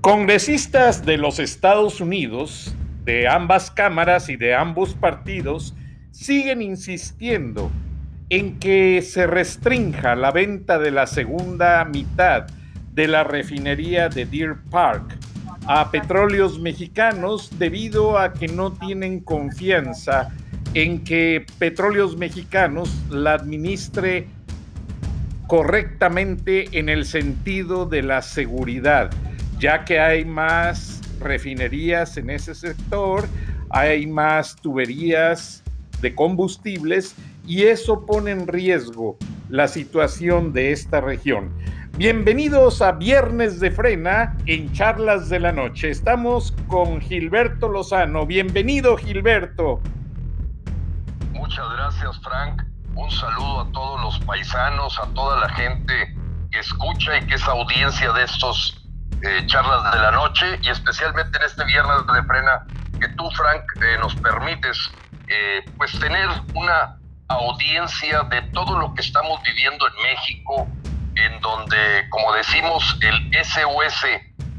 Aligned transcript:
Congresistas 0.00 1.04
de 1.04 1.18
los 1.18 1.38
Estados 1.38 2.00
Unidos, 2.00 2.74
de 3.04 3.28
ambas 3.28 3.70
cámaras 3.70 4.30
y 4.30 4.36
de 4.36 4.54
ambos 4.54 4.94
partidos, 4.94 5.74
siguen 6.10 6.62
insistiendo 6.62 7.70
en 8.30 8.58
que 8.58 9.02
se 9.02 9.26
restrinja 9.26 10.14
la 10.14 10.30
venta 10.30 10.78
de 10.78 10.90
la 10.90 11.06
segunda 11.06 11.84
mitad 11.84 12.46
de 12.94 13.08
la 13.08 13.24
refinería 13.24 14.08
de 14.08 14.24
Deer 14.24 14.56
Park 14.70 15.18
a 15.66 15.90
petróleos 15.90 16.58
mexicanos 16.58 17.50
debido 17.58 18.18
a 18.18 18.32
que 18.32 18.48
no 18.48 18.72
tienen 18.72 19.20
confianza 19.20 20.30
en 20.72 21.04
que 21.04 21.44
petróleos 21.58 22.16
mexicanos 22.16 22.90
la 23.10 23.34
administre 23.34 24.28
correctamente 25.46 26.78
en 26.78 26.88
el 26.88 27.04
sentido 27.04 27.84
de 27.84 28.02
la 28.02 28.22
seguridad 28.22 29.10
ya 29.60 29.84
que 29.84 30.00
hay 30.00 30.24
más 30.24 31.02
refinerías 31.20 32.16
en 32.16 32.30
ese 32.30 32.54
sector, 32.54 33.28
hay 33.68 34.06
más 34.06 34.56
tuberías 34.56 35.62
de 36.00 36.14
combustibles 36.14 37.14
y 37.46 37.64
eso 37.64 38.06
pone 38.06 38.30
en 38.30 38.48
riesgo 38.48 39.18
la 39.50 39.68
situación 39.68 40.54
de 40.54 40.72
esta 40.72 41.02
región. 41.02 41.52
Bienvenidos 41.98 42.80
a 42.80 42.92
Viernes 42.92 43.60
de 43.60 43.70
Frena 43.70 44.34
en 44.46 44.72
Charlas 44.72 45.28
de 45.28 45.40
la 45.40 45.52
Noche. 45.52 45.90
Estamos 45.90 46.54
con 46.66 46.98
Gilberto 47.02 47.68
Lozano. 47.68 48.24
Bienvenido, 48.24 48.96
Gilberto. 48.96 49.82
Muchas 51.32 51.70
gracias, 51.74 52.18
Frank. 52.22 52.62
Un 52.94 53.10
saludo 53.10 53.60
a 53.60 53.72
todos 53.72 54.00
los 54.00 54.20
paisanos, 54.20 54.98
a 54.98 55.06
toda 55.08 55.38
la 55.40 55.50
gente 55.50 56.16
que 56.50 56.60
escucha 56.60 57.18
y 57.18 57.26
que 57.26 57.34
es 57.34 57.46
audiencia 57.46 58.10
de 58.12 58.24
estos 58.24 58.79
eh, 59.22 59.46
charlas 59.46 59.92
de 59.92 59.98
la 60.00 60.10
noche 60.12 60.58
y 60.62 60.68
especialmente 60.70 61.36
en 61.36 61.44
este 61.44 61.64
viernes 61.64 61.98
de 62.06 62.22
frena 62.24 62.66
que 62.98 63.08
tú, 63.08 63.30
Frank, 63.32 63.62
eh, 63.82 63.98
nos 63.98 64.14
permites 64.16 64.90
eh, 65.28 65.64
pues 65.76 65.98
tener 65.98 66.28
una 66.54 66.96
audiencia 67.28 68.22
de 68.24 68.42
todo 68.52 68.78
lo 68.78 68.94
que 68.94 69.02
estamos 69.02 69.42
viviendo 69.42 69.86
en 69.86 70.02
México, 70.02 70.68
en 71.14 71.40
donde, 71.40 72.08
como 72.08 72.32
decimos, 72.32 72.98
el 73.00 73.30
SOS 73.44 74.06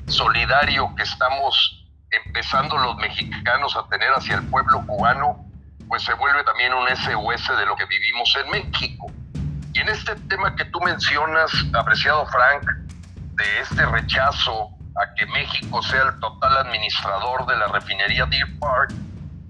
solidario 0.08 0.94
que 0.96 1.04
estamos 1.04 1.86
empezando 2.12 2.78
los 2.78 2.96
mexicanos 2.98 3.76
a 3.76 3.88
tener 3.90 4.12
hacia 4.12 4.36
el 4.36 4.44
pueblo 4.48 4.86
cubano, 4.86 5.46
pues 5.88 6.04
se 6.04 6.14
vuelve 6.14 6.44
también 6.44 6.74
un 6.74 6.88
SOS 6.88 7.58
de 7.58 7.66
lo 7.66 7.76
que 7.76 7.86
vivimos 7.86 8.38
en 8.44 8.52
México. 8.52 9.08
Y 9.74 9.80
en 9.80 9.90
este 9.90 10.16
tema 10.28 10.56
que 10.56 10.66
tú 10.66 10.80
mencionas, 10.82 11.52
apreciado 11.74 12.26
Frank, 12.28 12.64
de 13.42 13.60
este 13.62 13.86
rechazo 13.88 14.70
a 14.96 15.14
que 15.16 15.26
México 15.26 15.82
sea 15.82 16.04
el 16.04 16.20
total 16.20 16.58
administrador 16.58 17.48
de 17.48 17.58
la 17.58 17.68
refinería 17.68 18.26
Deer 18.28 18.60
Park, 18.60 18.92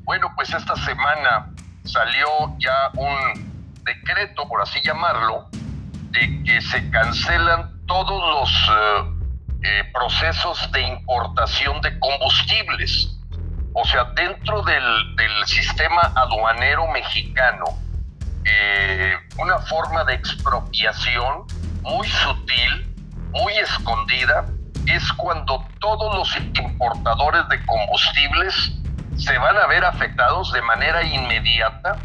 bueno, 0.04 0.32
pues 0.36 0.54
esta 0.54 0.76
semana 0.78 1.50
salió 1.84 2.28
ya 2.58 2.92
un 2.96 3.84
decreto, 3.84 4.48
por 4.48 4.62
así 4.62 4.80
llamarlo, 4.82 5.50
de 6.12 6.44
que 6.44 6.62
se 6.62 6.90
cancelan 6.90 7.86
todos 7.86 8.22
los 8.40 8.50
eh, 8.70 9.12
eh, 9.64 9.92
procesos 9.94 10.72
de 10.72 10.82
importación 10.82 11.82
de 11.82 12.00
combustibles. 12.00 13.18
O 13.74 13.84
sea, 13.86 14.06
dentro 14.16 14.64
del, 14.64 14.82
sistema 15.46 16.02
aduanero 16.16 16.88
mexicano, 16.88 17.66
eh, 18.46 19.16
una 19.38 19.58
forma 19.60 20.04
de 20.06 20.14
expropiación 20.14 21.46
muy 21.82 22.08
sutil 22.08 22.91
muy 23.32 23.54
escondida 23.54 24.46
es 24.88 25.12
cuando 25.14 25.66
todos 25.80 26.16
los 26.16 26.38
importadores 26.58 27.48
de 27.50 27.66
combustibles 27.66 28.74
se 29.18 29.38
van 29.38 29.58
a 29.58 29.68
ver 29.68 29.86
afectados 29.86 30.52
de 30.54 30.62
manera 30.62 31.04
inmediata 31.04 31.98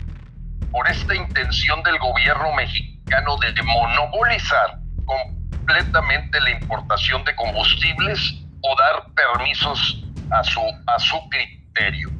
por 0.70 0.88
esta 0.88 1.14
intención 1.14 1.82
del 1.82 1.98
gobierno 1.98 2.52
mexicano 2.52 3.36
de 3.38 3.62
monopolizar 3.62 4.78
completamente 5.04 6.40
la 6.40 6.50
importación 6.50 7.24
de 7.24 7.34
combustibles 7.34 8.34
o 8.62 8.76
dar 8.76 9.06
permisos 9.14 10.04
a 10.30 10.44
su, 10.44 10.60
a 10.86 10.98
su 10.98 11.16
criterio. 11.28 12.10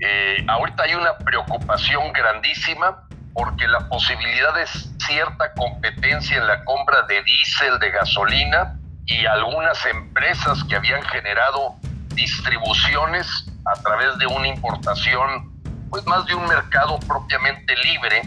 Eh, 0.00 0.44
ahorita 0.46 0.84
hay 0.84 0.94
una 0.94 1.16
preocupación 1.18 2.12
grandísima 2.12 3.07
porque 3.34 3.66
la 3.68 3.88
posibilidad 3.88 4.54
de 4.54 4.66
cierta 4.98 5.52
competencia 5.54 6.36
en 6.36 6.46
la 6.46 6.64
compra 6.64 7.02
de 7.02 7.22
diésel, 7.22 7.78
de 7.78 7.90
gasolina 7.90 8.78
y 9.06 9.24
algunas 9.26 9.84
empresas 9.86 10.62
que 10.64 10.76
habían 10.76 11.02
generado 11.02 11.76
distribuciones 12.14 13.26
a 13.64 13.80
través 13.82 14.18
de 14.18 14.26
una 14.26 14.48
importación, 14.48 15.52
pues 15.90 16.04
más 16.06 16.26
de 16.26 16.34
un 16.34 16.46
mercado 16.46 16.98
propiamente 17.00 17.74
libre, 17.76 18.22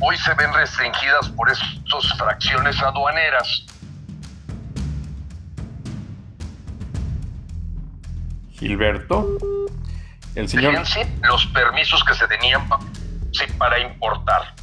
hoy 0.00 0.16
se 0.18 0.34
ven 0.34 0.52
restringidas 0.52 1.28
por 1.30 1.50
estas 1.50 2.18
fracciones 2.18 2.80
aduaneras. 2.82 3.64
Gilberto, 8.52 9.38
el 10.34 10.48
señor... 10.48 10.72
Fíjense 10.72 11.06
los 11.22 11.46
permisos 11.46 12.02
que 12.04 12.14
se 12.14 12.26
tenían 12.26 12.68
Sí, 13.38 13.44
para 13.56 13.78
importar. 13.80 14.54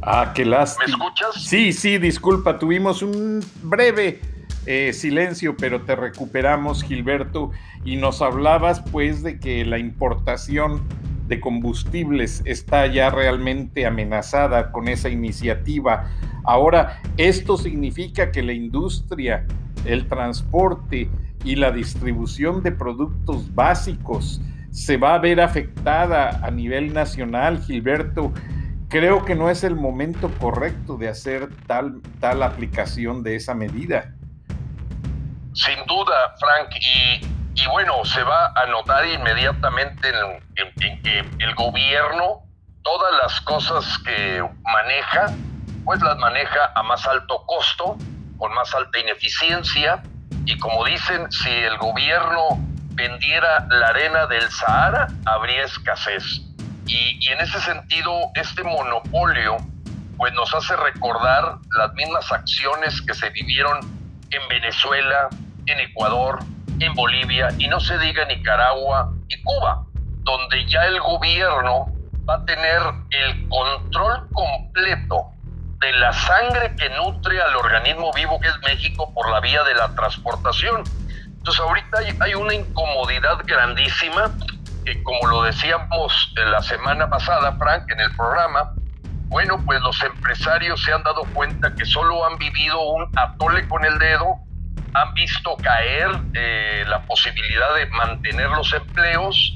Ah, 0.00 0.32
qué 0.34 0.44
lástima. 0.44 0.86
¿Me 0.86 0.92
escuchas? 0.92 1.42
Sí, 1.42 1.72
sí, 1.72 1.98
disculpa, 1.98 2.58
tuvimos 2.58 3.02
un 3.02 3.44
breve 3.62 4.20
eh, 4.66 4.92
silencio, 4.94 5.56
pero 5.56 5.82
te 5.82 5.94
recuperamos, 5.94 6.82
Gilberto, 6.82 7.50
y 7.84 7.96
nos 7.96 8.22
hablabas 8.22 8.80
pues 8.92 9.22
de 9.22 9.38
que 9.38 9.64
la 9.64 9.78
importación 9.78 10.82
de 11.28 11.40
combustibles 11.40 12.42
está 12.44 12.86
ya 12.86 13.10
realmente 13.10 13.86
amenazada 13.86 14.72
con 14.72 14.88
esa 14.88 15.08
iniciativa. 15.08 16.10
Ahora, 16.44 17.00
esto 17.16 17.56
significa 17.56 18.30
que 18.30 18.42
la 18.42 18.52
industria, 18.52 19.46
el 19.84 20.06
transporte 20.06 21.08
y 21.44 21.56
la 21.56 21.70
distribución 21.70 22.62
de 22.62 22.72
productos 22.72 23.54
básicos 23.54 24.40
se 24.74 24.96
va 24.96 25.14
a 25.14 25.18
ver 25.18 25.40
afectada 25.40 26.40
a 26.42 26.50
nivel 26.50 26.92
nacional, 26.92 27.62
Gilberto. 27.62 28.32
Creo 28.88 29.24
que 29.24 29.36
no 29.36 29.48
es 29.48 29.62
el 29.62 29.76
momento 29.76 30.28
correcto 30.40 30.96
de 30.96 31.08
hacer 31.08 31.48
tal, 31.68 32.02
tal 32.20 32.42
aplicación 32.42 33.22
de 33.22 33.36
esa 33.36 33.54
medida. 33.54 34.12
Sin 35.54 35.78
duda, 35.86 36.34
Frank, 36.40 36.74
y, 36.80 37.66
bueno, 37.68 38.04
se 38.04 38.24
va 38.24 38.52
a 38.56 38.66
notar 38.66 39.06
inmediatamente 39.06 40.08
en, 40.08 41.02
que 41.02 41.20
el 41.38 41.54
gobierno, 41.54 42.42
todas 42.82 43.12
las 43.22 43.40
cosas 43.42 43.96
que 44.04 44.44
maneja, 44.64 45.32
pues 45.84 46.02
las 46.02 46.18
maneja 46.18 46.72
a 46.74 46.82
más 46.82 47.06
alto 47.06 47.44
costo, 47.46 47.96
con 48.38 48.52
más 48.52 48.74
alta 48.74 48.98
ineficiencia, 48.98 50.02
y 50.46 50.58
como 50.58 50.84
dicen, 50.84 51.30
si 51.30 51.48
el 51.48 51.78
gobierno 51.78 52.73
vendiera 52.94 53.66
la 53.70 53.88
arena 53.88 54.26
del 54.26 54.50
Sahara, 54.50 55.08
habría 55.26 55.64
escasez. 55.64 56.42
Y, 56.86 57.28
en 57.28 57.40
ese 57.40 57.60
sentido, 57.60 58.12
este 58.34 58.62
monopolio 58.62 59.56
pues 60.16 60.32
nos 60.34 60.54
hace 60.54 60.76
recordar 60.76 61.58
las 61.76 61.92
mismas 61.94 62.30
acciones 62.30 63.02
que 63.02 63.14
se 63.14 63.30
vivieron 63.30 63.80
en 64.30 64.48
Venezuela, 64.48 65.28
en 65.66 65.80
Ecuador, 65.80 66.38
en 66.78 66.94
Bolivia 66.94 67.48
y 67.58 67.66
no 67.66 67.80
se 67.80 67.98
diga 67.98 68.24
Nicaragua 68.26 69.12
y 69.28 69.42
Cuba. 69.42 69.84
donde 70.22 70.66
ya 70.66 70.84
el 70.86 71.00
gobierno 71.00 71.86
va 72.28 72.36
a 72.36 72.44
tener 72.46 72.80
el 73.10 73.48
control 73.48 74.28
completo 74.32 75.34
de 75.80 75.92
la 75.92 76.12
sangre 76.12 76.74
que 76.76 76.88
nutre 76.90 77.40
al 77.42 77.56
organismo 77.56 78.10
vivo 78.14 78.40
que 78.40 78.48
es 78.48 78.58
México 78.64 79.12
por 79.12 79.30
la 79.30 79.40
vía 79.40 79.62
de 79.64 79.74
la 79.74 79.94
transportación. 79.94 80.82
Entonces 81.44 81.62
ahorita 81.62 82.24
hay, 82.24 82.34
una 82.34 82.54
incomodidad 82.54 83.36
grandísima 83.44 84.34
que 84.86 85.02
como 85.02 85.26
lo 85.28 85.42
decíamos 85.42 86.32
la 86.36 86.62
semana 86.62 87.10
pasada, 87.10 87.52
Frank, 87.58 87.84
en 87.90 88.00
el 88.00 88.16
programa, 88.16 88.72
bueno, 89.26 89.62
pues 89.66 89.78
los 89.82 90.02
empresarios 90.02 90.82
se 90.82 90.94
han 90.94 91.02
dado 91.02 91.22
cuenta 91.34 91.74
que 91.74 91.84
solo 91.84 92.24
han 92.24 92.38
vivido 92.38 92.80
un 92.80 93.12
atole 93.18 93.68
con 93.68 93.84
el 93.84 93.98
dedo, 93.98 94.38
han 94.94 95.12
visto 95.12 95.54
caer 95.58 96.08
eh, 96.32 96.82
la 96.88 97.02
posibilidad 97.02 97.74
de 97.74 97.86
mantener 97.90 98.48
los 98.48 98.72
empleos, 98.72 99.52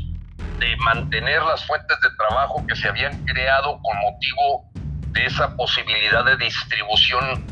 de 0.58 0.76
mantener 0.84 1.42
las 1.42 1.64
fuentes 1.64 1.98
de 2.02 2.10
trabajo 2.18 2.66
que 2.66 2.76
se 2.76 2.86
habían 2.86 3.24
creado 3.24 3.80
con 3.80 3.96
motivo 4.00 4.70
de 5.12 5.24
esa 5.24 5.56
posibilidad 5.56 6.22
de 6.22 6.36
distribución 6.36 7.46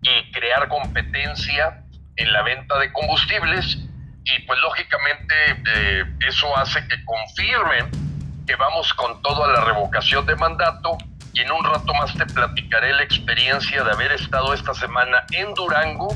y 0.00 0.32
crear 0.32 0.66
competencia 0.68 1.79
en 2.20 2.32
la 2.32 2.42
venta 2.42 2.78
de 2.78 2.92
combustibles 2.92 3.78
y 4.24 4.38
pues 4.46 4.58
lógicamente 4.60 5.34
eh, 5.74 6.04
eso 6.28 6.56
hace 6.56 6.86
que 6.86 7.02
confirmen 7.04 7.90
que 8.46 8.54
vamos 8.56 8.92
con 8.94 9.22
todo 9.22 9.44
a 9.44 9.52
la 9.52 9.64
revocación 9.64 10.26
de 10.26 10.36
mandato 10.36 10.98
y 11.32 11.40
en 11.40 11.50
un 11.50 11.64
rato 11.64 11.94
más 11.94 12.12
te 12.14 12.26
platicaré 12.26 12.92
la 12.92 13.02
experiencia 13.02 13.82
de 13.82 13.90
haber 13.90 14.12
estado 14.12 14.52
esta 14.52 14.74
semana 14.74 15.24
en 15.32 15.54
Durango 15.54 16.14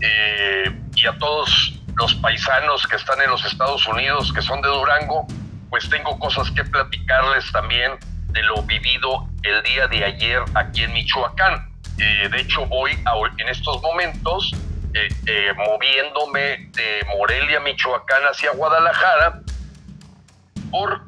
eh, 0.00 0.76
y 0.96 1.06
a 1.06 1.16
todos 1.18 1.80
los 1.94 2.14
paisanos 2.16 2.86
que 2.86 2.96
están 2.96 3.20
en 3.20 3.30
los 3.30 3.44
Estados 3.44 3.86
Unidos, 3.86 4.32
que 4.32 4.42
son 4.42 4.60
de 4.62 4.68
Durango, 4.68 5.26
pues 5.70 5.88
tengo 5.88 6.18
cosas 6.18 6.50
que 6.50 6.64
platicarles 6.64 7.50
también 7.52 7.92
de 8.28 8.42
lo 8.42 8.62
vivido 8.62 9.28
el 9.42 9.62
día 9.62 9.86
de 9.88 10.04
ayer 10.04 10.42
aquí 10.54 10.82
en 10.82 10.92
Michoacán. 10.92 11.68
Eh, 11.98 12.28
de 12.28 12.40
hecho, 12.40 12.66
voy 12.66 12.92
en 13.38 13.48
estos 13.48 13.82
momentos 13.82 14.52
eh, 14.94 15.08
eh, 15.26 15.52
moviéndome 15.54 16.70
de 16.72 17.06
Morelia, 17.16 17.60
Michoacán, 17.60 18.22
hacia 18.24 18.52
Guadalajara, 18.52 19.40
por 20.70 21.02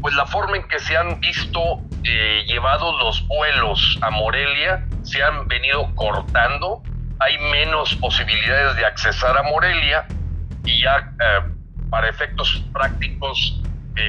pues 0.00 0.14
la 0.14 0.26
forma 0.26 0.56
en 0.56 0.68
que 0.68 0.78
se 0.78 0.96
han 0.96 1.20
visto 1.20 1.80
llevados 2.02 2.94
los 3.02 3.26
vuelos 3.26 3.98
a 4.02 4.10
Morelia, 4.10 4.86
se 5.02 5.22
han 5.22 5.48
venido 5.48 5.92
cortando, 5.94 6.82
hay 7.18 7.38
menos 7.50 7.94
posibilidades 7.96 8.76
de 8.76 8.84
accesar 8.84 9.36
a 9.36 9.42
Morelia 9.42 10.06
y 10.64 10.82
ya 10.82 11.12
para 11.90 12.08
efectos 12.08 12.62
prácticos, 12.72 13.60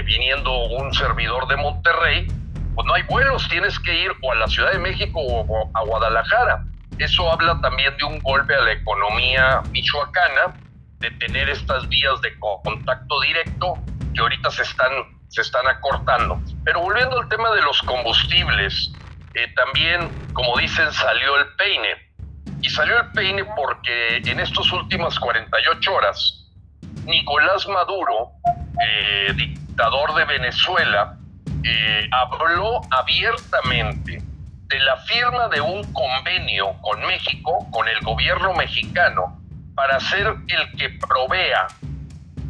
viniendo 0.05 0.65
un 0.65 0.93
servidor 0.93 1.47
de 1.47 1.55
Monterrey, 1.55 2.27
pues 2.75 2.85
no 2.85 2.93
hay 2.93 3.03
vuelos, 3.03 3.47
tienes 3.49 3.79
que 3.79 4.03
ir 4.03 4.11
o 4.21 4.31
a 4.31 4.35
la 4.35 4.47
Ciudad 4.47 4.71
de 4.73 4.79
México 4.79 5.19
o 5.19 5.71
a 5.73 5.81
Guadalajara. 5.81 6.66
Eso 6.99 7.31
habla 7.31 7.59
también 7.61 7.95
de 7.97 8.03
un 8.05 8.19
golpe 8.19 8.55
a 8.55 8.61
la 8.61 8.71
economía 8.71 9.61
michoacana, 9.71 10.55
de 10.99 11.11
tener 11.11 11.47
estas 11.49 11.87
vías 11.89 12.19
de 12.21 12.37
contacto 12.39 13.21
directo 13.21 13.75
que 14.15 14.21
ahorita 14.21 14.49
se 14.49 14.63
están, 14.63 14.91
se 15.27 15.41
están 15.41 15.67
acortando. 15.67 16.41
Pero 16.63 16.81
volviendo 16.81 17.19
al 17.19 17.29
tema 17.29 17.51
de 17.51 17.61
los 17.61 17.79
combustibles, 17.83 18.91
eh, 19.35 19.53
también, 19.55 20.09
como 20.33 20.57
dicen, 20.57 20.91
salió 20.91 21.35
el 21.37 21.47
peine. 21.55 21.89
Y 22.61 22.69
salió 22.69 22.99
el 22.99 23.11
peine 23.11 23.45
porque 23.55 24.17
en 24.17 24.39
estas 24.39 24.71
últimas 24.71 25.19
48 25.19 25.93
horas, 25.93 26.49
Nicolás 27.05 27.67
Maduro, 27.67 28.31
eh, 28.83 29.33
dictador 29.35 30.15
de 30.15 30.25
Venezuela, 30.25 31.15
eh, 31.63 32.09
habló 32.11 32.81
abiertamente 32.89 34.23
de 34.67 34.79
la 34.79 34.97
firma 34.97 35.47
de 35.47 35.61
un 35.61 35.83
convenio 35.93 36.73
con 36.81 36.99
México, 37.05 37.67
con 37.71 37.87
el 37.87 37.99
gobierno 38.01 38.53
mexicano, 38.53 39.41
para 39.75 39.99
ser 39.99 40.27
el 40.47 40.77
que 40.77 40.89
provea 41.07 41.67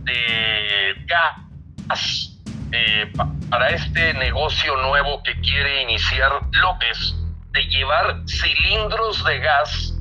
de 0.03 0.95
gas 1.05 2.37
eh, 2.71 3.11
para 3.49 3.69
este 3.69 4.13
negocio 4.15 4.75
nuevo 4.77 5.21
que 5.23 5.39
quiere 5.41 5.83
iniciar 5.83 6.31
López, 6.51 7.15
de 7.51 7.63
llevar 7.63 8.23
cilindros 8.27 9.23
de 9.23 9.39
gas 9.39 9.93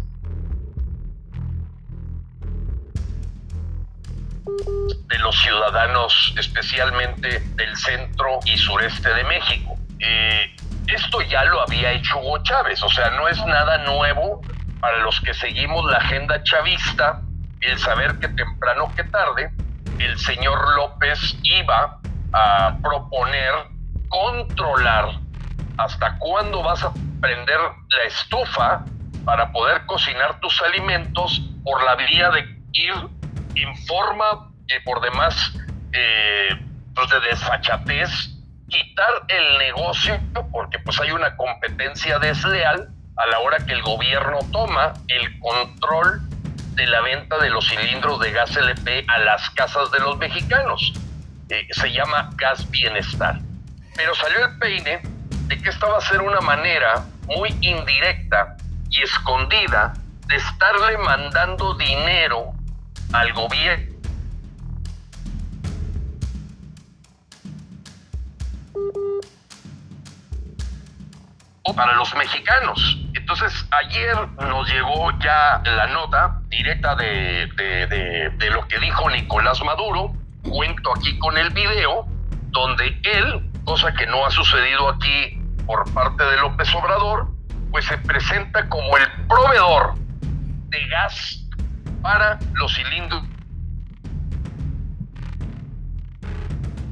de 5.06 5.18
los 5.18 5.40
ciudadanos, 5.40 6.34
especialmente 6.38 7.40
del 7.40 7.76
centro 7.76 8.38
y 8.44 8.56
sureste 8.56 9.12
de 9.12 9.24
México. 9.24 9.76
Eh, 10.00 10.55
esto 10.88 11.20
ya 11.22 11.44
lo 11.44 11.60
había 11.62 11.92
hecho 11.92 12.18
Hugo 12.18 12.42
Chávez, 12.42 12.82
o 12.82 12.88
sea, 12.88 13.10
no 13.10 13.28
es 13.28 13.38
nada 13.46 13.78
nuevo 13.78 14.40
para 14.80 14.98
los 14.98 15.20
que 15.20 15.34
seguimos 15.34 15.84
la 15.90 15.98
agenda 15.98 16.42
chavista 16.42 17.22
el 17.60 17.78
saber 17.78 18.18
que 18.18 18.28
temprano 18.28 18.92
que 18.94 19.04
tarde 19.04 19.50
el 19.98 20.18
señor 20.18 20.76
López 20.76 21.36
iba 21.42 21.98
a 22.32 22.76
proponer 22.82 23.52
controlar 24.08 25.20
hasta 25.78 26.18
cuándo 26.18 26.62
vas 26.62 26.84
a 26.84 26.92
prender 27.20 27.58
la 27.58 28.04
estufa 28.04 28.84
para 29.24 29.50
poder 29.52 29.84
cocinar 29.86 30.38
tus 30.40 30.60
alimentos 30.62 31.40
por 31.64 31.82
la 31.82 31.96
vía 31.96 32.30
de 32.30 32.40
ir 32.72 32.94
en 33.54 33.76
forma 33.86 34.50
eh, 34.68 34.80
por 34.84 35.00
demás 35.00 35.52
eh, 35.92 36.50
pues 36.94 37.10
de 37.10 37.20
desfachatez 37.20 38.35
quitar 38.68 39.24
el 39.28 39.58
negocio 39.58 40.20
porque 40.50 40.78
pues 40.80 41.00
hay 41.00 41.10
una 41.10 41.36
competencia 41.36 42.18
desleal 42.18 42.88
a 43.16 43.26
la 43.26 43.38
hora 43.40 43.58
que 43.64 43.72
el 43.72 43.82
gobierno 43.82 44.38
toma 44.52 44.94
el 45.08 45.38
control 45.40 46.20
de 46.74 46.86
la 46.86 47.00
venta 47.00 47.38
de 47.38 47.48
los 47.48 47.66
cilindros 47.68 48.20
de 48.20 48.32
gas 48.32 48.54
LP 48.56 49.06
a 49.08 49.18
las 49.18 49.48
casas 49.50 49.90
de 49.90 50.00
los 50.00 50.18
mexicanos. 50.18 50.92
Eh, 51.48 51.66
se 51.70 51.92
llama 51.92 52.30
gas 52.36 52.70
bienestar. 52.70 53.38
Pero 53.94 54.14
salió 54.14 54.44
el 54.44 54.58
peine 54.58 55.00
de 55.46 55.62
que 55.62 55.70
esta 55.70 55.86
va 55.86 55.98
a 55.98 56.00
ser 56.02 56.20
una 56.20 56.40
manera 56.40 57.06
muy 57.26 57.56
indirecta 57.62 58.56
y 58.90 59.02
escondida 59.02 59.94
de 60.26 60.36
estarle 60.36 60.98
mandando 60.98 61.74
dinero 61.74 62.52
al 63.12 63.32
gobierno 63.32 63.95
para 71.74 71.94
los 71.94 72.14
mexicanos. 72.14 72.98
Entonces, 73.14 73.66
ayer 73.70 74.16
nos 74.38 74.68
llegó 74.70 75.10
ya 75.18 75.60
la 75.64 75.86
nota 75.88 76.40
directa 76.48 76.94
de, 76.94 77.48
de, 77.56 78.50
lo 78.50 78.66
que 78.68 78.78
dijo 78.78 79.08
Nicolás 79.10 79.62
Maduro. 79.62 80.12
Cuento 80.42 80.92
aquí 80.94 81.18
con 81.18 81.36
el 81.36 81.50
video, 81.50 82.06
donde 82.50 83.00
él, 83.02 83.50
cosa 83.64 83.92
que 83.94 84.06
no 84.06 84.24
ha 84.24 84.30
sucedido 84.30 84.88
aquí 84.88 85.40
por 85.66 85.92
parte 85.92 86.22
de 86.24 86.36
López 86.36 86.72
Obrador, 86.74 87.28
pues 87.70 87.84
se 87.84 87.98
presenta 87.98 88.68
como 88.68 88.96
el 88.96 89.10
proveedor 89.26 89.94
de 90.68 90.86
gas 90.88 91.42
para 92.02 92.38
los 92.54 92.72
cilindros 92.74 93.24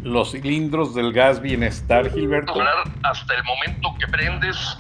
los 0.04 0.32
cilindros 0.32 0.94
del 0.94 1.12
gas 1.12 1.40
bienestar, 1.40 2.10
Gilberto. 2.12 2.54
Hasta 3.02 3.34
el 3.34 3.42
momento 3.44 3.94
que 3.98 4.06
prendes 4.06 4.78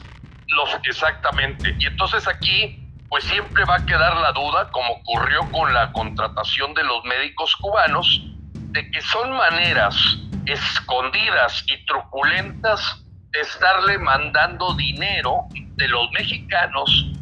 los 0.48 0.68
exactamente. 0.84 1.74
Y 1.78 1.86
entonces 1.86 2.28
aquí, 2.28 2.86
pues 3.08 3.24
siempre 3.24 3.64
va 3.64 3.76
a 3.76 3.86
quedar 3.86 4.16
la 4.18 4.32
duda, 4.32 4.70
como 4.70 4.92
ocurrió 4.92 5.40
con 5.50 5.72
la 5.72 5.90
contratación 5.92 6.74
de 6.74 6.84
los 6.84 7.02
médicos 7.06 7.56
cubanos, 7.56 8.22
de 8.52 8.90
que 8.90 9.00
son 9.00 9.32
maneras 9.32 9.96
escondidas 10.44 11.64
y 11.68 11.84
truculentas 11.86 13.02
de 13.30 13.40
estarle 13.40 13.98
mandando 13.98 14.74
dinero 14.74 15.46
de 15.54 15.88
los 15.88 16.10
mexicanos 16.12 17.12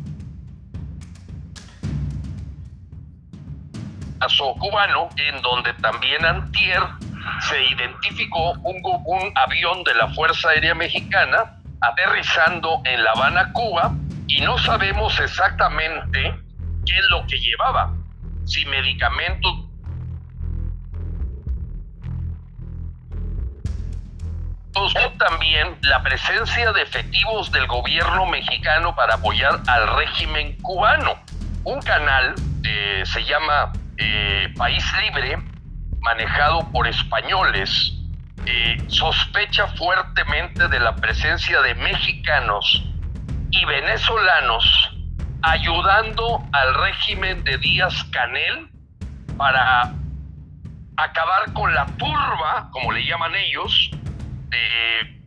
a 4.19 4.29
su 4.29 4.45
cubano, 4.59 5.09
en 5.17 5.41
donde 5.41 5.73
también 5.75 6.25
Antier 6.25 6.83
se 7.41 7.62
identificó 7.64 8.52
un, 8.52 9.33
avión 9.35 9.85
de 9.85 9.95
la 9.95 10.09
Fuerza 10.09 10.50
Aérea 10.50 10.75
Mexicana 10.75 11.59
aterrizando 11.81 12.81
en 12.85 13.02
La 13.02 13.11
Habana, 13.12 13.52
Cuba, 13.52 13.93
y 14.29 14.41
no 14.41 14.57
sabemos 14.59 15.19
exactamente 15.19 16.35
qué 16.87 16.95
es 16.95 17.05
lo 17.11 17.26
que 17.26 17.38
llevaba, 17.38 17.93
si 18.45 18.64
medicamentos 18.67 19.52
o 24.75 24.88
también 25.19 25.76
la 25.83 26.02
presencia 26.02 26.73
de 26.73 26.83
efectivos 26.83 27.52
del 27.52 27.67
gobierno 27.67 28.26
mexicano 28.26 28.95
para 28.95 29.14
apoyar 29.14 29.61
al 29.67 29.97
régimen 29.97 30.57
cubano. 30.62 31.14
Un 31.64 31.81
canal 31.83 32.35
eh, 32.64 33.02
se 33.05 33.25
llama 33.25 33.73
eh, 33.99 34.52
País 34.57 34.85
Libre 35.02 35.52
manejado 36.03 36.71
por 36.73 36.87
españoles 36.87 37.95
eh, 38.45 38.77
sospecha 38.89 39.69
fuertemente 39.69 40.69
de 40.69 40.81
la 40.81 40.97
presencia 40.97 41.61
de 41.63 41.75
mexicanos 41.77 42.85
y 43.51 43.65
venezolanos 43.65 44.91
ayudando 45.43 46.43
al 46.53 46.75
régimen 46.75 47.45
de 47.45 47.59
Díaz 47.59 48.05
Canel 48.13 48.69
para 49.37 49.93
acabar 50.97 51.53
con 51.53 51.75
la 51.75 51.87
turba, 51.87 52.69
como 52.71 52.93
le 52.93 53.05
llaman 53.05 53.35
ellos, 53.35 53.91
de 54.49 55.21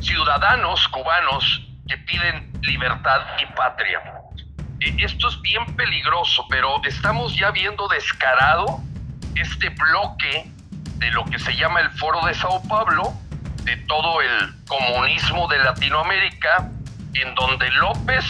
ciudadanos 0.00 0.88
cubanos 0.88 1.66
que 1.88 1.96
piden 1.98 2.52
libertad 2.62 3.20
y 3.40 3.46
patria. 3.54 4.00
E, 4.80 5.04
esto 5.04 5.28
es 5.28 5.40
bien 5.42 5.64
peligroso, 5.76 6.46
pero 6.48 6.80
estamos 6.84 7.36
ya 7.36 7.50
viendo 7.50 7.86
descarado 7.88 8.80
este 9.36 9.68
bloque 9.70 10.50
de 10.98 11.10
lo 11.10 11.24
que 11.24 11.38
se 11.38 11.54
llama 11.56 11.80
el 11.80 11.90
Foro 11.92 12.24
de 12.26 12.34
Sao 12.34 12.62
Paulo, 12.68 13.12
de 13.64 13.76
todo 13.88 14.20
el 14.20 14.64
comunismo 14.66 15.48
de 15.48 15.58
Latinoamérica, 15.58 16.70
en 17.14 17.34
donde 17.34 17.70
López, 17.72 18.24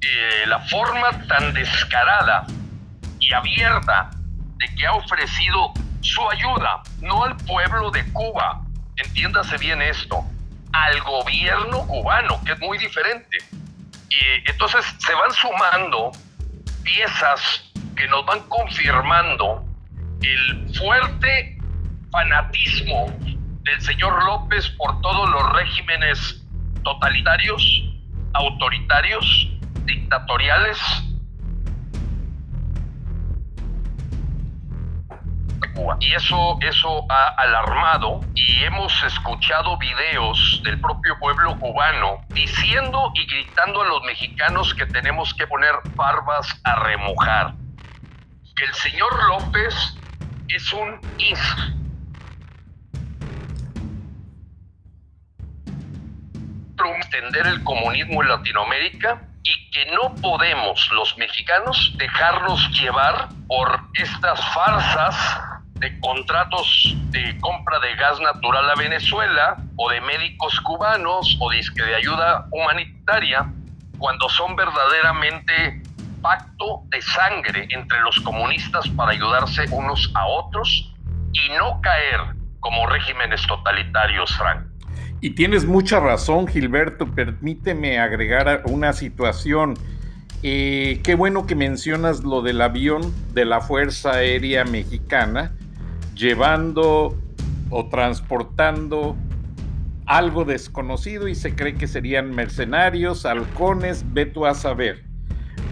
eh, 0.00 0.44
la 0.46 0.58
forma 0.60 1.10
tan 1.28 1.52
descarada 1.52 2.46
y 3.18 3.32
abierta 3.32 4.10
de 4.56 4.74
que 4.74 4.86
ha 4.86 4.92
ofrecido 4.92 5.72
su 6.00 6.28
ayuda, 6.30 6.82
no 7.00 7.24
al 7.24 7.36
pueblo 7.36 7.90
de 7.90 8.04
Cuba, 8.12 8.62
entiéndase 8.96 9.56
bien 9.58 9.80
esto, 9.82 10.24
al 10.72 11.00
gobierno 11.02 11.86
cubano, 11.86 12.40
que 12.44 12.52
es 12.52 12.58
muy 12.60 12.78
diferente. 12.78 13.38
Y 14.08 14.50
entonces 14.50 14.84
se 14.98 15.14
van 15.14 15.32
sumando 15.32 16.12
piezas 16.82 17.70
que 17.96 18.08
nos 18.08 18.24
van 18.26 18.40
confirmando 18.48 19.64
el 20.22 20.74
fuerte 20.74 21.58
fanatismo 22.10 23.06
del 23.62 23.80
señor 23.80 24.24
López 24.24 24.68
por 24.70 25.00
todos 25.00 25.28
los 25.30 25.52
regímenes 25.52 26.44
totalitarios, 26.82 27.84
autoritarios, 28.34 29.48
dictatoriales 29.84 30.78
Y 36.00 36.12
eso, 36.14 36.58
eso 36.60 37.06
ha 37.10 37.28
alarmado 37.38 38.20
y 38.34 38.64
hemos 38.64 39.02
escuchado 39.02 39.78
videos 39.78 40.60
del 40.62 40.78
propio 40.80 41.18
pueblo 41.18 41.58
cubano 41.58 42.20
diciendo 42.28 43.10
y 43.14 43.26
gritando 43.26 43.82
a 43.82 43.86
los 43.86 44.02
mexicanos 44.04 44.74
que 44.74 44.86
tenemos 44.86 45.32
que 45.34 45.46
poner 45.46 45.74
barbas 45.94 46.60
a 46.64 46.76
remojar. 46.80 47.54
Que 48.56 48.64
el 48.64 48.74
señor 48.74 49.10
López 49.28 49.96
es 50.54 50.72
un 50.72 51.00
extender 57.10 57.46
el 57.46 57.64
comunismo 57.64 58.22
en 58.22 58.28
Latinoamérica 58.28 59.20
y 59.42 59.70
que 59.70 59.86
no 59.92 60.14
podemos 60.22 60.88
los 60.92 61.18
mexicanos 61.18 61.92
dejarnos 61.96 62.70
llevar 62.70 63.28
por 63.48 63.80
estas 63.94 64.40
farsas 64.54 65.16
de 65.74 65.98
contratos 66.00 66.94
de 67.10 67.36
compra 67.40 67.80
de 67.80 67.96
gas 67.96 68.20
natural 68.20 68.70
a 68.70 68.74
Venezuela 68.76 69.56
o 69.76 69.90
de 69.90 70.00
médicos 70.02 70.60
cubanos 70.60 71.36
o 71.40 71.50
de 71.50 71.94
ayuda 71.96 72.46
humanitaria 72.52 73.50
cuando 73.98 74.28
son 74.28 74.54
verdaderamente 74.54 75.82
pacto 76.20 76.82
de 76.88 77.00
sangre 77.02 77.66
entre 77.70 78.00
los 78.00 78.18
comunistas 78.20 78.88
para 78.90 79.12
ayudarse 79.12 79.66
unos 79.70 80.10
a 80.14 80.26
otros 80.26 80.92
y 81.32 81.52
no 81.58 81.80
caer 81.80 82.36
como 82.60 82.86
regímenes 82.86 83.46
totalitarios, 83.46 84.36
Frank. 84.36 84.66
Y 85.20 85.30
tienes 85.30 85.66
mucha 85.66 86.00
razón, 86.00 86.46
Gilberto. 86.46 87.06
Permíteme 87.06 87.98
agregar 87.98 88.62
una 88.66 88.92
situación. 88.92 89.74
Eh, 90.42 91.00
qué 91.04 91.14
bueno 91.14 91.46
que 91.46 91.54
mencionas 91.54 92.20
lo 92.24 92.40
del 92.40 92.62
avión 92.62 93.14
de 93.34 93.44
la 93.44 93.60
Fuerza 93.60 94.12
Aérea 94.12 94.64
Mexicana, 94.64 95.52
llevando 96.14 97.18
o 97.68 97.88
transportando 97.88 99.16
algo 100.06 100.44
desconocido 100.44 101.28
y 101.28 101.34
se 101.34 101.54
cree 101.54 101.74
que 101.74 101.86
serían 101.86 102.34
mercenarios, 102.34 103.26
halcones, 103.26 104.04
ve 104.12 104.32
a 104.48 104.54
saber. 104.54 105.09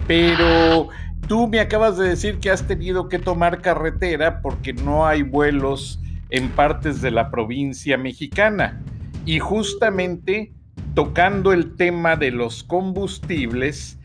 Pero 0.09 0.89
tú 1.27 1.47
me 1.47 1.59
acabas 1.59 1.95
de 1.95 2.09
decir 2.09 2.39
que 2.39 2.49
has 2.49 2.65
tenido 2.65 3.09
que 3.09 3.19
tomar 3.19 3.61
carretera 3.61 4.41
porque 4.41 4.73
no 4.73 5.05
hay 5.05 5.21
vuelos 5.21 5.99
en 6.31 6.49
partes 6.49 6.99
de 7.03 7.11
la 7.11 7.29
provincia 7.29 7.95
mexicana. 7.95 8.81
Y 9.27 9.37
justamente 9.37 10.51
tocando 10.95 11.53
el 11.53 11.75
tema 11.75 12.15
de 12.15 12.31
los 12.31 12.63
combustibles, 12.63 13.99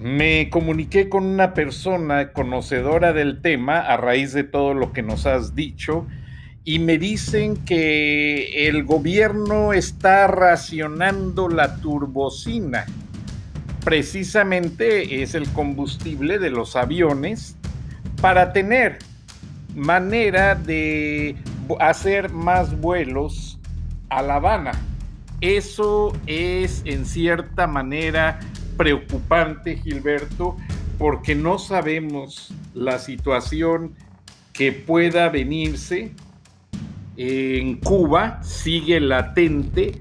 me 0.00 0.50
comuniqué 0.50 1.08
con 1.08 1.24
una 1.24 1.54
persona 1.54 2.32
conocedora 2.32 3.12
del 3.12 3.40
tema 3.40 3.78
a 3.78 3.96
raíz 3.96 4.32
de 4.32 4.42
todo 4.42 4.74
lo 4.74 4.92
que 4.92 5.04
nos 5.04 5.26
has 5.26 5.54
dicho 5.54 6.08
y 6.64 6.80
me 6.80 6.98
dicen 6.98 7.56
que 7.58 8.66
el 8.66 8.82
gobierno 8.82 9.74
está 9.74 10.26
racionando 10.26 11.48
la 11.48 11.76
turbocina. 11.76 12.86
Precisamente 13.84 15.22
es 15.22 15.34
el 15.34 15.48
combustible 15.50 16.38
de 16.38 16.50
los 16.50 16.74
aviones 16.74 17.56
para 18.20 18.52
tener 18.52 18.98
manera 19.74 20.54
de 20.54 21.36
hacer 21.80 22.30
más 22.30 22.80
vuelos 22.80 23.58
a 24.08 24.22
La 24.22 24.36
Habana. 24.36 24.72
Eso 25.40 26.16
es 26.26 26.82
en 26.86 27.04
cierta 27.04 27.66
manera 27.66 28.40
preocupante, 28.76 29.76
Gilberto, 29.76 30.56
porque 30.98 31.34
no 31.34 31.58
sabemos 31.58 32.54
la 32.72 32.98
situación 32.98 33.94
que 34.54 34.72
pueda 34.72 35.28
venirse 35.28 36.12
en 37.16 37.76
Cuba, 37.76 38.42
sigue 38.42 39.00
latente 39.00 39.98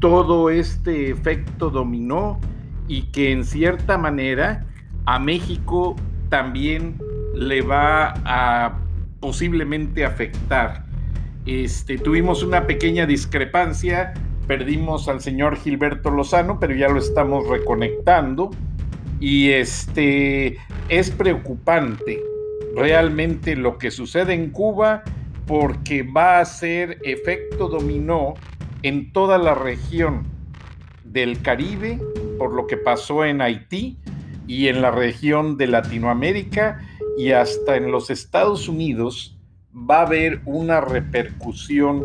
todo 0.00 0.50
este 0.50 1.10
efecto 1.10 1.70
dominó 1.70 2.38
y 2.88 3.02
que 3.12 3.32
en 3.32 3.44
cierta 3.44 3.98
manera 3.98 4.64
a 5.06 5.18
México 5.18 5.96
también 6.28 6.98
le 7.34 7.62
va 7.62 8.14
a 8.24 8.78
posiblemente 9.20 10.04
afectar. 10.04 10.84
Este, 11.46 11.98
tuvimos 11.98 12.42
una 12.42 12.66
pequeña 12.66 13.06
discrepancia 13.06 14.14
perdimos 14.46 15.08
al 15.08 15.20
señor 15.20 15.56
Gilberto 15.56 16.10
Lozano, 16.10 16.58
pero 16.60 16.74
ya 16.74 16.88
lo 16.88 16.98
estamos 16.98 17.48
reconectando. 17.48 18.50
Y 19.18 19.50
este 19.50 20.58
es 20.88 21.10
preocupante 21.10 22.22
realmente 22.74 23.56
lo 23.56 23.78
que 23.78 23.90
sucede 23.90 24.34
en 24.34 24.50
Cuba 24.50 25.02
porque 25.46 26.02
va 26.02 26.40
a 26.40 26.44
ser 26.44 26.98
efecto 27.02 27.68
dominó 27.68 28.34
en 28.82 29.12
toda 29.12 29.38
la 29.38 29.54
región 29.54 30.26
del 31.16 31.40
Caribe, 31.40 31.98
por 32.36 32.52
lo 32.52 32.66
que 32.66 32.76
pasó 32.76 33.24
en 33.24 33.40
Haití 33.40 33.96
y 34.46 34.68
en 34.68 34.82
la 34.82 34.90
región 34.90 35.56
de 35.56 35.66
Latinoamérica 35.66 36.78
y 37.16 37.32
hasta 37.32 37.76
en 37.76 37.90
los 37.90 38.10
Estados 38.10 38.68
Unidos 38.68 39.34
va 39.74 40.00
a 40.00 40.02
haber 40.02 40.42
una 40.44 40.82
repercusión 40.82 42.04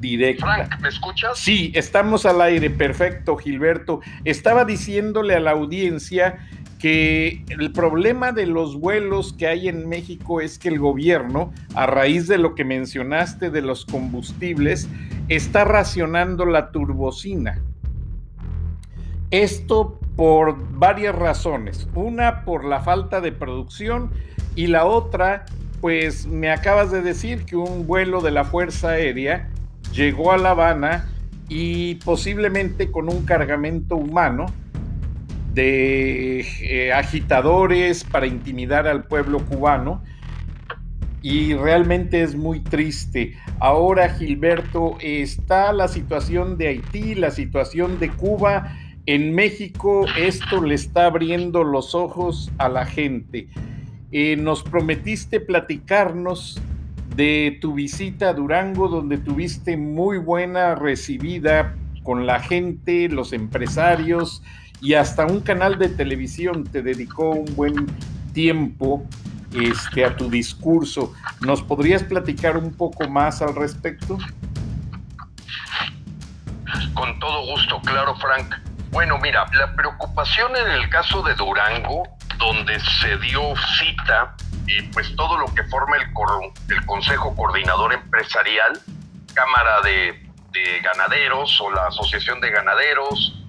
directa. 0.00 0.46
Frank, 0.46 0.80
¿me 0.80 0.88
escuchas? 0.88 1.38
Sí, 1.38 1.72
estamos 1.74 2.24
al 2.24 2.40
aire, 2.40 2.70
perfecto, 2.70 3.36
Gilberto. 3.36 4.00
Estaba 4.24 4.64
diciéndole 4.64 5.34
a 5.34 5.40
la 5.40 5.50
audiencia 5.50 6.38
que 6.78 7.44
el 7.50 7.70
problema 7.72 8.32
de 8.32 8.46
los 8.46 8.76
vuelos 8.76 9.34
que 9.34 9.46
hay 9.46 9.68
en 9.68 9.86
México 9.90 10.40
es 10.40 10.58
que 10.58 10.68
el 10.68 10.78
gobierno, 10.78 11.52
a 11.74 11.84
raíz 11.84 12.28
de 12.28 12.38
lo 12.38 12.54
que 12.54 12.64
mencionaste 12.64 13.50
de 13.50 13.60
los 13.60 13.84
combustibles, 13.84 14.88
está 15.28 15.66
racionando 15.66 16.46
la 16.46 16.70
turbocina. 16.70 17.60
Esto 19.30 19.98
por 20.16 20.56
varias 20.78 21.14
razones. 21.14 21.88
Una, 21.94 22.44
por 22.44 22.64
la 22.64 22.80
falta 22.80 23.20
de 23.20 23.30
producción 23.32 24.10
y 24.56 24.66
la 24.66 24.84
otra, 24.86 25.46
pues 25.80 26.26
me 26.26 26.50
acabas 26.50 26.90
de 26.90 27.02
decir 27.02 27.44
que 27.44 27.56
un 27.56 27.86
vuelo 27.86 28.20
de 28.20 28.30
la 28.30 28.44
Fuerza 28.44 28.90
Aérea 28.90 29.48
llegó 29.92 30.32
a 30.32 30.38
La 30.38 30.50
Habana 30.50 31.08
y 31.48 31.96
posiblemente 31.96 32.90
con 32.90 33.08
un 33.08 33.24
cargamento 33.24 33.96
humano 33.96 34.46
de 35.54 36.40
eh, 36.62 36.92
agitadores 36.92 38.04
para 38.04 38.26
intimidar 38.26 38.86
al 38.86 39.04
pueblo 39.04 39.40
cubano. 39.44 40.02
Y 41.20 41.54
realmente 41.54 42.22
es 42.22 42.36
muy 42.36 42.60
triste. 42.60 43.34
Ahora, 43.58 44.08
Gilberto, 44.08 44.96
está 45.00 45.72
la 45.72 45.88
situación 45.88 46.58
de 46.58 46.68
Haití, 46.68 47.16
la 47.16 47.32
situación 47.32 47.98
de 47.98 48.10
Cuba. 48.10 48.72
En 49.10 49.34
México 49.34 50.04
esto 50.18 50.62
le 50.62 50.74
está 50.74 51.06
abriendo 51.06 51.64
los 51.64 51.94
ojos 51.94 52.50
a 52.58 52.68
la 52.68 52.84
gente. 52.84 53.48
Eh, 54.12 54.36
nos 54.36 54.62
prometiste 54.62 55.40
platicarnos 55.40 56.60
de 57.16 57.56
tu 57.58 57.72
visita 57.72 58.28
a 58.28 58.34
Durango, 58.34 58.88
donde 58.88 59.16
tuviste 59.16 59.78
muy 59.78 60.18
buena 60.18 60.74
recibida 60.74 61.74
con 62.02 62.26
la 62.26 62.40
gente, 62.40 63.08
los 63.08 63.32
empresarios 63.32 64.42
y 64.82 64.92
hasta 64.92 65.24
un 65.24 65.40
canal 65.40 65.78
de 65.78 65.88
televisión 65.88 66.64
te 66.64 66.82
dedicó 66.82 67.30
un 67.30 67.56
buen 67.56 67.86
tiempo 68.34 69.06
este, 69.58 70.04
a 70.04 70.18
tu 70.18 70.28
discurso. 70.28 71.14
¿Nos 71.40 71.62
podrías 71.62 72.02
platicar 72.02 72.58
un 72.58 72.74
poco 72.74 73.08
más 73.08 73.40
al 73.40 73.54
respecto? 73.54 74.18
Con 76.92 77.18
todo 77.18 77.46
gusto, 77.46 77.80
claro, 77.80 78.14
Frank. 78.16 78.67
Bueno, 78.90 79.18
mira, 79.18 79.46
la 79.52 79.74
preocupación 79.74 80.56
en 80.56 80.70
el 80.70 80.88
caso 80.88 81.22
de 81.22 81.34
Durango, 81.34 82.04
donde 82.38 82.80
se 82.80 83.16
dio 83.18 83.54
cita, 83.78 84.34
y 84.66 84.82
pues 84.92 85.14
todo 85.16 85.38
lo 85.38 85.46
que 85.54 85.62
forma 85.64 85.96
el, 85.96 86.08
el 86.70 86.86
Consejo 86.86 87.34
Coordinador 87.36 87.92
Empresarial, 87.92 88.80
Cámara 89.34 89.80
de, 89.82 90.24
Ganaderos 90.82 91.60
o 91.60 91.70
la 91.70 91.86
Asociación 91.86 92.40
de 92.40 92.50
Ganaderos, 92.50 93.44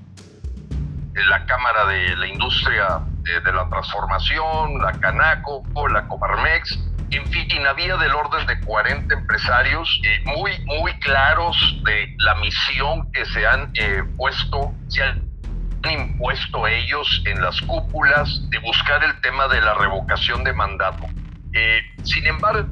la 1.13 1.45
Cámara 1.45 1.85
de 1.87 2.15
la 2.17 2.27
Industria 2.27 2.99
de, 3.23 3.51
la 3.51 3.67
Transformación, 3.67 4.79
la 4.79 4.91
Canaco, 4.91 5.63
la 5.91 6.07
Coparmex, 6.07 6.77
en 7.11 7.25
fin, 7.31 7.65
había 7.65 7.97
del 7.97 8.13
orden 8.13 8.45
de 8.45 8.59
40 8.61 9.13
empresarios 9.13 9.99
eh, 10.03 10.21
muy, 10.25 10.51
muy 10.65 10.93
claros 10.99 11.57
de 11.83 12.15
la 12.19 12.35
misión 12.35 13.11
que 13.11 13.25
se 13.25 13.47
han 13.47 13.71
eh, 13.73 14.03
puesto, 14.15 14.71
se 14.89 15.03
han 15.03 15.28
impuesto 15.87 16.67
ellos 16.67 17.23
en 17.25 17.41
las 17.41 17.61
cúpulas 17.61 18.49
de 18.49 18.59
buscar 18.59 19.03
el 19.03 19.19
tema 19.21 19.47
de 19.47 19.61
la 19.61 19.73
revocación 19.75 20.43
de 20.43 20.53
mandato. 20.53 21.05
Eh, 21.53 21.81
sin 22.03 22.25
embargo, 22.27 22.69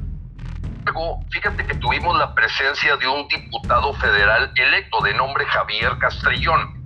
fíjate 1.30 1.66
que 1.66 1.74
tuvimos 1.74 2.18
la 2.18 2.34
presencia 2.34 2.96
de 2.96 3.06
un 3.06 3.26
diputado 3.28 3.92
federal 3.94 4.52
electo 4.56 5.00
de 5.02 5.14
nombre 5.14 5.44
Javier 5.46 5.98
Castrellón 5.98 6.78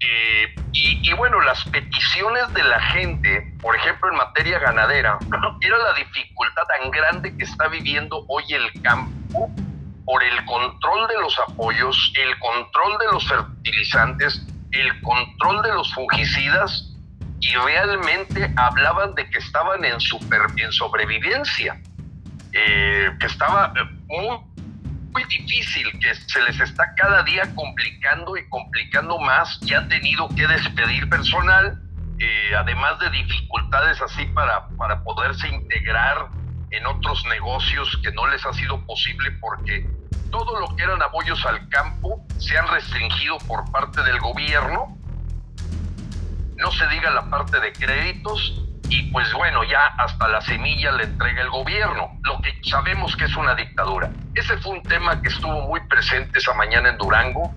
eh, 0.00 0.54
y, 0.72 1.12
bueno, 1.14 1.40
las 1.40 1.64
peticiones 1.64 2.52
de 2.54 2.62
la 2.62 2.80
gente, 2.80 3.52
por 3.60 3.74
ejemplo 3.74 4.10
en 4.10 4.16
materia 4.16 4.58
ganadera, 4.60 5.18
era 5.60 5.78
la 5.78 5.92
dificultad 5.94 6.62
tan 6.68 6.90
grande 6.90 7.36
que 7.36 7.44
está 7.44 7.66
viviendo 7.66 8.24
hoy 8.28 8.44
el 8.50 8.82
campo 8.82 9.50
por 10.04 10.22
el 10.22 10.44
control 10.44 11.08
de 11.08 11.20
los 11.20 11.38
apoyos, 11.40 12.12
el 12.16 12.38
control 12.38 12.98
de 12.98 13.06
los 13.12 13.28
fertilizantes, 13.28 14.46
el 14.72 15.00
control 15.02 15.62
de 15.62 15.74
los 15.74 15.92
fungicidas 15.94 16.94
y 17.40 17.54
realmente 17.54 18.52
hablaban 18.56 19.14
de 19.14 19.28
que 19.30 19.38
estaban 19.38 19.84
en, 19.84 20.00
super, 20.00 20.42
en 20.56 20.72
sobrevivencia, 20.72 21.80
eh, 22.52 23.10
que 23.18 23.26
estaba 23.26 23.72
muy 24.08 24.38
muy 25.10 25.24
difícil, 25.24 25.90
que 26.00 26.14
se 26.14 26.42
les 26.42 26.60
está 26.60 26.94
cada 26.94 27.22
día 27.22 27.42
complicando 27.54 28.36
y 28.36 28.48
complicando 28.48 29.18
más, 29.18 29.58
y 29.62 29.74
han 29.74 29.88
tenido 29.88 30.28
que 30.28 30.46
despedir 30.46 31.08
personal, 31.08 31.80
eh, 32.18 32.52
además 32.56 32.98
de 33.00 33.10
dificultades 33.10 34.00
así 34.02 34.26
para, 34.26 34.68
para 34.76 35.02
poderse 35.02 35.48
integrar 35.48 36.28
en 36.70 36.86
otros 36.86 37.24
negocios 37.26 37.98
que 38.02 38.12
no 38.12 38.26
les 38.28 38.44
ha 38.44 38.52
sido 38.52 38.84
posible 38.86 39.30
porque 39.40 39.88
todo 40.30 40.60
lo 40.60 40.74
que 40.76 40.82
eran 40.82 41.02
apoyos 41.02 41.44
al 41.46 41.68
campo 41.68 42.24
se 42.38 42.56
han 42.56 42.68
restringido 42.68 43.38
por 43.46 43.70
parte 43.70 44.02
del 44.02 44.18
gobierno. 44.20 44.96
No 46.56 46.70
se 46.72 46.86
diga 46.88 47.10
la 47.10 47.28
parte 47.30 47.60
de 47.60 47.72
créditos, 47.72 48.62
y 48.90 49.02
pues 49.10 49.32
bueno, 49.34 49.64
ya 49.64 49.86
hasta 49.98 50.28
la 50.28 50.40
semilla 50.40 50.92
le 50.92 51.04
entrega 51.04 51.42
el 51.42 51.50
gobierno, 51.50 52.18
lo 52.22 52.40
que 52.40 52.58
sabemos 52.64 53.14
que 53.16 53.24
es 53.24 53.36
una 53.36 53.54
dictadura. 53.54 54.10
Ese 54.34 54.56
fue 54.58 54.72
un 54.72 54.82
tema 54.82 55.20
que 55.20 55.28
estuvo 55.28 55.68
muy 55.68 55.80
presente 55.88 56.38
esa 56.38 56.54
mañana 56.54 56.88
en 56.88 56.98
Durango, 56.98 57.52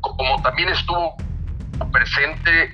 como 0.00 0.40
también 0.42 0.68
estuvo 0.68 1.16
presente 1.92 2.72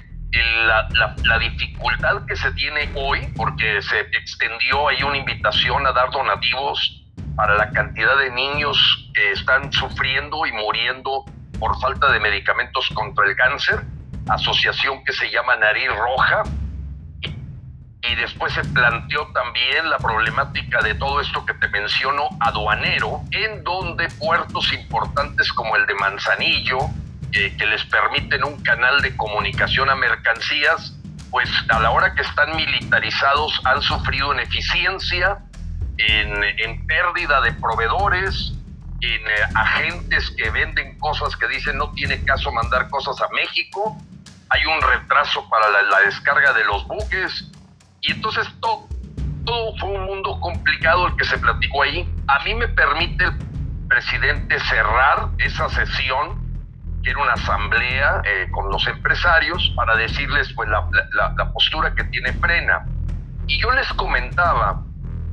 la, 0.67 0.89
la, 1.25 1.39
dificultad 1.39 2.25
que 2.27 2.37
se 2.37 2.53
tiene 2.53 2.91
hoy, 2.95 3.27
porque 3.37 3.81
se 3.83 4.01
extendió 4.01 4.89
ahí 4.89 5.03
una 5.03 5.17
invitación 5.17 5.87
a 5.87 5.93
dar 5.93 6.11
donativos 6.11 7.02
para 7.37 7.57
la 7.57 7.71
cantidad 7.71 8.17
de 8.19 8.31
niños 8.31 9.11
que 9.15 9.33
están 9.33 9.73
sufriendo 9.73 10.47
y 10.47 10.53
muriendo 10.53 11.25
por 11.59 11.79
falta 11.81 12.11
de 12.13 12.21
medicamentos 12.21 12.89
contra 12.95 13.27
el 13.27 13.37
cáncer, 13.37 13.83
asociación 14.29 15.05
que 15.05 15.13
se 15.13 15.31
llama 15.31 15.57
Nariz 15.57 15.89
Roja, 15.89 16.43
y 18.05 18.15
después 18.17 18.53
se 18.53 18.65
planteó 18.65 19.29
también 19.29 19.89
la 19.89 19.97
problemática 19.99 20.81
de 20.83 20.95
todo 20.97 21.21
esto 21.21 21.47
que 21.47 21.55
te 21.55 21.69
menciono 21.69 22.29
aduanero, 22.41 23.21
en 23.31 23.63
donde 23.63 24.09
puertos 24.19 24.73
importantes 24.73 25.53
como 25.53 25.77
el 25.77 25.87
de 25.87 25.95
Manzanillo, 25.95 26.79
que 27.31 27.67
les 27.67 27.85
permiten 27.85 28.45
un 28.45 28.61
canal 28.63 29.01
de 29.01 29.17
comunicación 29.17 29.89
a 29.89 29.95
mercancías, 29.95 30.99
pues 31.31 31.49
a 31.69 31.79
la 31.79 31.93
hora 31.93 32.15
que 32.15 32.23
están 32.23 32.55
militarizados 32.57 33.61
han 33.65 33.81
sufrido 33.81 34.33
en 34.33 34.41
eficiencia, 34.41 35.39
en, 35.99 36.45
en 36.45 36.87
pérdida 36.87 37.41
de 37.41 37.53
proveedores, 37.53 38.55
en 39.01 39.21
eh, 39.21 39.53
agentes 39.55 40.31
que 40.37 40.51
venden 40.51 40.99
cosas 40.99 41.37
que 41.37 41.49
dicen 41.49 41.77
no 41.77 41.91
tiene 41.93 42.23
caso 42.25 42.53
mandar 42.53 42.89
cosas 42.89 43.21
a 43.21 43.29
México, 43.35 43.97
hay 44.49 44.65
un 44.67 44.81
retraso 44.83 45.49
para 45.49 45.71
la 45.83 46.01
descarga 46.01 46.53
de 46.53 46.65
los 46.65 46.87
buques, 46.87 47.51
y 48.03 48.13
entonces 48.13 48.49
todo, 48.61 48.89
todo 49.45 49.77
fue 49.79 49.91
un 49.91 50.05
mundo 50.07 50.39
complicado 50.41 51.07
el 51.07 51.17
que 51.17 51.25
se 51.25 51.39
platicó 51.39 51.83
ahí. 51.83 52.09
A 52.27 52.45
mí 52.45 52.55
me 52.55 52.69
permite 52.69 53.25
el 53.25 53.33
presidente 53.89 54.59
cerrar 54.61 55.31
esa 55.39 55.69
sesión, 55.69 56.41
que 57.03 57.11
era 57.11 57.23
una 57.23 57.33
asamblea 57.33 58.23
eh, 58.25 58.49
con 58.51 58.71
los 58.71 58.87
empresarios, 58.89 59.73
para 59.77 59.97
decirles 59.97 60.53
pues, 60.55 60.69
la, 60.69 60.89
la, 61.13 61.53
postura 61.53 61.95
que 61.95 62.05
tiene 62.05 62.33
frena. 62.35 62.85
Y 63.47 63.61
yo 63.61 63.71
les 63.71 63.91
comentaba 63.95 64.83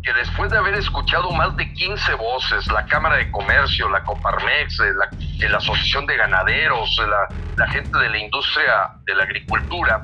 que 0.04 0.14
después 0.14 0.52
de 0.52 0.58
haber 0.58 0.76
escuchado 0.76 1.32
más 1.32 1.56
de 1.58 1.72
15 1.74 2.14
voces, 2.16 2.68
la 2.68 2.86
Cámara 2.86 3.18
de 3.18 3.30
Comercio, 3.32 3.90
la 3.90 4.04
Coparmex, 4.04 4.80
eh, 4.80 4.94
la, 4.96 5.50
la 5.50 5.58
Asociación 5.58 6.06
de 6.06 6.18
Ganaderos, 6.18 6.98
la, 7.00 7.28
la 7.58 7.68
gente 7.68 7.98
de 7.98 8.10
la 8.10 8.18
industria 8.18 8.92
de 9.06 9.16
la 9.16 9.24
agricultura, 9.24 10.02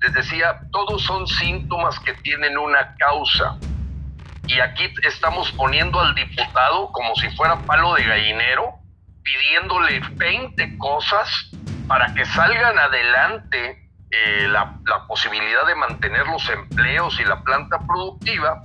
les 0.00 0.12
decía, 0.14 0.60
todos 0.72 1.02
son 1.02 1.26
síntomas 1.26 1.98
que 2.00 2.14
tienen 2.14 2.58
una 2.58 2.96
causa. 2.96 3.56
Y 4.48 4.58
aquí 4.58 4.92
estamos 5.04 5.52
poniendo 5.52 6.00
al 6.00 6.14
diputado 6.14 6.90
como 6.90 7.14
si 7.14 7.30
fuera 7.36 7.56
palo 7.60 7.94
de 7.94 8.02
gallinero, 8.02 8.74
pidiéndole 9.22 10.00
20 10.14 10.78
cosas 10.78 11.50
para 11.86 12.12
que 12.14 12.24
salgan 12.24 12.76
adelante 12.78 13.88
eh, 14.10 14.48
la, 14.48 14.76
la 14.84 15.06
posibilidad 15.06 15.66
de 15.66 15.74
mantener 15.76 16.26
los 16.26 16.48
empleos 16.50 17.18
y 17.20 17.24
la 17.24 17.42
planta 17.42 17.78
productiva. 17.86 18.64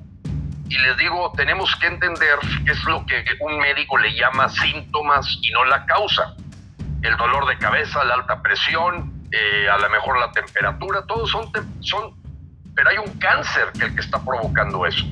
Y 0.69 0.77
les 0.77 0.97
digo, 0.97 1.31
tenemos 1.35 1.73
que 1.77 1.87
entender 1.87 2.37
qué 2.65 2.71
es 2.71 2.83
lo 2.85 3.05
que 3.05 3.23
un 3.39 3.57
médico 3.59 3.97
le 3.97 4.13
llama 4.13 4.49
síntomas 4.49 5.25
y 5.41 5.51
no 5.51 5.65
la 5.65 5.85
causa. 5.85 6.35
El 7.01 7.15
dolor 7.15 7.47
de 7.47 7.57
cabeza, 7.57 8.03
la 8.03 8.15
alta 8.15 8.41
presión, 8.41 9.17
eh, 9.31 9.69
a 9.69 9.77
lo 9.77 9.89
mejor 9.89 10.19
la 10.19 10.31
temperatura, 10.31 11.05
todos 11.05 11.29
son, 11.29 11.51
son, 11.81 12.15
pero 12.75 12.89
hay 12.89 12.97
un 12.97 13.17
cáncer 13.19 13.71
que 13.77 13.85
el 13.85 13.95
que 13.95 14.01
está 14.01 14.23
provocando 14.23 14.85
eso. 14.85 15.05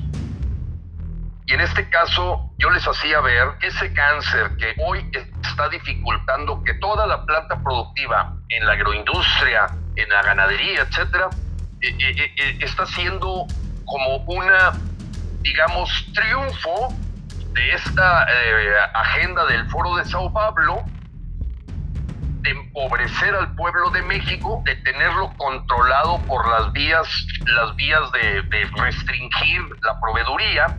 Y 1.46 1.54
en 1.54 1.60
este 1.60 1.88
caso 1.90 2.50
yo 2.58 2.70
les 2.70 2.86
hacía 2.86 3.20
ver 3.20 3.56
que 3.60 3.68
ese 3.68 3.92
cáncer 3.92 4.56
que 4.56 4.74
hoy 4.84 5.08
está 5.42 5.68
dificultando 5.68 6.62
que 6.64 6.74
toda 6.74 7.06
la 7.06 7.24
planta 7.24 7.62
productiva 7.62 8.34
en 8.48 8.66
la 8.66 8.72
agroindustria, 8.72 9.66
en 9.94 10.08
la 10.08 10.22
ganadería, 10.22 10.82
etcétera, 10.82 11.30
eh, 11.82 11.96
eh, 12.00 12.58
está 12.60 12.84
siendo 12.86 13.46
como 13.84 14.16
una, 14.26 14.72
digamos, 15.46 16.06
triunfo 16.12 16.92
de 17.52 17.72
esta 17.72 18.26
agenda 18.94 19.46
del 19.46 19.68
Foro 19.70 19.94
de 19.96 20.04
Sao 20.04 20.32
Pablo, 20.32 20.84
de 22.42 22.50
empobrecer 22.50 23.34
al 23.34 23.54
pueblo 23.54 23.90
de 23.90 24.02
México, 24.02 24.62
de 24.64 24.74
tenerlo 24.76 25.32
controlado 25.36 26.18
por 26.26 26.48
las 26.48 26.72
vías, 26.72 27.08
las 27.46 27.74
vías 27.76 28.10
de, 28.12 28.42
restringir 28.76 29.62
la 29.82 30.00
proveeduría. 30.00 30.76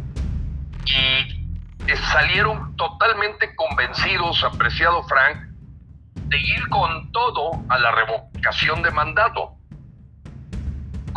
Y 0.85 1.95
salieron 2.11 2.75
totalmente 2.75 3.55
convencidos, 3.55 4.43
apreciado 4.43 5.03
Frank, 5.03 5.37
de 6.13 6.37
ir 6.39 6.67
con 6.69 7.11
todo 7.13 7.51
a 7.69 7.77
la 7.79 7.91
revocación 7.91 8.81
de 8.81 8.91
mandato, 8.91 9.56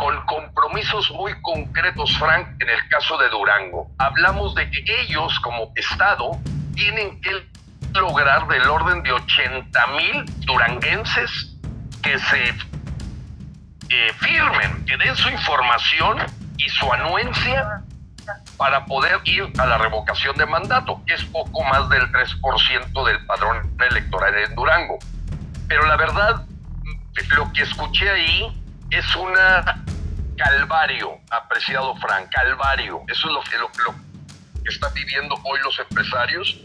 con 0.01 0.19
compromisos 0.25 1.11
muy 1.11 1.31
concretos, 1.43 2.17
Frank, 2.17 2.47
en 2.59 2.69
el 2.71 2.89
caso 2.89 3.19
de 3.19 3.29
Durango. 3.29 3.87
Hablamos 3.99 4.55
de 4.55 4.67
que 4.71 4.83
ellos 5.01 5.39
como 5.41 5.71
Estado 5.75 6.31
tienen 6.73 7.21
que 7.21 7.47
lograr 7.93 8.47
del 8.47 8.67
orden 8.67 9.03
de 9.03 9.11
80 9.11 9.87
mil 9.87 10.25
duranguenses 10.47 11.55
que 12.01 12.17
se 12.17 12.49
eh, 12.49 14.13
firmen, 14.17 14.83
que 14.85 14.97
den 14.97 15.15
su 15.15 15.29
información 15.29 16.17
y 16.57 16.67
su 16.69 16.91
anuencia 16.91 17.83
para 18.57 18.83
poder 18.85 19.19
ir 19.25 19.53
a 19.59 19.67
la 19.67 19.77
revocación 19.77 20.35
de 20.35 20.47
mandato, 20.47 20.99
que 21.05 21.13
es 21.13 21.23
poco 21.25 21.63
más 21.65 21.87
del 21.89 22.11
3% 22.11 23.05
del 23.05 23.23
padrón 23.27 23.71
electoral 23.79 24.33
en 24.35 24.55
Durango. 24.55 24.97
Pero 25.67 25.85
la 25.85 25.95
verdad, 25.95 26.43
lo 27.37 27.53
que 27.53 27.61
escuché 27.61 28.09
ahí 28.09 28.60
es 28.91 29.15
una 29.15 29.83
calvario, 30.37 31.19
apreciado 31.29 31.95
Frank, 31.97 32.29
calvario. 32.31 33.01
Eso 33.07 33.27
es 33.27 33.33
lo 33.33 33.41
que, 33.41 33.57
lo, 33.57 33.93
que 34.63 34.69
están 34.69 34.93
viviendo 34.93 35.35
hoy 35.43 35.59
los 35.63 35.79
empresarios 35.79 36.59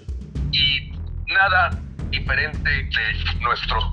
y 0.53 0.93
nada 1.29 1.71
diferente 2.11 2.69
de 2.69 3.41
nuestros 3.41 3.85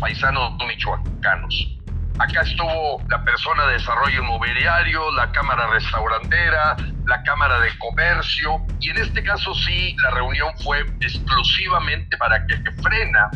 paisanos 0.00 0.52
michoacanos. 0.66 1.74
Acá 2.18 2.40
estuvo 2.40 3.00
la 3.08 3.22
persona 3.22 3.66
de 3.66 3.74
desarrollo 3.74 4.22
inmobiliario, 4.22 5.12
la 5.12 5.30
Cámara 5.30 5.68
Restaurantera, 5.68 6.76
la 7.06 7.22
Cámara 7.22 7.60
de 7.60 7.70
Comercio, 7.78 8.56
y 8.80 8.90
en 8.90 8.98
este 8.98 9.22
caso 9.22 9.54
sí, 9.54 9.94
la 10.02 10.10
reunión 10.10 10.52
fue 10.64 10.80
exclusivamente 11.00 12.16
para 12.16 12.44
que 12.46 12.56
Frena 12.82 13.30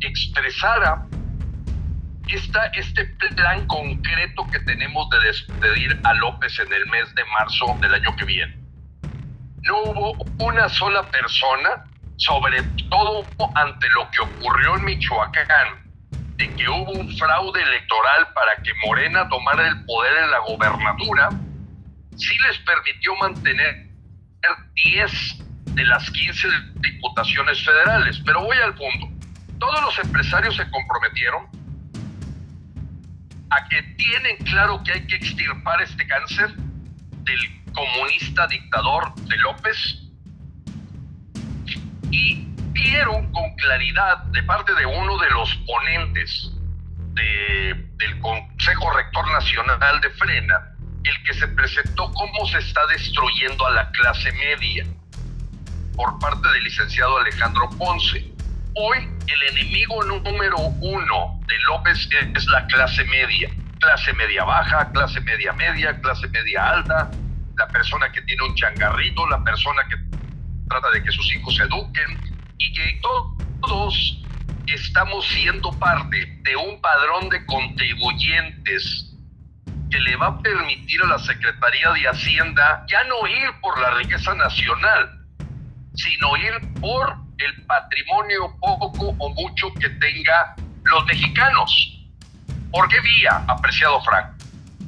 expresara 0.00 1.06
esta, 2.28 2.66
este 2.66 3.04
plan 3.36 3.66
concreto 3.66 4.46
que 4.50 4.60
tenemos 4.60 5.08
de 5.10 5.20
despedir 5.20 6.00
a 6.04 6.14
López 6.14 6.58
en 6.58 6.72
el 6.72 6.86
mes 6.86 7.14
de 7.14 7.24
marzo 7.26 7.76
del 7.80 7.94
año 7.94 8.14
que 8.16 8.24
viene. 8.24 8.56
No 9.62 9.82
hubo 9.82 10.24
una 10.44 10.68
sola 10.68 11.02
persona, 11.10 11.84
sobre 12.16 12.62
todo 12.90 13.24
ante 13.54 13.88
lo 13.90 14.08
que 14.10 14.20
ocurrió 14.22 14.76
en 14.76 14.84
Michoacán, 14.84 15.84
de 16.36 16.54
que 16.54 16.68
hubo 16.68 16.92
un 16.92 17.16
fraude 17.16 17.62
electoral 17.62 18.28
para 18.34 18.56
que 18.62 18.72
Morena 18.86 19.28
tomara 19.28 19.68
el 19.68 19.84
poder 19.84 20.24
en 20.24 20.30
la 20.30 20.38
gobernatura, 20.40 21.30
sí 22.16 22.36
les 22.46 22.58
permitió 22.58 23.14
mantener 23.16 23.88
10 24.74 25.74
de 25.74 25.84
las 25.84 26.10
15 26.10 26.48
diputaciones 26.76 27.64
federales. 27.64 28.20
Pero 28.24 28.42
voy 28.42 28.56
al 28.58 28.74
punto. 28.74 29.08
Todos 29.58 29.80
los 29.82 29.98
empresarios 29.98 30.56
se 30.56 30.68
comprometieron 30.70 31.46
a 33.54 33.68
que 33.68 33.82
tienen 33.96 34.36
claro 34.38 34.82
que 34.82 34.92
hay 34.92 35.06
que 35.06 35.16
extirpar 35.16 35.80
este 35.82 36.06
cáncer 36.06 36.54
del 36.56 37.62
comunista 37.72 38.46
dictador 38.48 39.14
de 39.14 39.36
López 39.38 39.76
y 42.10 42.48
vieron 42.72 43.30
con 43.32 43.54
claridad 43.56 44.24
de 44.24 44.42
parte 44.42 44.74
de 44.74 44.86
uno 44.86 45.18
de 45.18 45.30
los 45.30 45.54
ponentes 45.66 46.50
del 47.14 48.20
Consejo 48.20 48.90
Rector 48.96 49.30
Nacional 49.32 50.00
de 50.00 50.10
Frena, 50.10 50.74
el 51.04 51.22
que 51.22 51.34
se 51.34 51.46
presentó 51.48 52.12
cómo 52.12 52.46
se 52.46 52.58
está 52.58 52.84
destruyendo 52.88 53.66
a 53.66 53.70
la 53.70 53.90
clase 53.92 54.32
media 54.32 54.84
por 55.94 56.18
parte 56.18 56.48
del 56.48 56.64
licenciado 56.64 57.18
Alejandro 57.18 57.70
Ponce. 57.78 58.33
Hoy 58.76 59.08
el 59.28 59.56
enemigo 59.56 60.02
número 60.02 60.56
uno 60.58 61.40
de 61.46 61.54
López 61.68 62.08
es 62.34 62.46
la 62.46 62.66
clase 62.66 63.04
media, 63.04 63.48
clase 63.78 64.12
media 64.14 64.42
baja, 64.42 64.90
clase 64.90 65.20
media 65.20 65.52
media, 65.52 66.00
clase 66.00 66.26
media 66.28 66.70
alta, 66.70 67.08
la 67.56 67.68
persona 67.68 68.10
que 68.10 68.20
tiene 68.22 68.42
un 68.42 68.54
changarrito, 68.56 69.28
la 69.28 69.44
persona 69.44 69.82
que 69.88 69.96
trata 70.68 70.90
de 70.90 71.04
que 71.04 71.12
sus 71.12 71.34
hijos 71.36 71.54
se 71.54 71.62
eduquen, 71.62 72.34
y 72.58 72.72
que 72.72 73.00
todos 73.62 74.24
estamos 74.66 75.24
siendo 75.28 75.70
parte 75.78 76.40
de 76.42 76.56
un 76.56 76.80
padrón 76.80 77.28
de 77.28 77.46
contribuyentes 77.46 79.14
que 79.88 80.00
le 80.00 80.16
va 80.16 80.26
a 80.26 80.42
permitir 80.42 81.00
a 81.02 81.06
la 81.06 81.18
Secretaría 81.20 81.92
de 81.92 82.08
Hacienda 82.08 82.84
ya 82.88 83.04
no 83.04 83.24
ir 83.28 83.50
por 83.60 83.80
la 83.80 83.90
riqueza 83.92 84.34
nacional, 84.34 85.23
sino 85.94 86.36
ir 86.36 86.52
por 86.80 87.16
el 87.38 87.66
patrimonio 87.66 88.56
poco 88.60 89.14
o 89.18 89.30
mucho 89.30 89.72
que 89.74 89.88
tenga 89.88 90.54
los 90.84 91.04
mexicanos. 91.06 92.00
¿Por 92.70 92.88
qué 92.88 93.00
vía, 93.00 93.44
apreciado 93.48 94.00
Frank? 94.02 94.26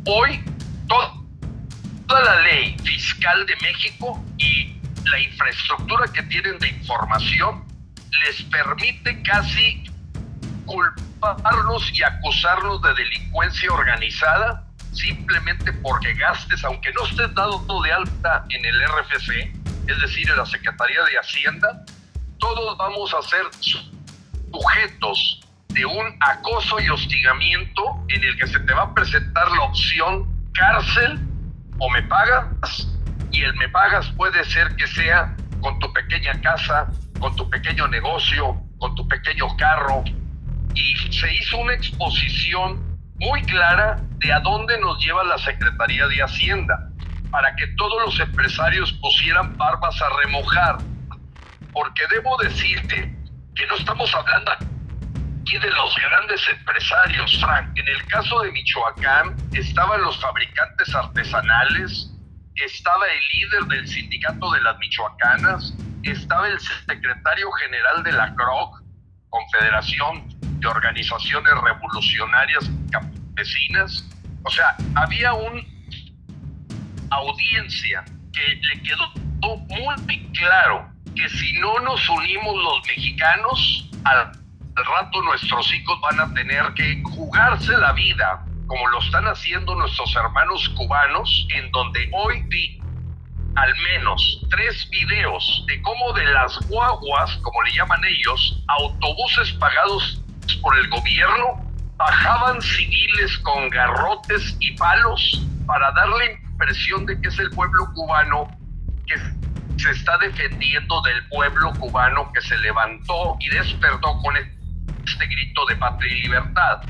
Hoy 0.06 0.42
toda 0.88 2.22
la 2.22 2.42
ley 2.42 2.76
fiscal 2.84 3.46
de 3.46 3.56
México 3.62 4.22
y 4.38 4.76
la 5.04 5.20
infraestructura 5.20 6.06
que 6.12 6.22
tienen 6.24 6.58
de 6.58 6.68
información 6.68 7.64
les 8.24 8.42
permite 8.44 9.22
casi 9.22 9.84
culparnos 10.64 11.90
y 11.92 12.02
acusarnos 12.02 12.82
de 12.82 12.94
delincuencia 12.94 13.72
organizada 13.72 14.64
simplemente 14.92 15.72
porque 15.74 16.14
gastes, 16.14 16.64
aunque 16.64 16.92
no 16.92 17.04
estés 17.06 17.34
dado 17.34 17.82
de 17.82 17.92
alta 17.92 18.44
en 18.48 18.64
el 18.64 18.82
RFC, 18.82 19.65
es 19.86 20.00
decir, 20.00 20.28
en 20.30 20.36
la 20.36 20.46
Secretaría 20.46 21.02
de 21.04 21.18
Hacienda, 21.18 21.84
todos 22.38 22.76
vamos 22.76 23.14
a 23.14 23.22
ser 23.22 23.44
sujetos 24.50 25.40
de 25.68 25.84
un 25.84 26.16
acoso 26.20 26.80
y 26.80 26.88
hostigamiento 26.88 27.82
en 28.08 28.24
el 28.24 28.36
que 28.38 28.46
se 28.46 28.58
te 28.60 28.72
va 28.72 28.82
a 28.82 28.94
presentar 28.94 29.50
la 29.50 29.62
opción 29.62 30.26
cárcel 30.52 31.20
o 31.78 31.90
me 31.90 32.02
pagas 32.04 32.88
y 33.30 33.42
el 33.42 33.54
me 33.56 33.68
pagas 33.68 34.10
puede 34.12 34.42
ser 34.44 34.74
que 34.76 34.86
sea 34.86 35.36
con 35.60 35.78
tu 35.78 35.92
pequeña 35.92 36.40
casa, 36.40 36.86
con 37.20 37.34
tu 37.36 37.48
pequeño 37.50 37.88
negocio, 37.88 38.56
con 38.78 38.94
tu 38.94 39.06
pequeño 39.08 39.54
carro. 39.56 40.04
Y 40.74 41.12
se 41.12 41.34
hizo 41.34 41.58
una 41.58 41.74
exposición 41.74 42.98
muy 43.18 43.42
clara 43.42 44.00
de 44.18 44.32
a 44.32 44.40
dónde 44.40 44.78
nos 44.80 45.02
lleva 45.02 45.24
la 45.24 45.38
Secretaría 45.38 46.06
de 46.06 46.22
Hacienda, 46.22 46.90
para 47.30 47.54
que 47.56 47.66
todos 47.76 48.02
los 48.04 48.20
empresarios 48.20 48.92
pusieran 48.94 49.56
barbas 49.56 50.00
a 50.00 50.08
remojar. 50.22 50.78
Porque 51.72 52.04
debo 52.10 52.36
decirte 52.38 53.14
que 53.54 53.66
no 53.66 53.76
estamos 53.76 54.14
hablando 54.14 54.52
aquí 54.52 55.58
de 55.58 55.70
los 55.70 55.96
grandes 55.96 56.48
empresarios, 56.48 57.40
Frank. 57.40 57.70
En 57.76 57.88
el 57.88 58.06
caso 58.06 58.40
de 58.40 58.52
Michoacán 58.52 59.36
estaban 59.52 60.02
los 60.02 60.20
fabricantes 60.20 60.94
artesanales, 60.94 62.10
estaba 62.54 63.04
el 63.06 63.40
líder 63.40 63.64
del 63.64 63.88
sindicato 63.88 64.50
de 64.52 64.60
las 64.62 64.78
Michoacanas, 64.78 65.74
estaba 66.02 66.48
el 66.48 66.58
secretario 66.60 67.50
general 67.52 68.02
de 68.02 68.12
la 68.12 68.34
CROC, 68.34 68.82
Confederación 69.28 70.28
de 70.60 70.68
Organizaciones 70.68 71.52
Revolucionarias 71.62 72.70
Campesinas. 72.90 74.08
O 74.44 74.50
sea, 74.50 74.76
había 74.94 75.32
una 75.34 75.75
audiencia 77.10 78.04
que 78.32 78.60
le 78.60 78.82
quedó 78.82 79.08
muy 79.68 80.32
claro 80.32 80.90
que 81.14 81.28
si 81.28 81.58
no 81.60 81.78
nos 81.80 82.08
unimos 82.08 82.54
los 82.56 82.86
mexicanos, 82.86 83.90
al 84.04 84.32
rato 84.74 85.22
nuestros 85.22 85.72
hijos 85.74 86.00
van 86.00 86.20
a 86.20 86.34
tener 86.34 86.74
que 86.74 87.02
jugarse 87.04 87.76
la 87.78 87.92
vida 87.92 88.44
como 88.66 88.86
lo 88.88 89.00
están 89.00 89.24
haciendo 89.26 89.74
nuestros 89.74 90.14
hermanos 90.16 90.68
cubanos, 90.70 91.46
en 91.54 91.70
donde 91.70 92.10
hoy 92.12 92.42
vi 92.48 92.80
al 93.54 93.74
menos 93.76 94.44
tres 94.50 94.88
videos 94.90 95.64
de 95.66 95.80
cómo 95.82 96.12
de 96.12 96.26
las 96.26 96.58
guaguas, 96.68 97.36
como 97.42 97.62
le 97.62 97.72
llaman 97.72 98.00
ellos, 98.04 98.62
autobuses 98.66 99.52
pagados 99.52 100.22
por 100.60 100.76
el 100.78 100.88
gobierno, 100.90 101.64
bajaban 101.96 102.60
civiles 102.60 103.38
con 103.38 103.70
garrotes 103.70 104.56
y 104.60 104.72
palos 104.72 105.42
para 105.66 105.90
dar 105.92 106.08
la 106.08 106.24
impresión 106.56 107.04
de 107.04 107.20
que 107.20 107.28
es 107.28 107.38
el 107.38 107.50
pueblo 107.50 107.86
cubano 107.92 108.48
que 109.06 109.18
se 109.78 109.90
está 109.90 110.16
defendiendo 110.18 111.02
del 111.02 111.28
pueblo 111.28 111.70
cubano 111.74 112.32
que 112.32 112.40
se 112.40 112.56
levantó 112.58 113.36
y 113.40 113.50
despertó 113.50 114.18
con 114.22 114.34
este 114.36 115.26
grito 115.26 115.66
de 115.66 115.76
patria 115.76 116.16
y 116.16 116.22
libertad. 116.22 116.80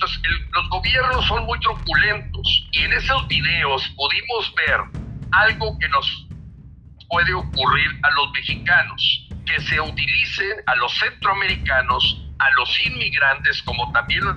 Los 0.00 0.68
gobiernos 0.70 1.26
son 1.26 1.44
muy 1.44 1.58
truculentos 1.58 2.68
y 2.70 2.82
en 2.82 2.92
esos 2.92 3.26
videos 3.26 3.82
pudimos 3.96 4.54
ver 4.54 4.80
algo 5.32 5.76
que 5.78 5.88
nos 5.88 6.28
puede 7.08 7.34
ocurrir 7.34 7.90
a 8.02 8.10
los 8.12 8.30
mexicanos, 8.32 9.28
que 9.44 9.60
se 9.60 9.80
utilicen 9.80 10.56
a 10.66 10.76
los 10.76 10.96
centroamericanos, 10.98 12.22
a 12.38 12.50
los 12.52 12.86
inmigrantes, 12.86 13.60
como 13.62 13.90
también 13.92 14.24
lo 14.24 14.34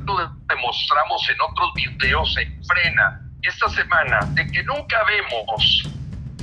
demostramos 0.48 1.30
en 1.30 1.42
otros 1.42 1.74
videos 1.76 2.38
en 2.38 2.64
Frena 2.66 3.29
esta 3.42 3.70
semana, 3.70 4.20
de 4.32 4.46
que 4.48 4.64
nunca 4.64 4.98
vemos 5.06 5.90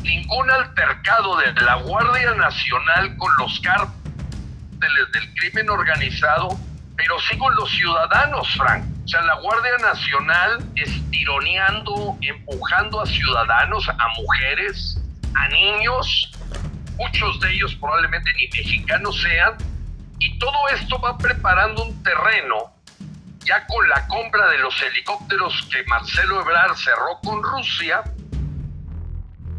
ningún 0.02 0.50
altercado 0.50 1.36
de 1.38 1.52
la 1.60 1.74
Guardia 1.76 2.34
Nacional 2.34 3.16
con 3.16 3.30
los 3.38 3.60
cárteles 3.60 5.12
del 5.12 5.34
crimen 5.34 5.68
organizado, 5.70 6.48
pero 6.96 7.18
sí 7.20 7.36
con 7.36 7.54
los 7.56 7.70
ciudadanos, 7.70 8.48
Frank. 8.56 8.84
O 9.04 9.08
sea, 9.08 9.22
la 9.22 9.34
Guardia 9.36 9.76
Nacional 9.82 10.64
estironeando, 10.74 12.16
empujando 12.22 13.00
a 13.00 13.06
ciudadanos, 13.06 13.88
a 13.88 14.08
mujeres, 14.16 15.00
a 15.34 15.48
niños, 15.48 16.32
muchos 16.96 17.40
de 17.40 17.52
ellos 17.52 17.74
probablemente 17.76 18.32
ni 18.34 18.48
mexicanos 18.58 19.20
sean, 19.20 19.54
y 20.18 20.38
todo 20.38 20.56
esto 20.74 20.98
va 21.00 21.18
preparando 21.18 21.84
un 21.84 22.02
terreno 22.02 22.75
ya 23.46 23.64
con 23.66 23.88
la 23.88 24.06
compra 24.08 24.48
de 24.48 24.58
los 24.58 24.74
helicópteros 24.82 25.68
que 25.70 25.84
Marcelo 25.84 26.40
Ebrard 26.40 26.74
cerró 26.74 27.20
con 27.22 27.42
Rusia, 27.42 28.02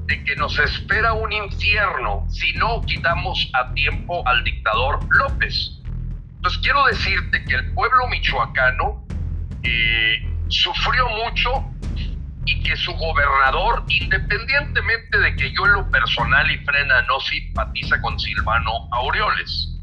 de 0.05 0.23
que 0.23 0.35
nos 0.35 0.57
espera 0.59 1.13
un 1.13 1.31
infierno 1.31 2.25
si 2.29 2.53
no 2.53 2.81
quitamos 2.81 3.49
a 3.53 3.73
tiempo 3.73 4.25
al 4.27 4.43
dictador 4.43 4.99
López. 5.09 5.81
Entonces 6.35 6.61
quiero 6.61 6.85
decirte 6.85 7.43
que 7.45 7.55
el 7.55 7.73
pueblo 7.73 8.07
michoacano 8.07 9.05
eh, 9.63 10.29
sufrió 10.49 11.07
mucho 11.09 11.65
y 12.45 12.63
que 12.63 12.75
su 12.77 12.93
gobernador, 12.93 13.83
independientemente 13.89 15.17
de 15.17 15.35
que 15.35 15.51
yo 15.51 15.65
en 15.65 15.73
lo 15.73 15.89
personal 15.89 16.49
y 16.49 16.57
frena 16.59 17.01
no 17.03 17.19
simpatiza 17.19 17.99
con 18.01 18.17
Silvano 18.17 18.87
Aureoles, 18.91 19.76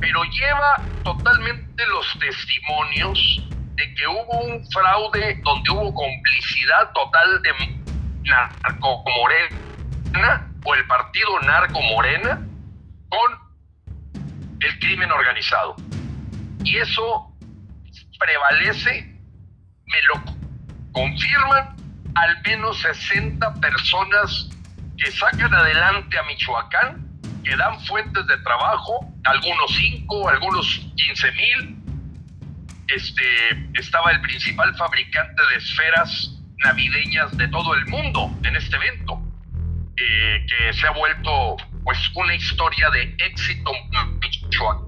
pero 0.00 0.22
lleva 0.24 0.76
totalmente 1.04 1.86
los 1.86 2.18
testimonios 2.18 3.42
de 3.74 3.94
que 3.94 4.06
hubo 4.06 4.40
un 4.40 4.70
fraude 4.70 5.40
donde 5.42 5.70
hubo 5.70 5.94
complicidad 5.94 6.92
total 6.92 7.42
de 7.42 7.52
narco 8.24 9.04
morena 9.04 10.50
o 10.64 10.74
el 10.74 10.86
partido 10.86 11.40
narco 11.40 11.80
morena 11.80 12.40
con 13.08 13.46
el 14.60 14.78
crimen 14.78 15.10
organizado. 15.12 15.76
Y 16.64 16.78
eso 16.78 17.32
prevalece, 18.18 19.14
me 19.84 20.02
lo 20.08 20.36
confirman 20.92 21.76
al 22.14 22.42
menos 22.42 22.80
60 22.80 23.54
personas 23.54 24.48
que 24.96 25.10
sacan 25.12 25.52
adelante 25.54 26.18
a 26.18 26.22
Michoacán, 26.22 27.05
que 27.46 27.56
dan 27.56 27.80
fuentes 27.86 28.26
de 28.26 28.36
trabajo, 28.38 29.06
algunos 29.24 29.76
5, 29.76 30.28
algunos 30.28 30.80
15 30.96 31.32
mil. 31.32 31.76
Este, 32.88 33.68
estaba 33.74 34.10
el 34.10 34.20
principal 34.20 34.74
fabricante 34.76 35.42
de 35.50 35.56
esferas 35.56 36.32
navideñas 36.58 37.36
de 37.36 37.46
todo 37.48 37.74
el 37.74 37.86
mundo 37.86 38.36
en 38.42 38.56
este 38.56 38.76
evento, 38.76 39.20
eh, 39.96 40.46
que 40.46 40.72
se 40.72 40.86
ha 40.86 40.90
vuelto 40.90 41.56
pues 41.84 41.98
una 42.14 42.34
historia 42.34 42.90
de 42.90 43.14
éxito 43.18 43.70
michoacán 44.20 44.86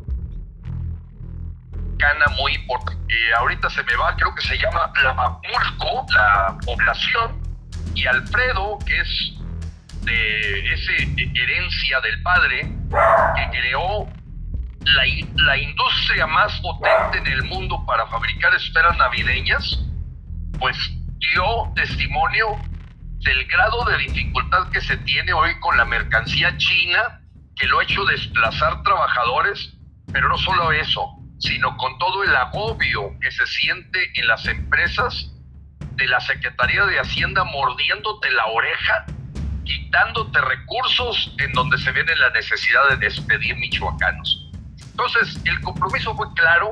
muy 2.38 2.54
importante. 2.54 3.14
Eh, 3.14 3.34
ahorita 3.38 3.70
se 3.70 3.84
me 3.84 3.94
va, 3.96 4.16
creo 4.16 4.34
que 4.34 4.42
se 4.42 4.58
llama 4.58 4.92
La 5.02 5.14
Mapulco, 5.14 6.06
la 6.12 6.58
población, 6.64 7.40
y 7.94 8.06
Alfredo, 8.06 8.78
que 8.84 9.00
es 9.00 9.37
de 10.08 11.32
herencia 11.34 12.00
del 12.00 12.22
padre, 12.22 12.60
que 12.60 13.58
creó 13.58 14.08
la, 14.84 15.04
la 15.44 15.56
industria 15.58 16.26
más 16.26 16.60
potente 16.60 17.18
en 17.18 17.26
el 17.26 17.44
mundo 17.44 17.84
para 17.86 18.06
fabricar 18.06 18.54
esferas 18.54 18.96
navideñas, 18.96 19.84
pues 20.58 20.76
dio 21.18 21.72
testimonio 21.74 22.56
del 23.20 23.46
grado 23.46 23.84
de 23.84 23.98
dificultad 23.98 24.70
que 24.70 24.80
se 24.80 24.96
tiene 24.98 25.32
hoy 25.32 25.58
con 25.60 25.76
la 25.76 25.84
mercancía 25.84 26.56
china, 26.56 27.20
que 27.56 27.66
lo 27.66 27.80
ha 27.80 27.82
hecho 27.82 28.04
desplazar 28.04 28.82
trabajadores, 28.82 29.74
pero 30.12 30.28
no 30.28 30.38
solo 30.38 30.72
eso, 30.72 31.18
sino 31.38 31.76
con 31.76 31.98
todo 31.98 32.24
el 32.24 32.34
agobio 32.34 33.18
que 33.20 33.30
se 33.30 33.46
siente 33.46 33.98
en 34.14 34.26
las 34.26 34.46
empresas 34.46 35.32
de 35.96 36.06
la 36.06 36.20
Secretaría 36.20 36.86
de 36.86 37.00
Hacienda 37.00 37.44
mordiéndote 37.44 38.30
la 38.30 38.46
oreja, 38.46 39.06
quitándote 39.68 40.40
recursos 40.40 41.34
en 41.38 41.52
donde 41.52 41.76
se 41.78 41.92
viene 41.92 42.16
la 42.16 42.30
necesidad 42.30 42.88
de 42.90 42.96
despedir 42.96 43.54
michoacanos. 43.56 44.50
Entonces, 44.80 45.38
el 45.44 45.60
compromiso 45.60 46.16
fue 46.16 46.26
claro, 46.34 46.70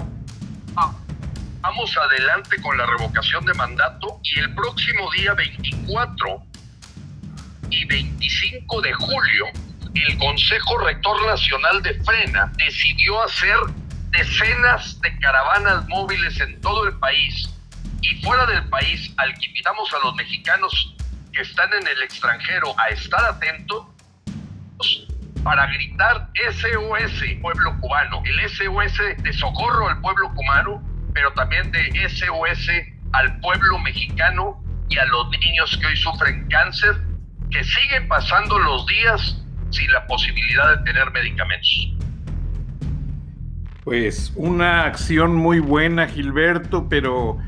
vamos 1.61 1.97
adelante 1.97 2.61
con 2.63 2.77
la 2.77 2.87
revocación 2.87 3.45
de 3.45 3.55
mandato 3.55 4.19
y 4.23 4.41
el 4.41 4.55
próximo 4.55 5.11
día 5.13 5.35
24 5.35 6.43
y 7.71 7.85
25 7.85 8.81
de 8.81 8.93
julio, 8.95 9.47
el 9.95 10.19
Consejo 10.19 10.79
Rector 10.79 11.27
Nacional 11.27 11.83
de 11.83 11.95
Frena 12.03 12.53
decidió 12.57 13.23
hacer 13.23 13.57
decenas 14.11 15.01
de 15.01 15.19
caravanas 15.19 15.87
móviles 15.89 16.41
en 16.41 16.61
todo 16.61 16.87
el 16.89 16.99
país 16.99 17.51
y 18.01 18.23
fuera 18.23 18.47
del 18.47 18.69
país 18.69 19.13
al 19.19 19.35
que 19.35 19.47
invitamos 19.47 19.93
a 19.93 20.07
los 20.07 20.15
mexicanos 20.15 20.96
que 21.37 21.43
están 21.43 21.69
en 21.75 21.87
el 21.87 22.03
extranjero 22.03 22.75
a 22.81 22.89
estar 22.89 23.23
atentos 23.27 23.87
para 25.45 25.67
gritar 25.67 26.31
SOS 26.51 27.25
pueblo 27.43 27.79
cubano, 27.79 28.23
el 28.25 28.49
SOS 28.49 29.23
de 29.23 29.33
socorro 29.35 29.89
al 29.89 30.01
pueblo 30.01 30.33
cubano, 30.35 30.83
pero 31.13 31.31
también 31.35 31.71
de 31.71 32.09
SOS 32.09 32.71
al 33.13 33.39
pueblo 33.41 33.79
mexicano 33.81 34.65
y 34.89 34.99
a 34.99 35.05
los 35.05 35.29
niños 35.29 35.77
que 35.79 35.87
hoy 35.87 35.97
sufren 35.97 36.49
cáncer, 36.49 36.97
que 37.51 37.63
siguen 37.63 38.09
pasando 38.09 38.59
los 38.59 38.87
días 38.87 39.45
sin 39.71 39.93
la 39.93 40.07
posibilidad 40.07 40.79
de 40.79 40.85
tener 40.85 41.11
medicamentos. 41.11 41.93
Pues 43.85 44.33
una 44.37 44.85
acción 44.85 45.37
muy 45.37 45.61
buena, 45.61 46.09
Gilberto, 46.09 46.89
pero 46.89 47.39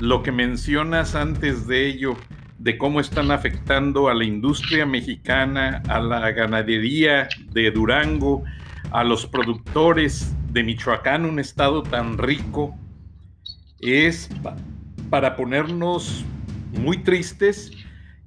lo 0.00 0.22
que 0.22 0.32
mencionas 0.32 1.14
antes 1.14 1.66
de 1.66 1.86
ello, 1.86 2.16
de 2.58 2.76
cómo 2.76 3.00
están 3.00 3.30
afectando 3.30 4.08
a 4.08 4.14
la 4.14 4.24
industria 4.24 4.84
mexicana, 4.84 5.82
a 5.88 6.00
la 6.00 6.30
ganadería 6.32 7.28
de 7.52 7.70
Durango, 7.70 8.44
a 8.90 9.04
los 9.04 9.26
productores 9.26 10.34
de 10.52 10.64
Michoacán, 10.64 11.24
un 11.24 11.38
estado 11.38 11.82
tan 11.82 12.18
rico, 12.18 12.76
es 13.80 14.28
para 15.08 15.36
ponernos 15.36 16.24
muy 16.72 16.98
tristes 16.98 17.70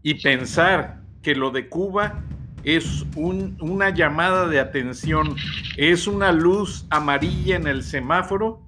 y 0.01 0.15
pensar 0.15 1.01
que 1.21 1.35
lo 1.35 1.51
de 1.51 1.67
Cuba 1.67 2.23
es 2.63 3.05
una 3.15 3.89
llamada 3.89 4.47
de 4.47 4.59
atención, 4.59 5.35
es 5.77 6.07
una 6.07 6.31
luz 6.31 6.85
amarilla 6.89 7.55
en 7.55 7.67
el 7.67 7.83
semáforo 7.83 8.61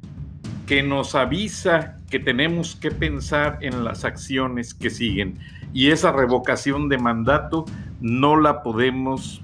que 0.66 0.84
nos 0.84 1.16
avisa 1.16 1.98
que 2.14 2.20
tenemos 2.20 2.76
que 2.76 2.92
pensar 2.92 3.58
en 3.62 3.84
las 3.84 4.06
acciones 4.06 4.76
que 4.76 4.92
siguen. 4.92 5.40
Y 5.74 5.90
esa 5.90 6.12
revocación 6.12 6.88
de 6.88 7.00
mandato 7.00 7.66
no 8.02 8.40
la 8.40 8.62
podemos 8.62 9.42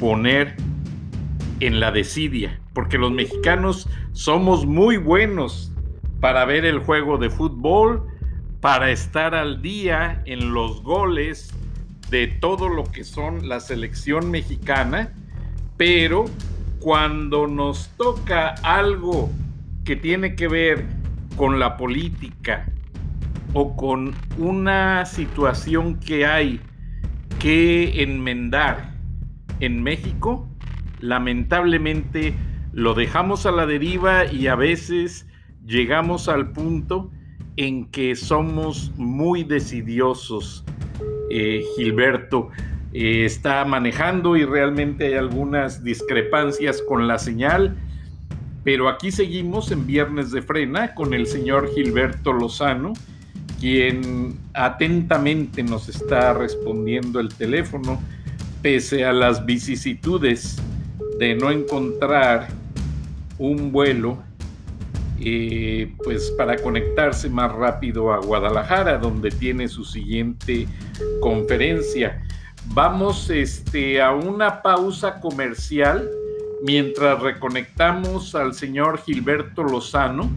poner 0.00 0.56
en 1.60 1.78
la 1.78 1.92
desidia, 1.92 2.58
porque 2.72 2.98
los 2.98 3.12
mexicanos 3.12 3.88
somos 4.10 4.66
muy 4.66 4.96
buenos 4.96 5.70
para 6.18 6.44
ver 6.44 6.64
el 6.64 6.80
juego 6.80 7.18
de 7.18 7.30
fútbol, 7.30 8.02
para 8.60 8.90
estar 8.90 9.36
al 9.36 9.62
día 9.62 10.20
en 10.26 10.52
los 10.52 10.82
goles, 10.82 11.54
de 12.10 12.26
todo 12.26 12.68
lo 12.68 12.82
que 12.82 13.04
son 13.04 13.48
la 13.48 13.60
selección 13.60 14.28
mexicana, 14.28 15.12
pero 15.76 16.24
cuando 16.80 17.46
nos 17.46 17.90
toca 17.90 18.56
algo 18.64 19.30
que 19.84 19.94
tiene 19.94 20.34
que 20.34 20.48
ver 20.48 20.97
con 21.38 21.58
la 21.58 21.78
política 21.78 22.66
o 23.54 23.76
con 23.76 24.14
una 24.36 25.06
situación 25.06 25.98
que 26.00 26.26
hay 26.26 26.60
que 27.38 28.02
enmendar 28.02 28.92
en 29.60 29.82
México, 29.82 30.46
lamentablemente 31.00 32.34
lo 32.72 32.92
dejamos 32.92 33.46
a 33.46 33.52
la 33.52 33.64
deriva 33.64 34.26
y 34.26 34.48
a 34.48 34.56
veces 34.56 35.26
llegamos 35.64 36.28
al 36.28 36.52
punto 36.52 37.10
en 37.56 37.86
que 37.86 38.16
somos 38.16 38.92
muy 38.96 39.44
decidiosos 39.44 40.64
eh, 41.30 41.62
Gilberto 41.76 42.50
eh, 42.92 43.24
está 43.24 43.64
manejando 43.64 44.36
y 44.36 44.44
realmente 44.44 45.06
hay 45.06 45.14
algunas 45.14 45.84
discrepancias 45.84 46.82
con 46.82 47.06
la 47.06 47.18
señal. 47.18 47.76
Pero 48.68 48.90
aquí 48.90 49.10
seguimos 49.10 49.72
en 49.72 49.86
Viernes 49.86 50.30
de 50.30 50.42
Frena 50.42 50.92
con 50.92 51.14
el 51.14 51.26
señor 51.26 51.72
Gilberto 51.74 52.34
Lozano, 52.34 52.92
quien 53.58 54.38
atentamente 54.52 55.62
nos 55.62 55.88
está 55.88 56.34
respondiendo 56.34 57.18
el 57.18 57.30
teléfono, 57.30 57.98
pese 58.60 59.06
a 59.06 59.14
las 59.14 59.46
vicisitudes 59.46 60.58
de 61.18 61.34
no 61.34 61.50
encontrar 61.50 62.48
un 63.38 63.72
vuelo 63.72 64.18
eh, 65.18 65.90
pues 66.04 66.30
para 66.32 66.56
conectarse 66.56 67.30
más 67.30 67.50
rápido 67.50 68.12
a 68.12 68.18
Guadalajara, 68.18 68.98
donde 68.98 69.30
tiene 69.30 69.68
su 69.68 69.82
siguiente 69.82 70.68
conferencia. 71.20 72.22
Vamos 72.74 73.30
este, 73.30 74.02
a 74.02 74.12
una 74.12 74.60
pausa 74.60 75.20
comercial 75.20 76.06
mientras 76.62 77.20
reconectamos 77.20 78.34
al 78.34 78.54
señor 78.54 79.00
Gilberto 79.02 79.62
Lozano 79.62 80.30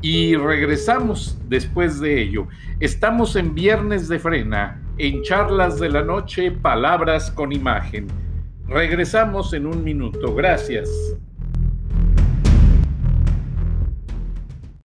y 0.00 0.36
regresamos 0.36 1.38
después 1.48 2.00
de 2.00 2.20
ello. 2.20 2.48
Estamos 2.80 3.36
en 3.36 3.54
Viernes 3.54 4.08
de 4.08 4.18
Frena, 4.18 4.82
en 4.98 5.22
charlas 5.22 5.78
de 5.78 5.88
la 5.88 6.02
noche, 6.02 6.50
palabras 6.50 7.30
con 7.30 7.52
imagen. 7.52 8.08
Regresamos 8.66 9.52
en 9.52 9.66
un 9.66 9.84
minuto. 9.84 10.34
Gracias. 10.34 10.88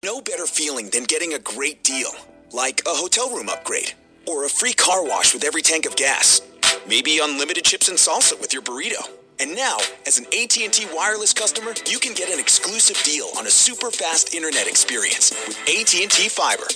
No 0.04 0.22
better 0.22 0.46
feeling 0.46 0.90
than 0.90 1.04
getting 1.04 1.34
a 1.34 1.40
great 1.40 1.84
deal, 1.84 2.12
like 2.54 2.82
a 2.88 2.92
hotel 2.92 3.30
room 3.30 3.50
upgrade 3.50 3.94
or 4.28 4.46
a 4.46 4.50
free 4.50 4.74
car 4.74 5.04
wash 5.04 5.34
with 5.34 5.44
every 5.44 5.62
tank 5.62 5.86
of 5.86 5.96
gas. 5.96 6.42
Maybe 6.88 7.20
unlimited 7.22 7.64
chips 7.64 7.90
and 7.90 7.98
salsa 7.98 8.40
with 8.40 8.54
your 8.54 8.64
burrito. 8.64 9.21
And 9.42 9.56
now, 9.56 9.78
as 10.06 10.20
an 10.20 10.26
AT&T 10.26 10.86
wireless 10.94 11.34
customer, 11.34 11.74
you 11.90 11.98
can 11.98 12.14
get 12.14 12.30
an 12.30 12.40
exclusive 12.40 13.02
deal 13.04 13.26
on 13.36 13.48
a 13.48 13.50
super 13.50 13.90
fast 13.90 14.36
internet 14.36 14.68
experience 14.68 15.32
with 15.48 15.58
AT&T 15.62 16.30
Fiber. 16.30 16.68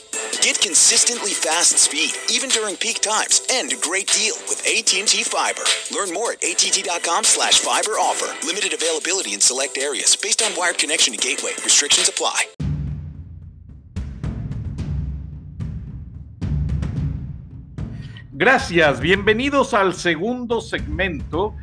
Get 0.42 0.60
consistently 0.60 1.30
fast 1.30 1.78
speed 1.78 2.16
even 2.28 2.50
during 2.50 2.76
peak 2.76 3.02
times 3.02 3.46
and 3.52 3.72
a 3.72 3.78
great 3.78 4.08
deal 4.08 4.34
with 4.50 4.66
AT&T 4.66 5.26
Fiber. 5.26 5.62
Learn 5.94 6.12
more 6.12 6.32
at 6.32 6.44
att.com/fiber 6.44 7.92
offer. 8.02 8.34
Limited 8.44 8.74
availability 8.74 9.36
in 9.36 9.42
select 9.42 9.78
areas 9.78 10.16
based 10.16 10.42
on 10.42 10.58
wired 10.58 10.80
connection 10.80 11.14
to 11.14 11.20
gateway. 11.20 11.54
Restrictions 11.64 12.10
apply. 12.10 12.50
Gracias, 18.36 19.00
bienvenidos 19.00 19.76
al 19.76 19.94
segundo 19.94 20.62
segmento 20.62 21.54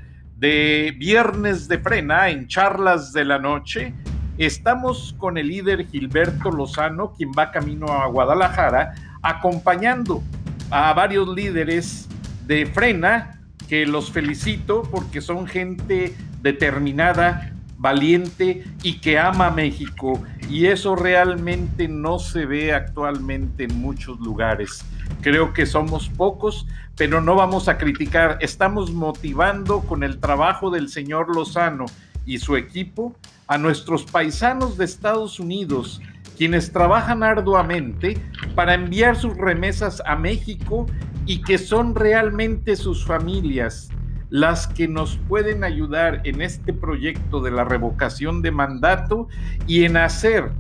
de 0.43 0.93
Viernes 0.99 1.69
de 1.69 1.79
Frena 1.79 2.29
en 2.29 2.49
Charlas 2.49 3.13
de 3.13 3.25
la 3.25 3.39
Noche. 3.39 3.95
Estamos 4.39 5.15
con 5.17 5.39
el 5.39 5.47
líder 5.47 5.87
Gilberto 5.87 6.51
Lozano, 6.51 7.13
quien 7.13 7.31
va 7.31 7.53
camino 7.53 7.87
a 7.87 8.09
Guadalajara, 8.09 8.93
acompañando 9.23 10.21
a 10.69 10.93
varios 10.95 11.29
líderes 11.29 12.09
de 12.45 12.67
Frena, 12.67 13.41
que 13.69 13.87
los 13.87 14.11
felicito 14.11 14.83
porque 14.91 15.21
son 15.21 15.47
gente 15.47 16.13
determinada, 16.41 17.53
valiente 17.79 18.65
y 18.83 18.99
que 18.99 19.21
ama 19.21 19.53
México. 19.53 20.25
Y 20.51 20.67
eso 20.67 20.97
realmente 20.97 21.87
no 21.87 22.19
se 22.19 22.47
ve 22.47 22.75
actualmente 22.75 23.63
en 23.63 23.79
muchos 23.79 24.19
lugares. 24.19 24.85
Creo 25.23 25.53
que 25.53 25.67
somos 25.67 26.09
pocos, 26.09 26.67
pero 26.97 27.21
no 27.21 27.37
vamos 27.37 27.69
a 27.69 27.79
criticar. 27.79 28.39
Estamos 28.41 28.93
motivando 28.93 29.81
con 29.81 30.03
el 30.03 30.19
trabajo 30.19 30.69
del 30.69 30.89
señor 30.89 31.35
Lozano 31.35 31.87
y 32.27 32.39
su 32.39 32.57
equipo 32.57 33.15
a 33.47 33.57
nuestros 33.57 34.05
paisanos 34.05 34.77
de 34.77 34.85
Estados 34.85 35.39
Unidos, 35.39 36.03
quienes 36.37 36.73
trabajan 36.73 37.23
arduamente 37.23 38.19
para 38.57 38.75
enviar 38.75 39.15
sus 39.15 39.37
remesas 39.37 40.03
a 40.07 40.17
México 40.17 40.87
y 41.25 41.43
que 41.43 41.57
son 41.57 41.95
realmente 41.95 42.75
sus 42.75 43.05
familias 43.05 43.91
las 44.29 44.67
que 44.67 44.89
nos 44.89 45.19
pueden 45.29 45.63
ayudar 45.63 46.23
en 46.25 46.41
este 46.41 46.73
proyecto 46.73 47.41
de 47.43 47.51
la 47.53 47.65
revocación 47.65 48.43
de 48.43 48.51
mandato 48.51 49.29
y 49.69 49.85
en 49.85 49.99
hacer 49.99 50.51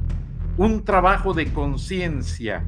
un 0.59 0.85
trabajo 0.85 1.33
de 1.33 1.53
conciencia 1.53 2.64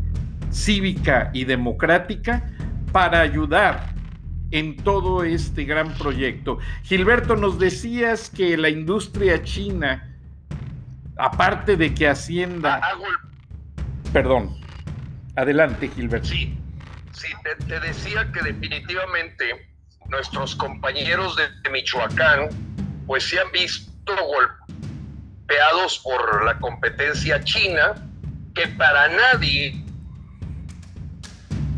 cívica 0.55 1.31
y 1.35 1.45
democrática 1.45 2.49
para 2.93 3.21
ayudar 3.21 3.93
en 4.53 4.77
todo 4.77 5.25
este 5.25 5.65
gran 5.65 5.93
proyecto. 5.95 6.59
Gilberto, 6.85 7.35
nos 7.35 7.59
decías 7.59 8.31
que 8.31 8.57
la 8.57 8.69
industria 8.69 9.43
china, 9.43 10.17
aparte 11.17 11.77
de 11.77 11.93
que 11.93 12.09
Hacienda... 12.09 12.81
Ah, 12.83 12.97
Perdón, 14.13 14.57
adelante 15.35 15.91
Gilberto. 15.93 16.29
Sí, 16.29 16.57
sí, 17.13 17.33
te 17.67 17.81
decía 17.81 18.31
que 18.31 18.43
definitivamente 18.43 19.69
nuestros 20.09 20.55
compañeros 20.55 21.35
de, 21.37 21.71
Michoacán 21.71 22.49
pues 23.07 23.29
se 23.29 23.41
han 23.41 23.51
visto 23.51 24.15
golpeados 24.15 25.99
por 25.99 26.45
la 26.45 26.57
competencia 26.61 27.43
china, 27.43 27.95
que 28.55 28.69
para 28.69 29.09
nadie 29.09 29.84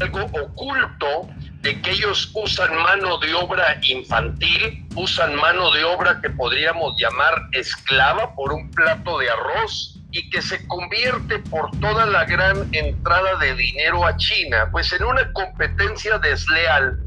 algo 0.01 0.25
oculto 0.41 1.29
de 1.61 1.81
que 1.83 1.91
ellos 1.91 2.31
usan 2.35 2.77
mano 2.77 3.19
de 3.19 3.35
obra 3.35 3.79
infantil, 3.83 4.87
usan 4.95 5.35
mano 5.37 5.71
de 5.73 5.85
obra 5.85 6.21
que 6.21 6.31
podríamos 6.31 6.95
llamar 6.99 7.49
esclava 7.53 8.35
por 8.35 8.53
un 8.53 8.71
plato 8.71 9.19
de 9.19 9.31
arroz 9.31 9.99
y 10.13 10.31
que 10.31 10.41
se 10.41 10.67
convierte 10.69 11.39
por 11.41 11.71
toda 11.81 12.07
la 12.07 12.25
gran 12.25 12.73
entrada 12.73 13.37
de 13.39 13.55
dinero 13.55 14.07
a 14.07 14.17
China, 14.17 14.69
pues 14.71 14.93
en 14.93 15.05
una 15.05 15.33
competencia 15.33 16.19
desleal 16.19 17.01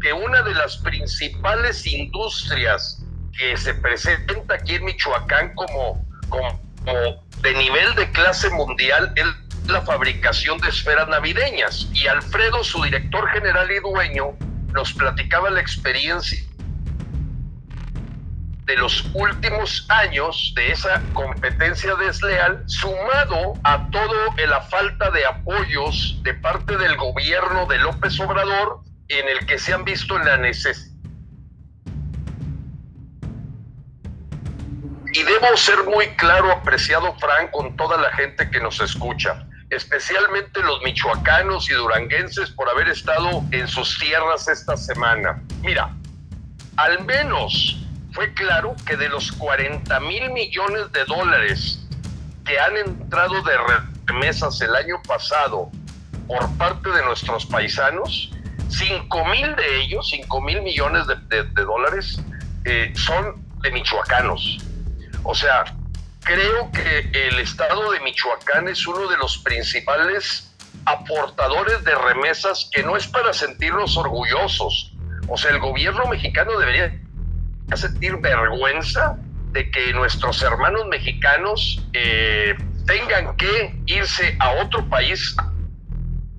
que 0.00 0.12
una 0.12 0.42
de 0.42 0.54
las 0.54 0.78
principales 0.78 1.86
industrias 1.86 3.02
que 3.38 3.56
se 3.56 3.74
presenta 3.74 4.54
aquí 4.54 4.76
en 4.76 4.84
Michoacán 4.84 5.54
como, 5.54 6.04
como, 6.28 6.60
de 7.42 7.54
nivel 7.54 7.94
de 7.96 8.10
clase 8.12 8.48
mundial 8.50 9.12
es 9.16 9.26
la 9.66 9.82
fabricación 9.82 10.58
de 10.58 10.68
esferas 10.68 11.08
navideñas. 11.08 11.88
Y 11.92 12.06
Alfredo, 12.06 12.62
su 12.64 12.82
director 12.82 13.28
general 13.30 13.70
y 13.70 13.80
dueño, 13.80 14.36
nos 14.72 14.92
platicaba 14.92 15.50
la 15.50 15.60
experiencia 15.60 16.38
de 18.66 18.76
los 18.76 19.08
últimos 19.14 19.86
años 19.88 20.52
de 20.56 20.72
esa 20.72 21.00
competencia 21.14 21.94
desleal, 21.94 22.64
sumado 22.66 23.54
a 23.62 23.88
todo 23.90 24.34
la 24.48 24.60
falta 24.62 25.10
de 25.10 25.24
apoyos 25.24 26.18
de 26.22 26.34
parte 26.34 26.76
del 26.76 26.96
gobierno 26.96 27.66
de 27.66 27.78
López 27.78 28.18
Obrador 28.20 28.80
en 29.08 29.28
el 29.28 29.46
que 29.46 29.58
se 29.58 29.72
han 29.72 29.84
visto 29.84 30.18
la 30.18 30.36
necesidad. 30.36 30.94
Y 35.12 35.22
debo 35.22 35.56
ser 35.56 35.84
muy 35.84 36.08
claro, 36.16 36.52
apreciado 36.52 37.16
Frank, 37.18 37.50
con 37.52 37.76
toda 37.76 37.96
la 37.96 38.12
gente 38.12 38.50
que 38.50 38.60
nos 38.60 38.80
escucha, 38.80 39.45
especialmente 39.70 40.62
los 40.62 40.80
michoacanos 40.82 41.68
y 41.70 41.74
duranguenses 41.74 42.50
por 42.50 42.68
haber 42.68 42.88
estado 42.88 43.42
en 43.50 43.66
sus 43.66 43.98
tierras 43.98 44.48
esta 44.48 44.76
semana. 44.76 45.42
Mira, 45.62 45.94
al 46.76 47.04
menos 47.04 47.84
fue 48.12 48.32
claro 48.34 48.74
que 48.86 48.96
de 48.96 49.08
los 49.08 49.32
40 49.32 50.00
mil 50.00 50.30
millones 50.30 50.92
de 50.92 51.04
dólares 51.04 51.86
que 52.44 52.58
han 52.58 52.76
entrado 52.76 53.42
de 53.42 53.52
remesas 54.06 54.60
el 54.60 54.74
año 54.74 55.02
pasado 55.06 55.70
por 56.28 56.48
parte 56.56 56.90
de 56.90 57.04
nuestros 57.04 57.46
paisanos, 57.46 58.30
5 58.68 59.24
mil 59.26 59.54
de 59.56 59.82
ellos, 59.82 60.08
5 60.10 60.40
mil 60.40 60.62
millones 60.62 61.06
de, 61.06 61.42
dólares, 61.62 62.20
eh, 62.64 62.92
son 62.94 63.44
de 63.62 63.70
michoacanos. 63.70 64.58
O 65.22 65.34
sea, 65.34 65.64
creo 66.26 66.70
que 66.72 67.28
el 67.28 67.38
estado 67.38 67.92
de 67.92 68.00
Michoacán 68.00 68.66
es 68.68 68.84
uno 68.86 69.06
de 69.08 69.16
los 69.16 69.38
principales 69.38 70.52
aportadores 70.84 71.84
de 71.84 71.94
remesas 71.94 72.68
que 72.72 72.82
no 72.82 72.96
es 72.96 73.06
para 73.06 73.32
sentirnos 73.32 73.96
orgullosos. 73.96 74.92
O 75.28 75.36
sea, 75.36 75.52
el 75.52 75.60
gobierno 75.60 76.04
mexicano 76.06 76.58
debería 76.58 77.00
sentir 77.74 78.16
vergüenza 78.16 79.16
de 79.52 79.70
que 79.70 79.92
nuestros 79.92 80.42
hermanos 80.42 80.86
mexicanos 80.88 81.82
eh, 81.92 82.56
tengan 82.86 83.36
que 83.36 83.74
irse 83.86 84.36
a 84.40 84.50
otro 84.50 84.86
país 84.88 85.36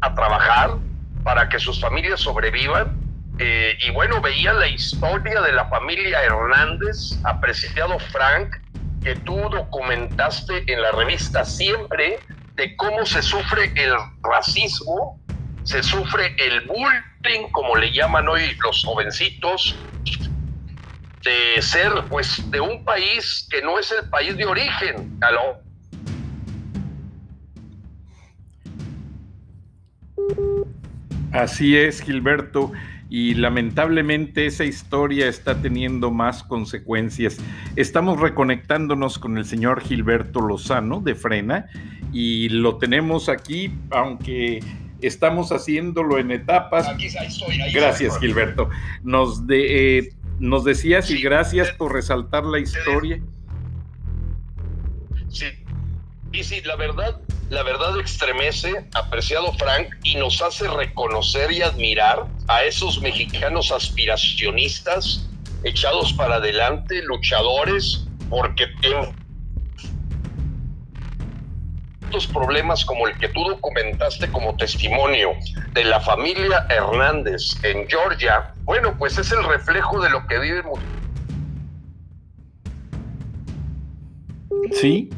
a 0.02 0.14
trabajar, 0.14 0.78
para 1.24 1.50
que 1.50 1.60
sus 1.60 1.82
familias 1.82 2.22
sobrevivan. 2.22 2.96
Eh, 3.40 3.78
y 3.86 3.92
bueno, 3.92 4.22
veía 4.22 4.54
la 4.54 4.68
historia 4.68 5.42
de 5.42 5.52
la 5.52 5.68
familia 5.68 6.24
Hernández, 6.24 7.20
apreciado 7.24 8.00
Frank, 8.00 8.56
que 9.04 9.16
tú 9.16 9.36
documentaste 9.50 10.64
en 10.72 10.82
la 10.82 10.92
revista 10.92 11.46
siempre 11.46 12.20
de 12.56 12.76
cómo 12.76 13.06
se 13.06 13.22
sufre 13.22 13.72
el 13.76 13.94
racismo, 14.24 15.20
se 15.64 15.84
sufre 15.84 16.36
el 16.38 16.62
bullying, 16.62 17.50
como 17.52 17.76
le 17.76 17.92
llaman 17.92 18.28
hoy 18.28 18.56
los 18.64 18.84
jovencitos, 18.84 19.76
de 21.24 21.62
ser 21.62 21.92
pues 22.10 22.50
de 22.52 22.60
un 22.60 22.84
país 22.84 23.48
que 23.50 23.62
no 23.62 23.78
es 23.78 23.92
el 23.92 24.10
país 24.10 24.36
de 24.38 24.46
origen. 24.46 25.18
¿Aló? 25.22 25.62
Así 31.32 31.78
es, 31.78 32.02
Gilberto, 32.02 32.72
y 33.10 33.36
lamentablemente 33.36 34.46
esa 34.46 34.66
historia 34.66 35.28
está 35.28 35.62
teniendo 35.62 36.12
más 36.12 36.44
consecuencias. 36.44 37.38
Estamos 37.76 38.20
reconectándonos 38.20 39.18
con 39.20 39.38
el 39.38 39.46
señor 39.46 39.82
Gilberto 39.82 40.42
Lozano 40.42 41.00
de 41.00 41.16
Frena 41.16 41.68
y 42.12 42.50
lo 42.50 42.78
tenemos 42.78 43.30
aquí, 43.30 43.74
aunque 43.92 44.60
estamos 45.02 45.52
haciéndolo 45.52 46.18
en 46.18 46.32
etapas. 46.32 46.88
gracias, 47.74 48.20
Gilberto. 48.20 48.70
Nos, 49.04 49.48
de, 49.48 50.00
eh, 50.00 50.10
nos 50.40 50.64
decías 50.64 51.10
y 51.10 51.22
gracias 51.22 51.72
por 51.72 51.94
resaltar 51.94 52.46
la 52.46 52.60
historia. 52.60 53.22
Sí, 55.30 55.46
y 56.32 56.44
sí, 56.44 56.62
la 56.62 56.76
verdad, 56.76 57.20
la 57.50 57.64
verdad 57.64 58.00
extremece, 58.00 58.86
apreciado 58.94 59.54
Frank, 59.54 59.90
y 60.04 60.16
nos 60.16 60.42
hace 60.42 60.68
reconocer 60.68 61.52
y 61.52 61.62
admirar 61.62 62.26
a 62.48 62.64
esos 62.64 63.02
mexicanos 63.02 63.72
aspiracionistas, 63.72 65.30
echados 65.64 66.14
para 66.14 66.36
adelante, 66.36 67.02
luchadores, 67.04 68.06
porque 68.30 68.68
tantos 72.10 72.28
problemas 72.28 72.86
como 72.86 73.08
el 73.08 73.18
que 73.18 73.30
tú 73.30 73.44
documentaste 73.44 74.30
como 74.32 74.56
testimonio 74.56 75.34
de 75.74 75.84
la 75.84 76.00
familia 76.00 76.66
Hernández 76.70 77.62
en 77.64 77.88
Georgia, 77.88 78.54
bueno, 78.64 78.96
pues 78.98 79.18
es 79.18 79.32
el 79.32 79.44
reflejo 79.44 80.02
de 80.02 80.10
lo 80.10 80.26
que 80.28 80.40
vive 80.40 80.64
Sí, 84.72 85.10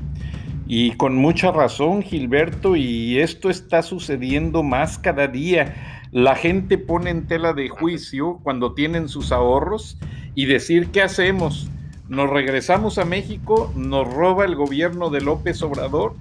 y 0.72 0.92
con 0.98 1.16
mucha 1.16 1.52
razón, 1.52 2.04
Gilberto, 2.04 2.76
y 2.76 3.18
esto 3.18 3.50
está 3.50 3.82
sucediendo 3.82 4.62
más 4.62 5.00
cada 5.00 5.28
día. 5.28 6.04
La 6.12 6.36
gente 6.36 6.78
pone 6.78 7.10
en 7.10 7.26
tela 7.26 7.54
de 7.54 7.70
juicio 7.70 8.40
cuando 8.44 8.76
tienen 8.76 9.10
sus 9.10 9.32
ahorros 9.32 9.98
y 10.36 10.46
decir, 10.46 10.92
¿qué 10.92 11.02
hacemos? 11.02 11.72
¿Nos 12.08 12.30
regresamos 12.30 13.00
a 13.00 13.06
México? 13.06 13.74
¿Nos 13.76 14.14
roba 14.14 14.46
el 14.46 14.56
gobierno 14.56 15.10
de 15.10 15.22
López 15.22 15.60
Obrador? 15.64 16.16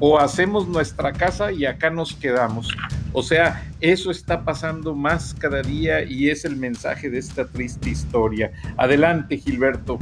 ¿O 0.00 0.18
hacemos 0.18 0.68
nuestra 0.68 1.14
casa 1.14 1.50
y 1.50 1.64
acá 1.64 1.88
nos 1.88 2.12
quedamos? 2.12 2.76
O 3.14 3.22
sea, 3.22 3.66
eso 3.80 4.10
está 4.10 4.44
pasando 4.44 4.94
más 4.94 5.32
cada 5.32 5.62
día 5.62 6.04
y 6.04 6.28
es 6.28 6.44
el 6.44 6.56
mensaje 6.56 7.08
de 7.08 7.20
esta 7.20 7.46
triste 7.46 7.88
historia. 7.88 8.52
Adelante, 8.76 9.38
Gilberto. 9.38 9.98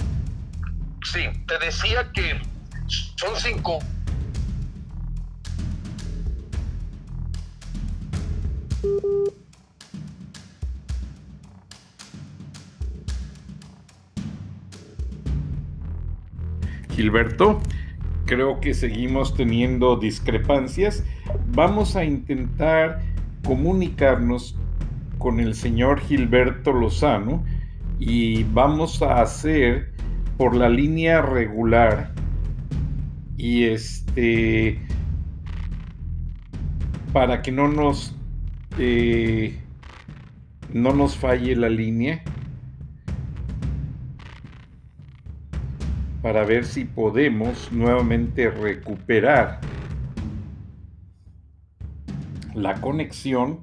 Sí, 1.04 1.20
te 1.46 1.64
decía 1.64 2.10
que 2.12 2.51
son 3.16 3.36
cinco 3.36 3.78
Gilberto, 16.90 17.60
creo 18.26 18.60
que 18.60 18.74
seguimos 18.74 19.34
teniendo 19.34 19.96
discrepancias. 19.96 21.04
Vamos 21.48 21.96
a 21.96 22.04
intentar 22.04 23.00
comunicarnos 23.44 24.56
con 25.18 25.40
el 25.40 25.54
señor 25.54 26.00
Gilberto 26.00 26.72
Lozano 26.72 27.44
y 27.98 28.44
vamos 28.44 29.00
a 29.00 29.22
hacer 29.22 29.92
por 30.36 30.54
la 30.54 30.68
línea 30.68 31.22
regular 31.22 32.12
y 33.42 33.64
este 33.64 34.78
para 37.12 37.42
que 37.42 37.50
no 37.50 37.66
nos 37.66 38.14
eh, 38.78 39.58
no 40.72 40.94
nos 40.94 41.16
falle 41.16 41.56
la 41.56 41.68
línea 41.68 42.22
para 46.22 46.44
ver 46.44 46.64
si 46.64 46.84
podemos 46.84 47.72
nuevamente 47.72 48.48
recuperar 48.48 49.60
la 52.54 52.80
conexión 52.80 53.58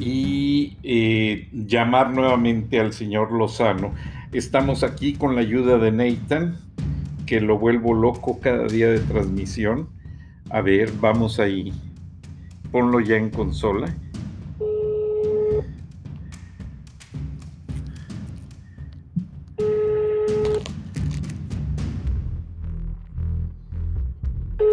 y 0.00 0.78
eh, 0.82 1.50
llamar 1.52 2.14
nuevamente 2.14 2.80
al 2.80 2.94
señor 2.94 3.30
Lozano. 3.30 3.92
Estamos 4.32 4.82
aquí 4.82 5.12
con 5.12 5.34
la 5.34 5.42
ayuda 5.42 5.76
de 5.76 5.92
Nathan, 5.92 6.56
que 7.32 7.40
lo 7.40 7.58
vuelvo 7.58 7.94
loco 7.94 8.40
cada 8.40 8.66
día 8.66 8.90
de 8.90 8.98
transmisión. 8.98 9.88
A 10.50 10.60
ver, 10.60 10.92
vamos 11.00 11.40
ahí. 11.40 11.72
Ponlo 12.70 13.00
ya 13.00 13.16
en 13.16 13.30
consola. 13.30 13.86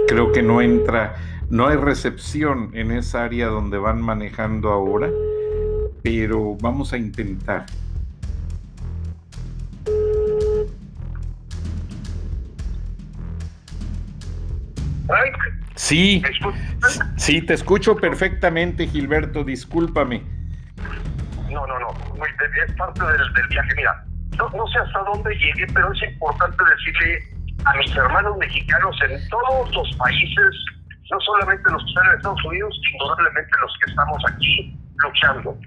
creo 0.06 0.34
que 0.34 0.42
no 0.42 0.62
entra, 0.62 1.16
no 1.50 1.68
hay 1.68 1.78
recepción 1.78 2.72
en 2.74 2.92
esa 2.92 3.24
área 3.24 3.48
donde 3.48 3.78
van 3.78 4.02
manejando 4.02 4.72
ahora, 4.72 5.10
pero 6.02 6.58
vamos 6.60 6.92
a 6.92 6.98
intentar. 6.98 7.68
Sí, 15.76 16.22
sí, 17.18 17.42
te 17.42 17.54
escucho 17.54 17.96
perfectamente, 17.96 18.88
Gilberto, 18.88 19.44
discúlpame. 19.44 20.24
No, 21.50 21.66
no, 21.66 21.80
no, 21.80 21.90
es 22.26 22.74
parte 22.76 23.04
del, 23.04 23.34
del 23.34 23.48
viaje. 23.48 23.70
Mira, 23.76 24.06
no, 24.38 24.50
no 24.50 24.68
sé 24.68 24.80
hasta 24.80 25.00
dónde 25.04 25.34
llegue, 25.36 25.66
pero 25.74 25.92
es 25.92 26.04
importante 26.04 26.64
decirle 26.64 27.20
a 27.66 27.74
mis 27.78 27.96
hermanos 27.96 28.38
mexicanos 28.38 28.96
en 29.10 29.30
todos 29.30 29.74
los 29.74 29.96
países, 29.98 30.66
no 31.12 31.20
solamente 31.22 31.72
los 31.72 31.84
que 31.84 31.90
están 31.90 32.06
en 32.08 32.18
Estados 32.18 32.46
Unidos, 32.46 32.82
indudablemente 32.94 33.52
los 33.62 33.78
que 33.84 33.92
estamos 33.92 34.24
aquí 34.32 34.78
luchando. 34.98 35.58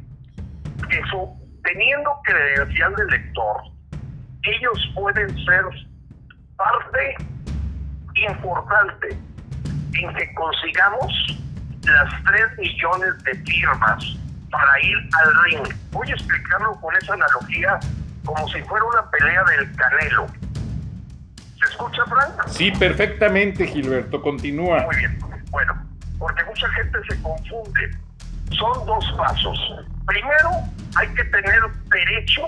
Eso, 0.88 1.32
teniendo 1.64 2.10
credencial 2.24 2.94
de 2.94 3.04
lector, 3.06 3.56
ellos 4.42 4.92
pueden 4.94 5.28
ser 5.44 5.64
parte 6.56 7.16
importante 8.30 9.16
en 9.94 10.14
que 10.14 10.34
consigamos 10.34 11.12
las 11.84 12.24
3 12.24 12.58
millones 12.58 13.22
de 13.24 13.34
firmas 13.44 14.16
para 14.50 14.80
ir 14.82 14.96
al 14.96 15.44
ring. 15.44 15.74
Voy 15.90 16.10
a 16.10 16.14
explicarlo 16.14 16.72
con 16.80 16.94
esa 16.96 17.14
analogía 17.14 17.80
como 18.24 18.48
si 18.48 18.60
fuera 18.62 18.84
una 18.84 19.10
pelea 19.10 19.42
del 19.44 19.74
canelo 19.74 20.26
¿Se 21.62 21.70
escucha, 21.70 22.04
Frank? 22.06 22.48
Sí, 22.48 22.72
perfectamente, 22.72 23.66
Gilberto. 23.66 24.20
Continúa. 24.20 24.82
Muy 24.82 24.96
bien. 24.96 25.18
Bueno, 25.50 25.74
porque 26.18 26.42
mucha 26.44 26.68
gente 26.70 26.98
se 27.08 27.22
confunde. 27.22 27.90
Son 28.50 28.84
dos 28.84 29.04
pasos. 29.16 29.58
Primero, 30.06 30.50
hay 30.96 31.08
que 31.14 31.24
tener 31.24 31.60
derecho 31.90 32.42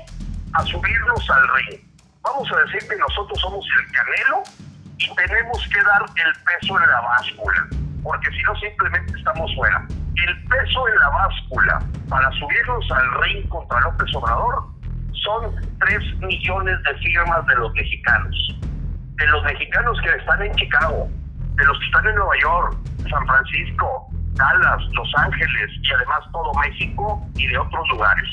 a 0.53 0.65
subirnos 0.65 1.31
al 1.31 1.43
ring. 1.57 1.81
Vamos 2.23 2.51
a 2.53 2.57
decir 2.65 2.89
que 2.89 2.97
nosotros 2.97 3.41
somos 3.41 3.65
el 3.79 3.93
canelo 3.93 4.43
tenemos 5.17 5.69
que 5.69 5.83
dar 5.83 6.03
el 6.03 6.33
peso 6.45 6.81
en 6.81 6.91
la 6.91 7.01
báscula, 7.01 7.67
porque 8.03 8.31
si 8.31 8.43
no 8.43 8.57
simplemente 8.57 9.19
estamos 9.19 9.55
fuera. 9.55 9.87
El 10.17 10.45
peso 10.45 10.89
en 10.89 10.99
la 10.99 11.09
báscula 11.09 11.83
para 12.09 12.31
subirnos 12.33 12.91
al 12.91 13.23
ring 13.23 13.49
contra 13.49 13.81
López 13.81 14.15
Obrador 14.15 14.65
son 15.13 15.55
3 15.81 16.19
millones 16.21 16.83
de 16.83 16.95
firmas 16.99 17.47
de 17.47 17.55
los 17.57 17.73
mexicanos 17.73 18.55
de 19.17 19.27
los 19.29 19.45
mexicanos 19.45 19.99
que 20.03 20.11
están 20.11 20.43
en 20.43 20.55
Chicago, 20.55 21.09
de 21.55 21.65
los 21.65 21.79
que 21.79 21.87
están 21.87 22.07
en 22.07 22.15
Nueva 22.17 22.35
York, 22.41 22.77
San 23.09 23.27
Francisco, 23.27 24.09
Dallas, 24.33 24.83
Los 24.93 25.13
Ángeles 25.17 25.71
y 25.83 25.95
además 25.95 26.21
todo 26.33 26.53
México 26.55 27.23
y 27.37 27.47
de 27.47 27.59
otros 27.59 27.89
lugares. 27.91 28.29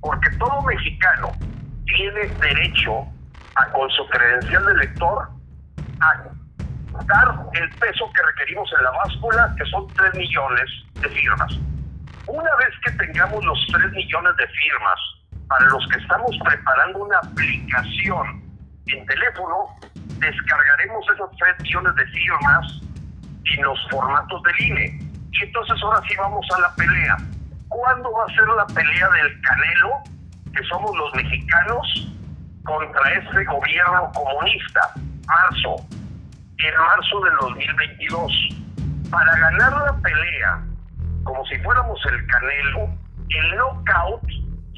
Porque 0.00 0.30
todo 0.36 0.62
mexicano 0.62 1.30
tiene 1.86 2.26
derecho 2.40 3.06
a, 3.56 3.66
con 3.72 3.88
su 3.90 4.06
credencial 4.08 4.66
de 4.66 4.72
elector, 4.72 5.28
a 6.00 7.04
dar 7.06 7.34
el 7.54 7.70
peso 7.76 8.10
que 8.14 8.22
requerimos 8.22 8.70
en 8.76 8.84
la 8.84 8.90
báscula, 8.90 9.54
que 9.56 9.64
son 9.66 9.86
3 9.88 10.14
millones 10.14 10.70
de 11.00 11.08
firmas. 11.08 11.58
Una 12.26 12.56
vez 12.56 12.70
que 12.84 12.92
tengamos 12.92 13.44
los 13.44 13.66
3 13.72 13.92
millones 13.92 14.36
de 14.36 14.46
firmas 14.46 14.98
para 15.48 15.64
los 15.66 15.86
que 15.88 15.98
estamos 15.98 16.30
preparando 16.44 16.98
una 17.00 17.18
aplicación 17.18 18.42
en 18.86 19.06
teléfono, 19.06 19.66
descargaremos 20.18 21.04
esos 21.12 21.30
3 21.36 21.60
millones 21.62 21.94
de 21.96 22.06
firmas 22.06 22.80
en 23.56 23.62
los 23.64 23.78
formatos 23.90 24.42
del 24.42 24.60
INE. 24.60 24.98
Y 25.32 25.44
entonces 25.44 25.76
ahora 25.82 26.00
sí 26.08 26.14
vamos 26.16 26.46
a 26.56 26.60
la 26.60 26.74
pelea. 26.74 27.16
¿Cuándo 27.68 28.12
va 28.12 28.24
a 28.24 28.34
ser 28.34 28.46
la 28.48 28.66
pelea 28.66 29.08
del 29.10 29.40
Canelo, 29.42 29.90
que 30.54 30.62
somos 30.64 30.96
los 30.96 31.14
mexicanos, 31.14 32.14
contra 32.64 33.12
ese 33.12 33.44
gobierno 33.44 34.12
comunista? 34.12 34.94
Marzo, 35.26 35.76
en 36.58 36.76
marzo 36.76 37.20
del 37.20 37.34
2022. 37.40 38.32
Para 39.10 39.36
ganar 39.36 39.72
la 39.72 39.96
pelea, 40.00 40.62
como 41.24 41.44
si 41.46 41.58
fuéramos 41.58 41.98
el 42.06 42.26
Canelo, 42.26 42.88
el 43.28 43.56
knockout 43.56 44.22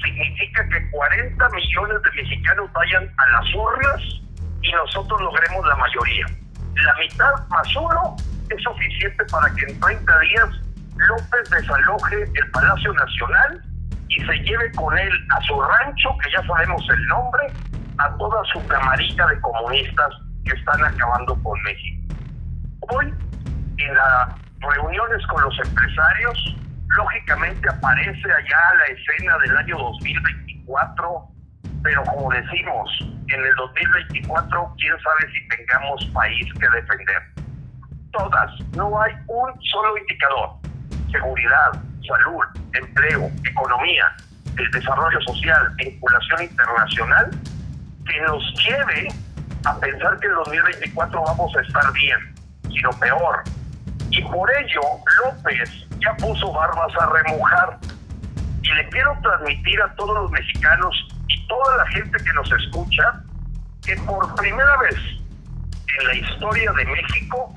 significa 0.03 0.67
que 0.69 0.89
40 0.91 1.49
millones 1.49 2.01
de 2.01 2.21
mexicanos 2.21 2.71
vayan 2.73 3.11
a 3.17 3.29
las 3.31 3.55
urnas 3.55 4.01
y 4.61 4.71
nosotros 4.71 5.21
logremos 5.21 5.65
la 5.67 5.75
mayoría. 5.75 6.25
La 6.75 6.93
mitad 6.95 7.47
más 7.49 7.75
uno 7.75 8.15
es 8.49 8.63
suficiente 8.63 9.23
para 9.31 9.53
que 9.53 9.65
en 9.71 9.79
30 9.79 10.19
días 10.19 10.49
López 10.95 11.49
desaloje 11.49 12.23
el 12.23 12.51
Palacio 12.51 12.93
Nacional 12.93 13.61
y 14.09 14.19
se 14.25 14.33
lleve 14.43 14.71
con 14.73 14.97
él 14.97 15.11
a 15.35 15.41
su 15.41 15.59
rancho, 15.61 16.09
que 16.23 16.31
ya 16.31 16.45
sabemos 16.45 16.83
el 16.89 17.07
nombre, 17.07 17.47
a 17.97 18.15
toda 18.17 18.43
su 18.51 18.65
camarita 18.67 19.27
de 19.27 19.41
comunistas 19.41 20.13
que 20.45 20.51
están 20.51 20.83
acabando 20.83 21.35
con 21.43 21.61
México. 21.63 22.15
Hoy, 22.91 23.13
en 23.77 23.95
las 23.95 24.29
reuniones 24.59 25.25
con 25.27 25.41
los 25.41 25.57
empresarios, 25.59 26.55
lógicamente 26.87 27.69
aparece 27.69 28.31
allá 28.31 28.59
la 28.79 28.85
escena 28.85 29.37
del 29.39 29.57
año 29.57 29.77
2024 29.77 31.33
pero 31.83 32.01
como 32.03 32.31
decimos, 32.31 32.89
en 33.27 33.45
el 33.45 33.55
2024, 33.55 34.75
quién 34.77 34.93
sabe 34.99 35.31
si 35.33 35.47
tengamos 35.49 36.05
país 36.13 36.45
que 36.53 36.69
defender. 36.69 37.21
todas, 38.11 38.51
no 38.77 39.01
hay 39.01 39.11
un 39.27 39.61
solo 39.63 39.97
indicador. 39.97 40.49
Seguridad, 41.11 41.71
salud, 42.07 42.43
empleo, 42.73 43.29
economía, 43.43 44.15
el 44.57 44.71
desarrollo 44.71 45.19
social, 45.21 45.73
vinculación 45.75 46.43
internacional, 46.43 47.31
que 48.05 48.21
nos 48.21 48.53
lleve 48.63 49.07
a 49.65 49.79
pensar 49.79 50.19
que 50.19 50.27
en 50.27 50.33
2024 50.33 51.23
vamos 51.23 51.55
a 51.55 51.61
estar 51.61 51.93
bien, 51.93 52.35
sino 52.69 52.89
peor. 52.99 53.43
Y 54.09 54.21
por 54.23 54.49
ello, 54.57 54.81
López 55.23 55.69
ya 55.99 56.15
puso 56.17 56.51
barbas 56.51 56.91
a 56.99 57.05
remojar. 57.07 57.79
Y 58.61 58.73
le 58.75 58.89
quiero 58.89 59.17
transmitir 59.21 59.81
a 59.81 59.93
todos 59.95 60.15
los 60.15 60.31
mexicanos 60.31 60.95
y 61.27 61.47
toda 61.47 61.77
la 61.77 61.87
gente 61.87 62.17
que 62.23 62.33
nos 62.33 62.51
escucha 62.51 63.23
que 63.81 63.95
por 63.97 64.33
primera 64.35 64.77
vez 64.77 64.95
en 65.99 66.07
la 66.07 66.15
historia 66.15 66.71
de 66.71 66.85
México, 66.85 67.53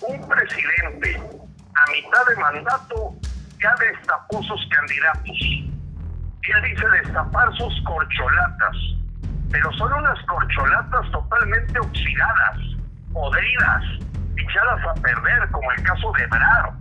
un 0.00 0.28
presidente 0.28 1.16
a 1.16 1.90
mitad 1.92 2.26
de 2.26 2.36
mandato 2.36 3.14
ya 3.62 3.74
destapó 3.76 4.42
sus 4.42 4.68
candidatos. 4.68 5.36
Él 6.42 6.62
dice 6.64 6.86
destapar 7.02 7.48
sus 7.56 7.82
corcholatas, 7.84 8.76
pero 9.50 9.72
son 9.72 9.92
unas 9.92 10.18
corcholatas 10.26 11.10
totalmente 11.10 11.78
oxidadas, 11.78 12.58
podridas, 13.12 13.84
echadas 14.36 14.80
a 14.86 14.94
perder, 15.00 15.48
como 15.50 15.70
el 15.72 15.82
caso 15.82 16.12
de 16.16 16.24
Ebrard, 16.24 16.74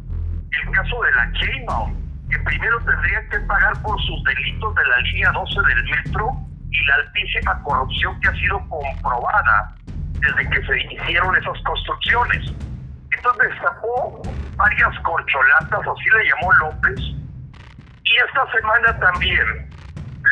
el 0.63 0.71
caso 0.71 1.01
de 1.01 1.11
la 1.13 1.25
Sheinbaum, 1.31 1.95
que 2.29 2.39
primero 2.39 2.79
tendrían 2.81 3.27
que 3.29 3.39
pagar 3.39 3.81
por 3.81 3.99
sus 4.01 4.23
delitos 4.23 4.75
de 4.75 4.85
la 4.85 4.97
línea 4.97 5.31
12 5.31 5.61
del 5.67 5.83
metro 5.83 6.29
y 6.71 6.85
la 6.85 6.95
altísima 6.95 7.63
corrupción 7.63 8.19
que 8.19 8.27
ha 8.27 8.33
sido 8.33 8.59
comprobada 8.69 9.75
desde 10.19 10.49
que 10.49 10.65
se 10.65 10.93
hicieron 10.93 11.35
esas 11.35 11.57
construcciones. 11.63 12.53
Entonces 13.15 13.49
destapó 13.49 14.21
varias 14.55 14.99
corcholatas, 14.99 15.79
así 15.79 16.09
le 16.15 16.29
llamó 16.29 16.53
López. 16.53 16.99
Y 18.03 18.15
esta 18.27 18.51
semana 18.51 18.99
también, 18.99 19.69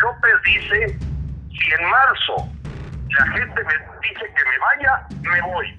López 0.01 0.33
dice, 0.45 1.06
si 1.59 1.71
en 1.71 1.89
marzo 1.89 2.49
la 3.17 3.25
gente 3.31 3.63
me 3.63 3.73
dice 4.01 4.25
que 4.35 4.43
me 4.49 4.57
vaya, 4.59 5.07
me 5.21 5.41
voy. 5.41 5.75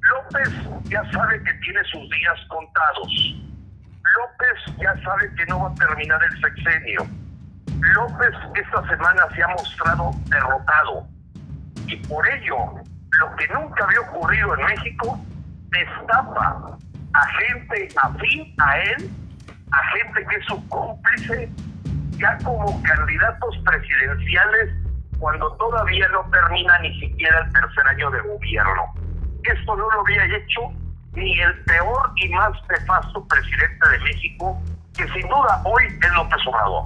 López 0.00 0.50
ya 0.84 1.02
sabe 1.12 1.42
que 1.42 1.52
tiene 1.54 1.82
sus 1.84 2.08
días 2.10 2.38
contados. 2.48 3.08
López 4.16 4.76
ya 4.78 4.94
sabe 5.02 5.32
que 5.34 5.46
no 5.46 5.60
va 5.60 5.70
a 5.70 5.74
terminar 5.74 6.20
el 6.22 6.40
sexenio. 6.40 7.06
López 7.94 8.34
esta 8.54 8.88
semana 8.88 9.26
se 9.34 9.42
ha 9.42 9.48
mostrado 9.48 10.10
derrotado. 10.26 11.06
Y 11.86 11.96
por 12.06 12.26
ello, 12.28 12.56
lo 13.18 13.36
que 13.36 13.48
nunca 13.48 13.84
había 13.84 14.00
ocurrido 14.00 14.56
en 14.58 14.66
México, 14.66 15.20
destapa 15.70 16.78
a 17.14 17.26
gente 17.38 17.88
afín 18.02 18.54
a 18.58 18.78
él, 18.78 19.10
a 19.70 19.82
gente 19.96 20.26
que 20.26 20.36
es 20.36 20.46
su 20.46 20.68
cómplice, 20.68 21.48
ya 22.18 22.36
como 22.38 22.82
candidatos 22.82 23.56
presidenciales 23.64 24.83
cuando 25.18 25.52
todavía 25.52 26.08
no 26.08 26.28
termina 26.30 26.78
ni 26.80 27.00
siquiera 27.00 27.40
el 27.40 27.52
tercer 27.52 27.86
año 27.88 28.10
de 28.10 28.20
gobierno. 28.20 28.82
Esto 29.42 29.76
no 29.76 29.90
lo 29.90 30.00
había 30.00 30.24
hecho 30.36 30.60
ni 31.14 31.38
el 31.40 31.54
peor 31.64 32.12
y 32.16 32.28
más 32.30 32.52
nefasto 32.68 33.26
presidente 33.26 33.88
de 33.90 33.98
México, 34.00 34.62
que 34.96 35.06
sin 35.08 35.22
duda 35.22 35.62
hoy 35.64 35.84
es 35.86 36.14
López 36.14 36.38
Obrador. 36.46 36.84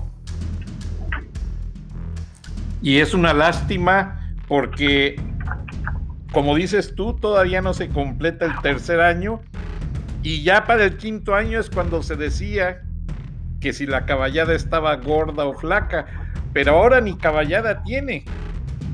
Y 2.83 3.01
es 3.01 3.15
una 3.15 3.33
lástima 3.33 4.33
porque, 4.47 5.21
como 6.33 6.55
dices 6.55 6.95
tú, 6.95 7.15
todavía 7.15 7.61
no 7.61 7.75
se 7.75 7.89
completa 7.89 8.45
el 8.45 8.59
tercer 8.61 9.01
año 9.01 9.41
y 10.23 10.43
ya 10.43 10.65
para 10.67 10.85
el 10.85 10.97
quinto 10.97 11.35
año 11.35 11.59
es 11.61 11.71
cuando 11.71 12.03
se 12.03 12.17
decía 12.17 12.83
que 13.61 13.73
si 13.73 13.87
la 13.87 14.05
caballada 14.05 14.55
estaba 14.55 14.95
gorda 14.97 15.45
o 15.47 15.55
flaca, 15.55 16.07
pero 16.53 16.73
ahora 16.73 17.01
ni 17.01 17.17
caballada 17.17 17.83
tiene. 17.83 18.25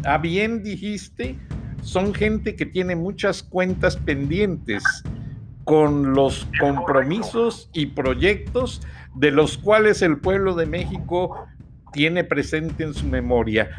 A 0.05 0.19
bien 0.19 0.63
dijiste, 0.63 1.39
son 1.83 2.15
gente 2.15 2.57
que 2.57 2.67
tiene 2.67 2.97
muchas 2.97 3.43
cuentas 3.43 3.97
pendientes 3.97 4.83
con 5.65 6.15
los 6.15 6.47
compromisos 6.61 7.71
y 7.73 7.87
proyectos 7.87 8.83
de 9.15 9.31
los 9.31 9.57
cuales 9.59 10.03
el 10.03 10.19
pueblo 10.19 10.55
de 10.55 10.67
México 10.67 11.47
tiene 11.93 12.25
presente 12.25 12.85
en 12.85 12.93
su 12.95 13.07
memoria. 13.07 13.71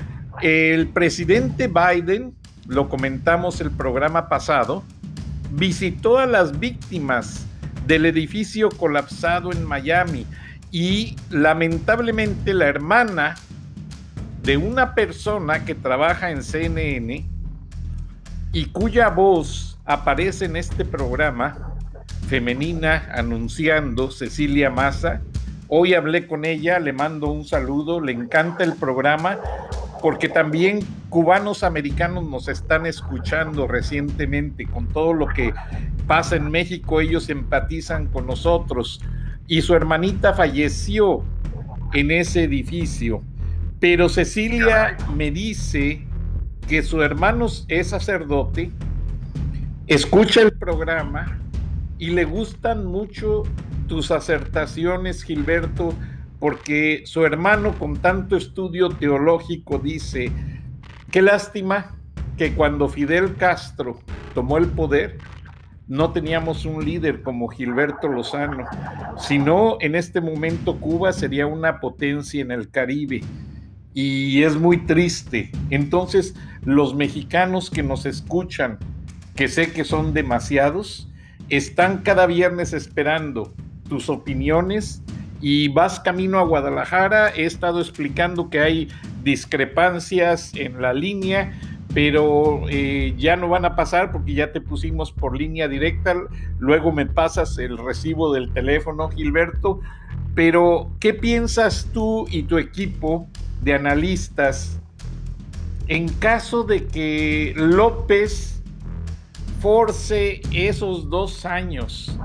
El 0.41 0.87
presidente 0.87 1.67
Biden, 1.67 2.33
lo 2.67 2.89
comentamos 2.89 3.61
el 3.61 3.71
programa 3.71 4.29
pasado, 4.29 4.83
visitó 5.51 6.17
a 6.17 6.25
las 6.25 6.59
víctimas 6.59 7.45
del 7.85 8.05
edificio 8.05 8.69
colapsado 8.69 9.51
en 9.51 9.63
Miami 9.63 10.25
y 10.71 11.15
lamentablemente 11.29 12.53
la 12.53 12.65
hermana 12.65 13.35
de 14.45 14.57
una 14.57 14.95
persona 14.95 15.65
que 15.65 15.75
trabaja 15.75 16.31
en 16.31 16.43
CNN 16.43 17.25
y 18.53 18.65
cuya 18.67 19.09
voz 19.09 19.77
aparece 19.85 20.45
en 20.45 20.55
este 20.55 20.85
programa, 20.85 21.75
femenina, 22.27 23.09
anunciando 23.13 24.11
Cecilia 24.11 24.69
Massa, 24.69 25.21
Hoy 25.67 25.95
hablé 25.95 26.27
con 26.27 26.45
ella, 26.45 26.77
le 26.77 26.93
mando 26.93 27.27
un 27.27 27.43
saludo, 27.43 27.99
le 27.99 28.11
encanta 28.11 28.63
el 28.63 28.75
programa 28.75 29.39
porque 29.99 30.29
también 30.29 30.81
cubanos 31.09 31.63
americanos 31.63 32.23
nos 32.29 32.47
están 32.47 32.85
escuchando 32.85 33.67
recientemente 33.67 34.67
con 34.67 34.87
todo 34.87 35.13
lo 35.13 35.25
que 35.27 35.55
pasa 36.05 36.35
en 36.35 36.51
México, 36.51 37.01
ellos 37.01 37.29
empatizan 37.29 38.05
con 38.07 38.27
nosotros. 38.27 39.01
Y 39.47 39.63
su 39.63 39.73
hermanita 39.73 40.33
falleció 40.33 41.23
en 41.93 42.11
ese 42.11 42.43
edificio. 42.43 43.23
Pero 43.79 44.09
Cecilia 44.09 44.97
me 45.15 45.31
dice 45.31 46.05
que 46.67 46.81
su 46.81 47.01
hermano 47.01 47.47
es 47.67 47.87
sacerdote, 47.87 48.71
escucha 49.87 50.41
el 50.41 50.53
programa 50.53 51.39
y 51.97 52.11
le 52.11 52.25
gustan 52.25 52.85
mucho 52.85 53.43
tus 53.87 54.11
acertaciones, 54.11 55.23
Gilberto, 55.23 55.93
porque 56.39 57.03
su 57.05 57.25
hermano 57.25 57.77
con 57.77 57.97
tanto 57.97 58.35
estudio 58.35 58.89
teológico 58.89 59.79
dice, 59.79 60.31
qué 61.11 61.21
lástima 61.21 61.95
que 62.37 62.53
cuando 62.53 62.89
Fidel 62.89 63.35
Castro 63.35 63.99
tomó 64.33 64.57
el 64.57 64.67
poder, 64.67 65.17
no 65.87 66.11
teníamos 66.11 66.65
un 66.65 66.83
líder 66.83 67.21
como 67.21 67.47
Gilberto 67.47 68.07
Lozano, 68.07 68.65
sino 69.17 69.77
en 69.81 69.95
este 69.95 70.19
momento 70.19 70.79
Cuba 70.79 71.13
sería 71.13 71.45
una 71.45 71.79
potencia 71.79 72.41
en 72.41 72.51
el 72.51 72.69
Caribe. 72.69 73.21
Y 73.95 74.43
es 74.43 74.57
muy 74.57 74.79
triste. 74.85 75.51
Entonces, 75.69 76.35
los 76.65 76.93
mexicanos 76.93 77.71
que 77.71 77.81
nos 77.81 78.05
escuchan, 78.05 78.77
que 79.35 79.47
sé 79.47 79.71
que 79.71 79.85
son 79.85 80.13
demasiados, 80.13 81.07
están 81.47 81.99
cada 81.99 82.25
viernes 82.25 82.73
esperando 82.73 83.53
tus 83.87 84.09
opiniones 84.09 85.01
y 85.39 85.69
vas 85.69 86.01
camino 86.01 86.39
a 86.39 86.43
Guadalajara. 86.43 87.29
He 87.29 87.45
estado 87.45 87.79
explicando 87.79 88.49
que 88.49 88.59
hay 88.59 88.89
discrepancias 89.23 90.53
en 90.55 90.81
la 90.81 90.93
línea, 90.93 91.57
pero 91.93 92.63
eh, 92.67 93.13
ya 93.17 93.37
no 93.37 93.47
van 93.47 93.63
a 93.63 93.77
pasar 93.77 94.11
porque 94.11 94.33
ya 94.33 94.51
te 94.51 94.59
pusimos 94.59 95.13
por 95.13 95.37
línea 95.37 95.69
directa. 95.69 96.15
Luego 96.59 96.91
me 96.91 97.05
pasas 97.05 97.57
el 97.59 97.77
recibo 97.77 98.33
del 98.33 98.51
teléfono, 98.51 99.09
Gilberto. 99.09 99.79
Pero, 100.33 100.91
¿qué 100.99 101.13
piensas 101.13 101.87
tú 101.93 102.25
y 102.29 102.43
tu 102.43 102.57
equipo 102.57 103.29
de 103.61 103.73
analistas 103.73 104.79
en 105.87 106.09
caso 106.09 106.63
de 106.63 106.87
que 106.87 107.53
López 107.55 108.63
force 109.59 110.41
esos 110.51 111.09
dos 111.09 111.45
años 111.45 112.19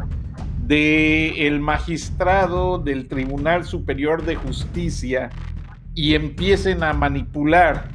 del 0.66 1.60
magistrado 1.60 2.78
del 2.78 3.08
Tribunal 3.08 3.64
Superior 3.64 4.24
de 4.24 4.36
Justicia 4.36 5.30
y 5.94 6.14
empiecen 6.14 6.82
a 6.82 6.92
manipular 6.92 7.88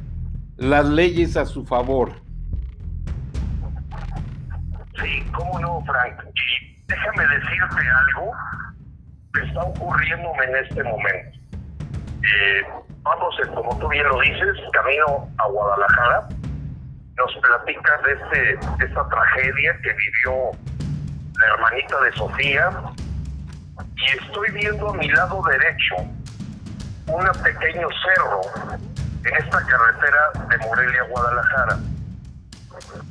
las 0.56 0.86
leyes 0.86 1.36
a 1.36 1.46
su 1.46 1.64
favor. 1.64 2.12
Sí, 5.02 5.24
cómo 5.32 5.58
no, 5.58 5.82
Frank. 5.84 6.22
Y 6.34 6.76
déjame 6.86 7.22
decirte 7.34 7.88
algo 8.06 8.32
que 9.32 9.42
está 9.42 9.62
ocurriéndome 9.62 10.44
en 10.44 10.64
este 10.64 10.82
momento. 10.82 11.38
Eh, 12.22 12.62
vamos, 13.06 13.34
eh, 13.40 13.48
como 13.54 13.78
tú 13.78 13.88
bien 13.88 14.06
lo 14.08 14.20
dices, 14.20 14.56
camino 14.72 15.28
a 15.38 15.46
Guadalajara. 15.46 16.28
Nos 17.16 17.34
platicas 17.36 18.02
de, 18.02 18.12
este, 18.12 18.84
esta 18.84 19.08
tragedia 19.08 19.78
que 19.82 19.92
vivió 19.94 20.50
la 21.38 21.46
hermanita 21.54 22.00
de 22.00 22.12
Sofía, 22.12 22.70
y 23.96 24.18
estoy 24.18 24.50
viendo 24.52 24.90
a 24.90 24.94
mi 24.94 25.08
lado 25.08 25.42
derecho 25.48 25.96
un 27.06 27.42
pequeño 27.42 27.88
cerro 28.04 28.40
en 29.24 29.36
esta 29.36 29.64
carretera 29.66 30.46
de 30.48 30.58
Morelia 30.58 31.02
a 31.02 31.06
Guadalajara. 31.06 31.78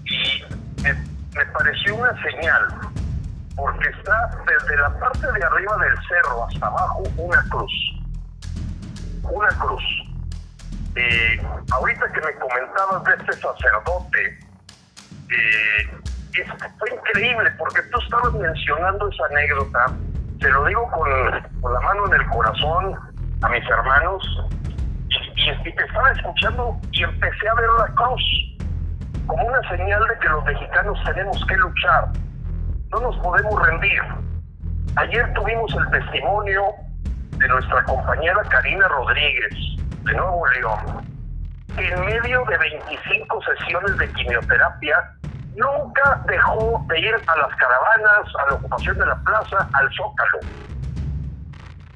Y 0.05 0.43
me, 0.83 1.45
pareció 1.45 1.95
una 1.95 2.21
señal 2.21 2.67
porque 3.55 3.89
está 3.89 4.29
desde 4.45 4.77
la 4.77 4.99
parte 4.99 5.31
de 5.31 5.43
arriba 5.43 5.77
del 5.77 5.97
cerro 6.07 6.45
hasta 6.45 6.67
abajo 6.67 7.03
una 7.17 7.41
cruz. 7.49 7.94
Una 9.31 9.49
cruz. 9.49 9.83
Eh, 10.95 11.41
ahorita 11.71 12.11
que 12.13 12.21
me 12.21 12.33
comentabas 12.35 13.03
de 13.03 13.13
este 13.15 13.33
sacerdote, 13.33 14.39
eh, 15.29 16.45
fue 16.77 16.89
increíble 16.95 17.51
porque 17.57 17.81
tú 17.91 17.99
estabas 17.99 18.33
mencionando 18.33 19.09
esa 19.09 19.25
anécdota, 19.25 19.85
te 20.39 20.49
lo 20.49 20.65
digo 20.65 20.89
con, 20.91 21.09
con 21.61 21.73
la 21.73 21.79
mano 21.81 22.07
en 22.07 22.21
el 22.21 22.27
corazón 22.27 22.95
a 23.41 23.49
mis 23.49 23.69
hermanos, 23.69 24.23
y, 25.09 25.49
y, 25.69 25.75
te 25.75 25.83
estaba 25.83 26.11
escuchando 26.11 26.79
y 26.91 27.03
empecé 27.03 27.49
a 27.49 27.53
ver 27.55 27.69
la 27.77 27.87
cruz 27.95 28.21
como 29.27 29.45
una 29.45 29.69
señal 29.69 30.03
de 30.07 30.19
que 30.19 30.29
los 30.29 30.43
mexicanos 30.45 30.99
tenemos 31.05 31.45
que 31.47 31.57
luchar, 31.57 32.09
no 32.91 32.99
nos 32.99 33.17
podemos 33.17 33.67
rendir. 33.67 34.01
Ayer 34.97 35.33
tuvimos 35.33 35.73
el 35.75 35.89
testimonio 35.89 36.61
de 37.37 37.47
nuestra 37.47 37.83
compañera 37.83 38.41
Karina 38.49 38.87
Rodríguez, 38.87 39.53
de 40.03 40.13
Nuevo 40.13 40.47
León, 40.47 41.05
que 41.75 41.87
en 41.87 42.05
medio 42.05 42.43
de 42.45 42.57
25 42.57 43.39
sesiones 43.41 43.97
de 43.97 44.07
quimioterapia 44.13 45.11
nunca 45.55 46.21
dejó 46.27 46.85
de 46.87 46.99
ir 46.99 47.15
a 47.15 47.37
las 47.37 47.55
caravanas, 47.57 48.33
a 48.39 48.49
la 48.49 48.55
ocupación 48.55 48.97
de 48.97 49.05
la 49.05 49.15
plaza, 49.15 49.69
al 49.73 49.89
zócalo. 49.93 50.39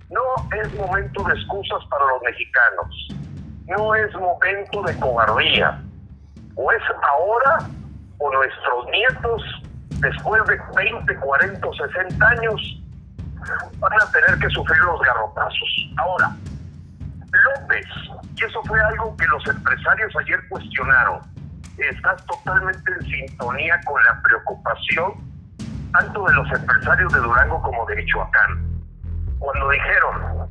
No 0.10 0.22
es 0.58 0.74
momento 0.74 1.24
de 1.24 1.34
excusas 1.34 1.86
para 1.90 2.06
los 2.06 2.22
mexicanos. 2.24 3.08
No 3.68 3.94
es 3.96 4.14
momento 4.16 4.82
de 4.84 5.00
cobardía. 5.00 5.80
O 6.56 6.72
es 6.72 6.82
ahora 7.04 7.60
o 8.18 8.32
nuestros 8.34 8.86
nietos, 8.88 9.44
después 10.02 10.44
de 10.46 10.60
20, 10.76 11.16
40, 11.16 11.68
60 11.78 12.28
años, 12.28 12.79
van 13.80 13.94
a 14.02 14.12
tener 14.12 14.40
que 14.40 14.50
sufrir 14.50 14.80
los 14.80 15.00
garrotazos. 15.02 15.92
Ahora, 15.98 16.36
López, 17.32 17.86
y 18.36 18.44
eso 18.44 18.62
fue 18.64 18.80
algo 18.82 19.16
que 19.18 19.26
los 19.28 19.48
empresarios 19.48 20.14
ayer 20.20 20.40
cuestionaron, 20.50 21.20
está 21.78 22.16
totalmente 22.18 22.92
en 22.92 23.02
sintonía 23.06 23.80
con 23.86 24.04
la 24.04 24.22
preocupación 24.22 25.30
tanto 25.92 26.24
de 26.26 26.34
los 26.34 26.52
empresarios 26.52 27.12
de 27.14 27.20
Durango 27.20 27.62
como 27.62 27.86
de 27.88 27.96
Michoacán. 27.96 28.82
Cuando 29.40 29.70
dijeron, 29.70 30.50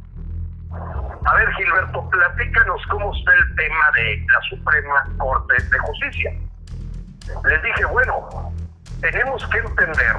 a 1.25 1.35
ver 1.35 1.53
Gilberto, 1.55 2.09
platícanos 2.11 2.81
cómo 2.91 3.15
está 3.15 3.33
el 3.35 3.55
tema 3.55 3.91
de 3.95 4.27
la 4.33 4.41
Suprema 4.49 5.09
Corte 5.19 5.63
de 5.63 5.79
Justicia. 5.79 6.33
Les 7.45 7.63
dije, 7.63 7.85
bueno, 7.85 8.29
tenemos 9.01 9.47
que 9.49 9.59
entender 9.59 10.17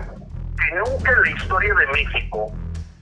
nunca 0.75 1.11
en 1.11 1.21
la 1.21 1.29
historia 1.31 1.73
de 1.75 1.87
México 1.87 2.51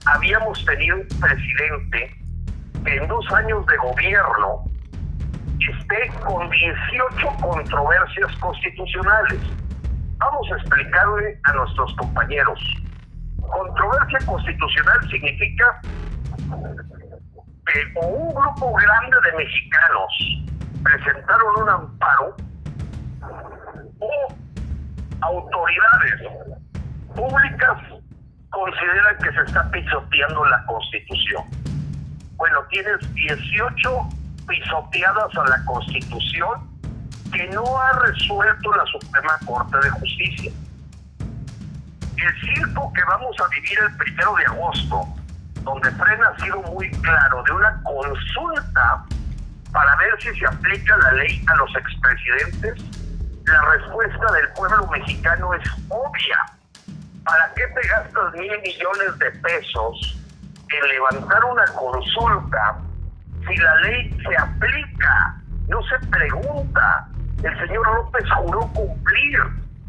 habíamos 0.06 0.64
tenido 0.64 0.96
un 0.96 1.08
presidente 1.20 2.14
que 2.84 2.96
en 2.96 3.08
dos 3.08 3.32
años 3.32 3.66
de 3.66 3.76
gobierno 3.76 4.64
esté 5.70 6.08
con 6.24 6.48
18 6.50 7.26
controversias 7.40 8.36
constitucionales. 8.36 9.40
Vamos 10.18 10.50
a 10.52 10.56
explicarle 10.56 11.38
a 11.44 11.52
nuestros 11.52 11.94
compañeros. 11.96 12.60
Controversia 13.40 14.18
constitucional 14.26 15.10
significa 15.10 15.80
que 17.66 18.00
un 18.00 18.34
grupo 18.34 18.72
grande 18.74 19.16
de 19.24 19.36
mexicanos 19.36 20.42
presentaron 20.82 21.62
un 21.62 21.68
amparo 21.68 22.36
o 24.00 24.34
autoridades 25.20 26.57
públicas 27.18 27.78
consideran 28.50 29.18
que 29.18 29.32
se 29.32 29.42
está 29.42 29.68
pisoteando 29.72 30.44
la 30.44 30.64
constitución. 30.66 31.44
Bueno, 32.36 32.60
tienes 32.70 33.14
18 33.14 34.08
pisoteadas 34.46 35.36
a 35.36 35.44
la 35.48 35.64
Constitución 35.64 36.70
que 37.32 37.48
no 37.48 37.78
ha 37.78 37.92
resuelto 37.92 38.72
la 38.72 38.84
Suprema 38.86 39.36
Corte 39.44 39.76
de 39.82 39.90
Justicia. 39.90 40.52
El 42.16 42.54
circo 42.54 42.92
que 42.92 43.04
vamos 43.04 43.36
a 43.40 43.48
vivir 43.48 43.78
el 43.80 43.96
primero 43.96 44.34
de 44.36 44.44
agosto, 44.46 45.02
donde 45.62 45.90
Frena 45.90 46.28
ha 46.28 46.40
sido 46.40 46.62
muy 46.62 46.90
claro 47.02 47.42
de 47.42 47.52
una 47.52 47.82
consulta 47.82 49.04
para 49.72 49.96
ver 49.96 50.22
si 50.22 50.38
se 50.38 50.46
aplica 50.46 50.96
la 50.96 51.12
ley 51.12 51.44
a 51.48 51.56
los 51.56 51.70
expresidentes, 51.76 52.74
la 53.44 53.62
respuesta 53.72 54.32
del 54.32 54.48
pueblo 54.52 54.86
mexicano 54.86 55.52
es 55.54 55.68
obvia. 55.88 56.57
¿Para 57.28 57.52
qué 57.54 57.66
te 57.66 57.88
gastas 57.88 58.32
mil 58.32 58.50
millones 58.62 59.18
de 59.18 59.30
pesos 59.42 60.18
en 60.72 60.88
levantar 60.88 61.44
una 61.44 61.64
consulta 61.66 62.78
si 63.46 63.56
la 63.56 63.74
ley 63.82 64.10
se 64.26 64.36
aplica, 64.36 65.36
no 65.68 65.78
se 65.82 66.06
pregunta. 66.06 67.06
El 67.42 67.66
señor 67.66 67.86
López 67.96 68.24
juró 68.34 68.60
cumplir. 68.72 69.40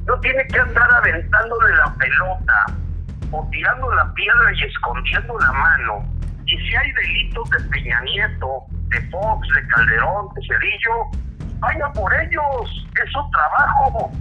No 0.06 0.20
tiene 0.20 0.46
que 0.48 0.60
andar 0.60 0.92
aventándole 0.92 1.76
la 1.78 1.94
pelota 1.96 2.66
o 3.32 3.48
tirando 3.52 3.94
la 3.94 4.14
piedra 4.14 4.54
y 4.54 4.64
escondiendo 4.64 5.40
la 5.40 5.52
mano. 5.54 6.06
Y 6.46 6.58
si 6.58 6.76
hay 6.76 6.92
delitos 6.92 7.50
de 7.52 7.60
Peña 7.70 8.02
Nieto, 8.02 8.66
de 8.90 9.02
Fox, 9.12 9.48
de 9.56 9.68
Calderón, 9.68 10.28
de 10.36 10.42
Cedillo, 10.46 11.60
vaya 11.60 11.90
por 11.94 12.14
ellos. 12.22 12.88
Es 13.02 13.12
su 13.12 13.32
trabajo, 13.32 14.12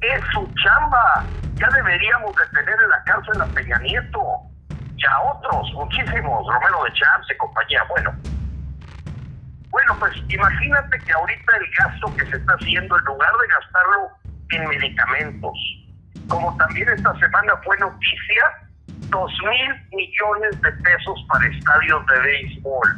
es 0.00 0.20
su 0.32 0.48
chamba. 0.62 1.24
Ya 1.54 1.68
deberíamos 1.68 2.34
de 2.36 2.46
tener 2.48 2.74
en 2.82 2.88
la 2.90 3.02
cárcel 3.04 3.42
a 3.42 3.46
Peña 3.46 3.78
Nieto 3.78 4.22
y 4.96 5.06
a 5.06 5.20
otros, 5.32 5.72
muchísimos, 5.74 6.46
Romero 6.52 6.84
de 6.84 6.92
Champs 6.92 7.26
y 7.32 7.36
compañía. 7.36 7.82
Bueno, 7.88 8.14
bueno, 9.70 9.96
pues 9.98 10.12
imagínate 10.28 10.98
que 10.98 11.12
ahorita 11.12 11.56
el 11.56 11.66
gasto 11.78 12.16
que 12.16 12.26
se 12.26 12.36
está 12.36 12.52
haciendo, 12.54 12.98
en 12.98 13.04
lugar 13.04 13.30
de 13.30 13.54
gastarlo 13.54 14.08
en 14.50 14.68
medicamentos, 14.68 15.52
como 16.28 16.56
también 16.56 16.88
esta 16.88 17.14
semana 17.18 17.54
fue 17.64 17.76
noticia, 17.78 18.44
dos 19.10 19.32
mil 19.44 19.88
millones 19.92 20.60
de 20.62 20.72
pesos 20.72 21.24
para 21.28 21.46
estadios 21.46 22.06
de 22.06 22.20
béisbol, 22.20 22.96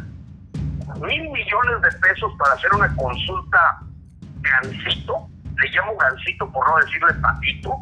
mil 1.00 1.30
millones 1.30 1.82
de 1.82 1.98
pesos 2.00 2.32
para 2.38 2.54
hacer 2.54 2.72
una 2.72 2.94
consulta 2.96 3.80
gancito, 4.40 5.28
le 5.60 5.68
llamo 5.70 5.96
gancito 5.96 6.50
por 6.50 6.68
no 6.68 6.76
decirle 6.78 7.14
patito, 7.14 7.76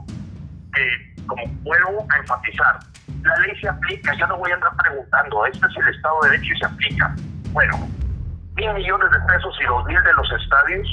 que 0.74 1.24
como 1.26 1.42
puedo 1.62 2.06
enfatizar, 2.18 2.78
la 3.22 3.36
ley 3.38 3.60
se 3.60 3.68
aplica, 3.68 4.14
ya 4.14 4.26
no 4.26 4.38
voy 4.38 4.50
a 4.50 4.54
andar 4.54 4.72
preguntando, 4.76 5.46
este 5.46 5.66
es 5.66 5.76
el 5.76 5.94
Estado 5.94 6.20
de 6.22 6.30
Derecho 6.30 6.54
y 6.54 6.58
se 6.58 6.66
aplica. 6.66 7.14
Bueno, 7.52 7.88
mil 8.54 8.72
millones 8.74 9.10
de 9.10 9.20
pesos 9.20 9.56
y 9.60 9.64
dos 9.64 9.84
mil 9.86 10.02
de 10.02 10.12
los 10.14 10.30
estadios, 10.32 10.88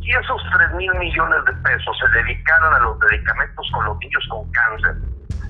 y 0.00 0.10
esos 0.10 0.42
tres 0.56 0.72
mil 0.74 0.92
millones 0.98 1.44
de 1.46 1.52
pesos 1.62 1.96
se 1.98 2.18
dedicaron 2.18 2.74
a 2.74 2.78
los 2.80 2.98
medicamentos 2.98 3.70
con 3.72 3.84
los 3.84 3.98
niños 3.98 4.26
con 4.30 4.50
cáncer, 4.52 4.96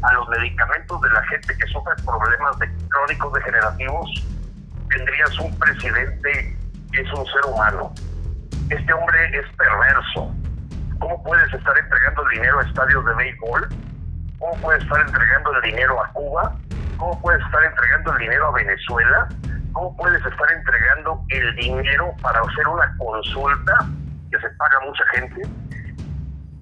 a 0.02 0.14
los 0.14 0.28
medicamentos 0.28 1.00
de 1.00 1.10
la 1.10 1.22
gente 1.24 1.56
que 1.56 1.66
sufre 1.66 1.94
problemas 2.04 2.58
de 2.58 2.70
crónicos 2.88 3.32
degenerativos, 3.32 4.10
tendrías 4.90 5.38
un 5.38 5.58
presidente 5.58 6.56
que 6.92 7.00
es 7.00 7.12
un 7.12 7.26
ser 7.26 7.52
humano. 7.52 7.92
Este 8.70 8.92
hombre 8.92 9.38
es 9.38 9.46
perverso. 9.56 10.34
¿Cómo 10.98 11.22
puedes 11.22 11.52
estar 11.52 11.76
entregando 11.76 12.22
el 12.22 12.28
dinero 12.30 12.58
a 12.58 12.62
estadios 12.62 13.04
de 13.04 13.14
béisbol? 13.14 13.68
¿Cómo 14.38 14.52
puedes 14.62 14.82
estar 14.82 15.00
entregando 15.00 15.52
el 15.52 15.62
dinero 15.62 16.02
a 16.02 16.12
Cuba? 16.12 16.56
¿Cómo 16.96 17.20
puedes 17.20 17.44
estar 17.44 17.64
entregando 17.64 18.12
el 18.12 18.18
dinero 18.18 18.46
a 18.46 18.52
Venezuela? 18.52 19.28
¿Cómo 19.72 19.96
puedes 19.96 20.24
estar 20.24 20.52
entregando 20.52 21.24
el 21.28 21.56
dinero 21.56 22.14
para 22.22 22.40
hacer 22.40 22.68
una 22.68 22.96
consulta 22.96 23.86
que 24.30 24.40
se 24.40 24.48
paga 24.50 24.80
mucha 24.86 25.04
gente? 25.14 25.42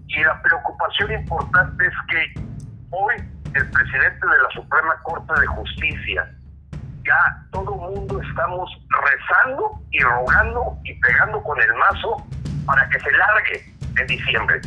Y 0.09 0.25
la 0.25 0.43
preocupación 0.43 1.13
importante 1.13 1.87
es 1.87 1.95
que 2.09 2.41
hoy 2.91 3.15
el 3.55 3.71
presidente 3.71 4.27
de 4.27 4.39
la 4.39 4.51
Suprema 4.53 4.97
Corte 5.03 5.41
de 5.41 5.47
Justicia, 5.47 6.29
ya 7.05 7.47
todo 7.53 7.77
mundo 7.77 8.21
estamos 8.21 8.71
rezando 8.89 9.81
y 9.91 10.01
rogando 10.01 10.77
y 10.83 10.95
pegando 11.01 11.41
con 11.43 11.61
el 11.61 11.75
mazo 11.75 12.27
para 12.67 12.89
que 12.89 12.99
se 12.99 13.13
largue 13.13 13.74
en 13.99 14.07
diciembre. 14.07 14.61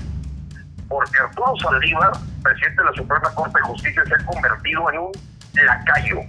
Porque 0.88 1.19
Arturo 1.19 1.53
Saldívar, 1.61 2.11
presidente 2.43 2.82
de 2.82 2.89
la 2.89 2.93
Suprema 2.93 3.34
Corte 3.36 3.59
de 3.59 3.67
Justicia, 3.67 4.03
se 4.05 4.13
ha 4.15 4.25
convertido 4.25 4.91
en 4.91 4.99
un 4.99 5.11
lacayo, 5.65 6.19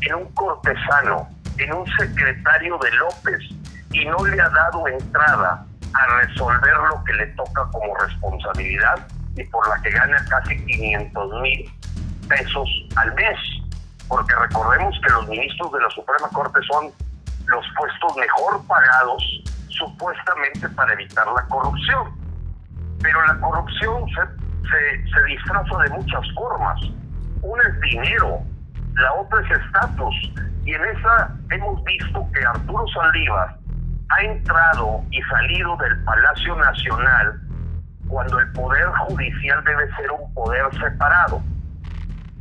en 0.00 0.14
un 0.14 0.32
cortesano, 0.32 1.28
en 1.58 1.72
un 1.72 1.86
secretario 1.98 2.78
de 2.78 2.90
López 2.92 3.40
y 3.92 4.04
no 4.06 4.24
le 4.26 4.40
ha 4.40 4.48
dado 4.48 4.86
entrada 4.88 5.64
a 5.94 6.20
resolver 6.20 6.74
lo 6.90 7.02
que 7.04 7.12
le 7.14 7.26
toca 7.28 7.64
como 7.72 7.96
responsabilidad 7.96 9.06
y 9.36 9.44
por 9.44 9.66
la 9.68 9.80
que 9.82 9.90
gana 9.90 10.24
casi 10.28 10.56
500 10.64 11.40
mil 11.40 11.70
pesos 12.28 12.68
al 12.96 13.14
mes. 13.14 13.38
Porque 14.08 14.34
recordemos 14.34 14.98
que 15.04 15.12
los 15.12 15.28
ministros 15.28 15.72
de 15.72 15.80
la 15.80 15.90
Suprema 15.90 16.28
Corte 16.32 16.60
son 16.70 16.92
los 17.46 17.64
puestos 17.76 18.16
mejor 18.16 18.66
pagados 18.66 19.22
supuestamente 19.68 20.68
para 20.70 20.92
evitar 20.92 21.26
la 21.26 21.42
corrupción. 21.46 22.27
Pero 23.02 23.26
la 23.26 23.40
corrupción 23.40 24.04
se, 24.08 25.10
se, 25.10 25.24
disfraza 25.24 25.78
de 25.84 25.90
muchas 25.90 26.32
formas. 26.34 26.80
Una 27.42 27.62
es 27.62 27.80
dinero, 27.80 28.40
la 28.94 29.12
otra 29.14 29.40
es 29.40 29.60
estatus. 29.60 30.14
Y 30.64 30.74
en 30.74 30.84
esa 30.84 31.34
hemos 31.50 31.82
visto 31.84 32.26
que 32.34 32.44
Arturo 32.44 32.84
Saldívar 32.88 33.56
ha 34.10 34.22
entrado 34.22 35.04
y 35.10 35.22
salido 35.22 35.76
del 35.76 36.04
Palacio 36.04 36.56
Nacional 36.56 37.40
cuando 38.08 38.38
el 38.38 38.52
poder 38.52 38.86
judicial 39.06 39.62
debe 39.64 39.86
ser 39.94 40.10
un 40.10 40.32
poder 40.34 40.64
separado. 40.78 41.42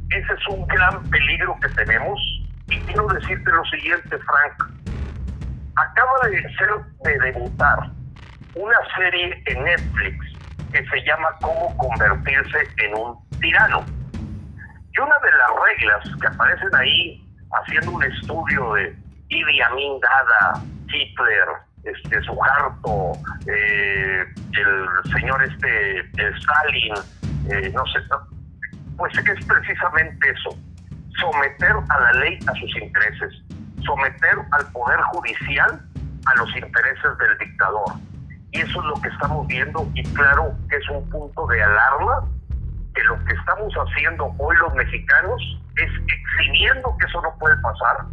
Ese 0.10 0.34
es 0.34 0.48
un 0.50 0.66
gran 0.68 1.04
peligro 1.10 1.58
que 1.62 1.70
tenemos. 1.70 2.20
Y 2.70 2.80
quiero 2.82 3.08
decirte 3.08 3.52
lo 3.52 3.64
siguiente, 3.66 4.18
Frank. 4.18 4.72
Acaba 5.76 6.30
de 6.30 6.42
ser 6.56 6.70
de 7.04 7.20
debutar 7.20 7.92
una 8.56 8.78
serie 8.96 9.44
en 9.46 9.64
Netflix 9.64 10.27
que 10.72 10.86
se 10.86 11.02
llama 11.06 11.28
Cómo 11.42 11.76
convertirse 11.78 12.68
en 12.78 12.96
un 12.96 13.18
tirano. 13.40 13.86
Y 14.14 15.00
una 15.00 15.16
de 15.20 15.32
las 15.32 15.50
reglas 15.66 16.22
que 16.22 16.28
aparecen 16.28 16.76
ahí 16.76 17.24
haciendo 17.52 17.92
un 17.92 18.04
estudio 18.04 18.74
de 18.74 18.96
Idi 19.30 19.62
Amin 19.62 20.00
Dada, 20.00 20.62
Hitler, 20.88 21.48
este, 21.84 22.22
Suharto, 22.22 23.14
eh, 23.48 24.26
el 24.54 25.12
señor 25.12 25.44
este, 25.44 26.00
Stalin, 26.38 26.94
eh, 27.50 27.72
no 27.74 27.86
sé, 27.88 28.00
pues 28.98 29.18
es 29.18 29.46
precisamente 29.46 30.30
eso, 30.30 30.58
someter 31.20 31.76
a 31.90 32.00
la 32.00 32.12
ley 32.14 32.40
a 32.48 32.54
sus 32.54 32.76
intereses, 32.82 33.34
someter 33.86 34.36
al 34.52 34.72
poder 34.72 35.00
judicial 35.14 35.82
a 36.26 36.36
los 36.36 36.56
intereses 36.56 37.18
del 37.20 37.38
dictador. 37.38 37.94
Y 38.52 38.62
eso 38.62 38.80
es 38.80 38.86
lo 38.86 38.96
que 39.02 39.10
estamos 39.10 39.46
viendo 39.48 39.88
y 39.94 40.04
claro 40.14 40.56
que 40.70 40.78
es 40.78 40.90
un 40.90 41.10
punto 41.10 41.48
de 41.48 41.62
alarma 41.62 42.24
que 42.96 43.04
lo 43.04 43.24
que 43.26 43.34
estamos 43.34 43.74
haciendo 43.74 44.34
hoy 44.40 44.56
los 44.58 44.74
mexicanos 44.74 45.42
es 45.76 45.92
exhibiendo 45.92 46.96
que 46.98 47.06
eso 47.06 47.22
no 47.22 47.38
puede 47.38 47.56
pasar, 47.58 48.06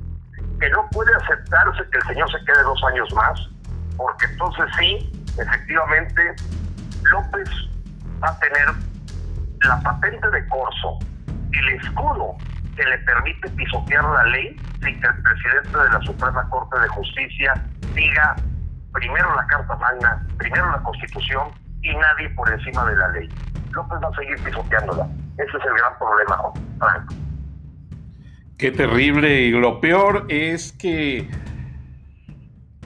que 0.60 0.68
no 0.70 0.86
puede 0.90 1.14
aceptarse 1.14 1.82
que 1.90 1.98
el 1.98 2.04
señor 2.04 2.30
se 2.30 2.44
quede 2.44 2.62
dos 2.62 2.82
años 2.84 3.08
más, 3.14 3.48
porque 3.96 4.26
entonces 4.26 4.66
sí, 4.78 5.24
efectivamente, 5.38 6.34
López 7.04 7.48
va 8.22 8.28
a 8.28 8.38
tener 8.40 8.66
la 9.62 9.80
patente 9.80 10.30
de 10.30 10.46
corso, 10.48 10.98
el 11.52 11.68
escudo 11.80 12.36
que 12.76 12.84
le 12.84 12.98
permite 12.98 13.48
pisotear 13.50 14.04
la 14.04 14.24
ley 14.24 14.56
sin 14.82 15.00
que 15.00 15.06
el 15.06 15.22
presidente 15.22 15.78
de 15.78 15.88
la 15.90 16.00
Suprema 16.02 16.48
Corte 16.50 16.80
de 16.80 16.88
Justicia 16.88 17.54
diga 17.94 18.36
primero 18.94 19.34
la 19.34 19.46
Carta 19.46 19.76
Magna, 19.76 20.26
primero 20.38 20.70
la 20.70 20.82
Constitución 20.82 21.48
y 21.82 21.94
nadie 21.94 22.30
por 22.30 22.50
encima 22.50 22.84
de 22.86 22.96
la 22.96 23.08
ley. 23.08 23.28
López 23.72 23.98
va 24.02 24.08
a 24.08 24.14
seguir 24.14 24.38
pisoteándola. 24.42 25.08
Ese 25.36 25.56
es 25.58 25.64
el 25.64 25.74
gran 25.76 25.98
problema, 25.98 26.38
Franco. 26.78 27.14
Qué 28.56 28.70
terrible. 28.70 29.42
Y 29.42 29.50
lo 29.50 29.80
peor 29.80 30.26
es 30.28 30.72
que 30.72 31.28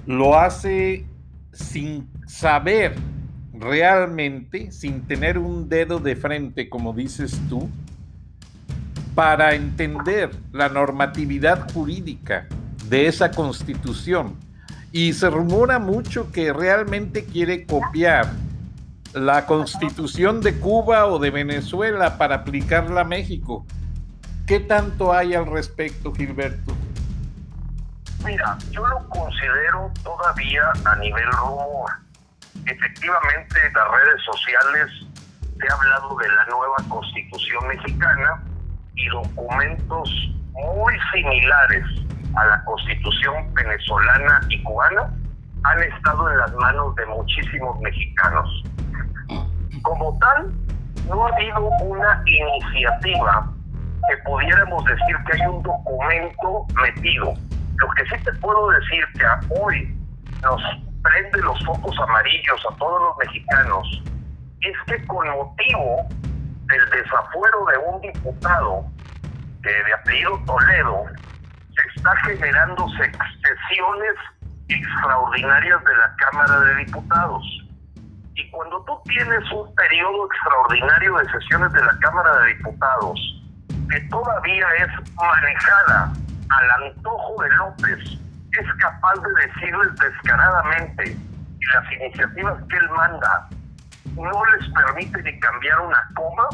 lo 0.06 0.38
hace 0.38 1.06
sin 1.52 2.08
saber 2.26 2.94
realmente, 3.52 4.72
sin 4.72 5.06
tener 5.06 5.36
un 5.36 5.68
dedo 5.68 5.98
de 5.98 6.16
frente, 6.16 6.70
como 6.70 6.94
dices 6.94 7.38
tú, 7.48 7.68
para 9.14 9.54
entender 9.54 10.30
la 10.52 10.68
normatividad 10.68 11.70
jurídica 11.72 12.46
de 12.88 13.08
esa 13.08 13.30
constitución. 13.30 14.47
Y 14.92 15.12
se 15.12 15.28
rumora 15.28 15.78
mucho 15.78 16.32
que 16.32 16.52
realmente 16.52 17.24
quiere 17.24 17.66
copiar 17.66 18.26
la 19.12 19.46
constitución 19.46 20.40
de 20.40 20.58
Cuba 20.58 21.06
o 21.06 21.18
de 21.18 21.30
Venezuela 21.30 22.18
para 22.18 22.36
aplicarla 22.36 23.02
a 23.02 23.04
México. 23.04 23.66
¿Qué 24.46 24.60
tanto 24.60 25.12
hay 25.12 25.34
al 25.34 25.46
respecto, 25.46 26.12
Gilberto? 26.14 26.74
Mira, 28.24 28.56
yo 28.70 28.86
lo 28.86 29.08
considero 29.08 29.92
todavía 30.02 30.62
a 30.84 30.96
nivel 30.96 31.26
rumor. 31.32 31.90
Efectivamente, 32.66 33.66
en 33.66 33.72
las 33.72 33.90
redes 33.90 34.22
sociales 34.24 34.90
se 35.58 35.68
ha 35.68 35.74
hablado 35.74 36.16
de 36.16 36.28
la 36.28 36.46
nueva 36.46 36.76
constitución 36.88 37.68
mexicana 37.68 38.42
y 38.94 39.08
documentos 39.08 40.10
muy 40.52 40.94
similares 41.12 41.84
a 42.36 42.44
la 42.46 42.64
constitución 42.64 43.52
venezolana 43.54 44.40
y 44.48 44.62
cubana 44.62 45.12
han 45.64 45.82
estado 45.82 46.30
en 46.30 46.38
las 46.38 46.52
manos 46.54 46.94
de 46.96 47.06
muchísimos 47.06 47.78
mexicanos. 47.80 48.62
Como 49.82 50.18
tal, 50.18 50.52
no 51.08 51.26
ha 51.26 51.30
habido 51.30 51.68
una 51.82 52.22
iniciativa 52.26 53.50
que 54.08 54.16
pudiéramos 54.18 54.84
decir 54.84 55.16
que 55.26 55.32
hay 55.34 55.48
un 55.48 55.62
documento 55.62 56.66
metido. 56.82 57.34
Lo 57.76 57.90
que 57.90 58.04
sí 58.04 58.22
te 58.24 58.32
puedo 58.34 58.70
decir 58.70 59.04
que 59.14 59.54
hoy 59.60 59.96
nos 60.42 60.62
prende 61.02 61.38
los 61.42 61.64
focos 61.64 61.96
amarillos 62.00 62.66
a 62.70 62.76
todos 62.76 63.02
los 63.02 63.16
mexicanos 63.18 64.02
es 64.60 64.76
que 64.86 65.06
con 65.06 65.28
motivo 65.28 66.06
del 66.66 66.90
desafuero 66.90 67.64
de 67.66 67.78
un 67.78 68.00
diputado 68.00 68.84
de 69.60 69.94
apellido 69.94 70.38
Toledo, 70.46 71.06
está 71.98 72.16
generando 72.16 72.86
sesiones 72.88 74.14
extraordinarias 74.68 75.84
de 75.84 75.96
la 75.96 76.14
Cámara 76.16 76.60
de 76.60 76.84
Diputados. 76.84 77.44
Y 78.36 78.50
cuando 78.50 78.84
tú 78.84 79.00
tienes 79.06 79.50
un 79.50 79.74
periodo 79.74 80.26
extraordinario 80.26 81.16
de 81.16 81.24
sesiones 81.30 81.72
de 81.72 81.82
la 81.82 81.98
Cámara 81.98 82.38
de 82.38 82.54
Diputados, 82.54 83.42
que 83.90 84.00
todavía 84.02 84.66
es 84.78 85.14
manejada 85.16 86.12
al 86.50 86.82
antojo 86.84 87.42
de 87.42 87.50
López, 87.56 87.98
es 88.52 88.74
capaz 88.78 89.14
de 89.14 89.46
decirles 89.46 89.88
descaradamente 89.96 91.04
que 91.04 91.66
las 91.74 91.92
iniciativas 91.94 92.62
que 92.68 92.76
él 92.76 92.90
manda 92.90 93.48
no 94.14 94.44
les 94.56 94.68
permite 94.70 95.22
ni 95.22 95.40
cambiar 95.40 95.80
una 95.80 96.08
coma, 96.14 96.48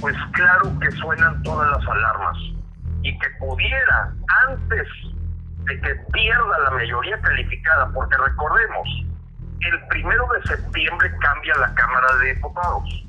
pues 0.00 0.16
claro 0.32 0.72
que 0.80 0.90
suenan 0.90 1.42
todas 1.44 1.70
las 1.70 1.88
alarmas. 1.88 2.53
Y 3.04 3.18
que 3.18 3.28
pudiera, 3.38 4.12
antes 4.48 4.88
de 5.64 5.80
que 5.80 5.94
pierda 6.12 6.58
la 6.64 6.70
mayoría 6.70 7.20
calificada, 7.20 7.90
porque 7.92 8.16
recordemos, 8.16 8.88
el 9.60 9.86
primero 9.88 10.26
de 10.34 10.48
septiembre 10.48 11.10
cambia 11.20 11.54
la 11.56 11.74
Cámara 11.74 12.06
de 12.16 12.34
Diputados. 12.34 13.06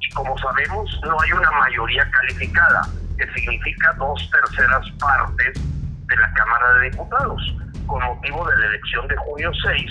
Y 0.00 0.10
como 0.14 0.36
sabemos, 0.38 1.00
no 1.04 1.20
hay 1.20 1.32
una 1.32 1.50
mayoría 1.50 2.10
calificada, 2.10 2.82
que 3.18 3.32
significa 3.34 3.92
dos 3.98 4.30
terceras 4.30 4.90
partes 4.98 5.60
de 6.06 6.16
la 6.16 6.32
Cámara 6.32 6.74
de 6.74 6.90
Diputados, 6.90 7.56
con 7.86 8.02
motivo 8.02 8.48
de 8.48 8.56
la 8.56 8.66
elección 8.66 9.06
de 9.08 9.16
junio 9.16 9.50
6, 9.64 9.90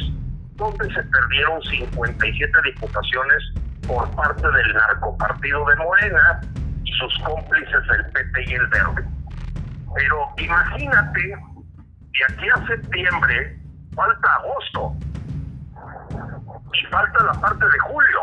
donde 0.56 0.94
se 0.94 1.04
perdieron 1.04 1.62
57 1.62 2.52
diputaciones 2.66 3.44
por 3.88 4.10
parte 4.16 4.48
del 4.48 4.74
narcopartido 4.74 5.66
de 5.66 5.76
Morena 5.78 6.42
y 6.84 6.92
sus 6.94 7.18
cómplices 7.24 7.84
el 7.98 8.06
PT 8.12 8.44
y 8.48 8.54
el 8.54 8.68
Verde. 8.68 9.06
Pero 9.96 10.30
imagínate 10.38 11.36
que 12.14 12.34
aquí 12.34 12.50
a 12.50 12.68
septiembre 12.68 13.60
falta 13.96 14.36
agosto 14.36 14.96
y 16.74 16.86
falta 16.88 17.24
la 17.24 17.34
parte 17.34 17.66
de 17.66 17.80
julio. 17.80 18.20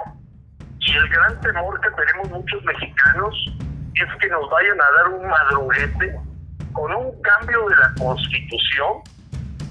Y 0.80 0.92
el 0.92 1.08
gran 1.08 1.40
temor 1.40 1.80
que 1.80 1.90
tenemos 1.90 2.30
muchos 2.30 2.64
mexicanos 2.64 3.34
es 3.94 4.20
que 4.20 4.28
nos 4.28 4.48
vayan 4.50 4.80
a 4.80 4.90
dar 4.96 5.08
un 5.08 5.28
madruguete 5.28 6.18
con 6.72 6.94
un 6.94 7.22
cambio 7.22 7.68
de 7.68 7.76
la 7.76 7.94
constitución 7.98 9.02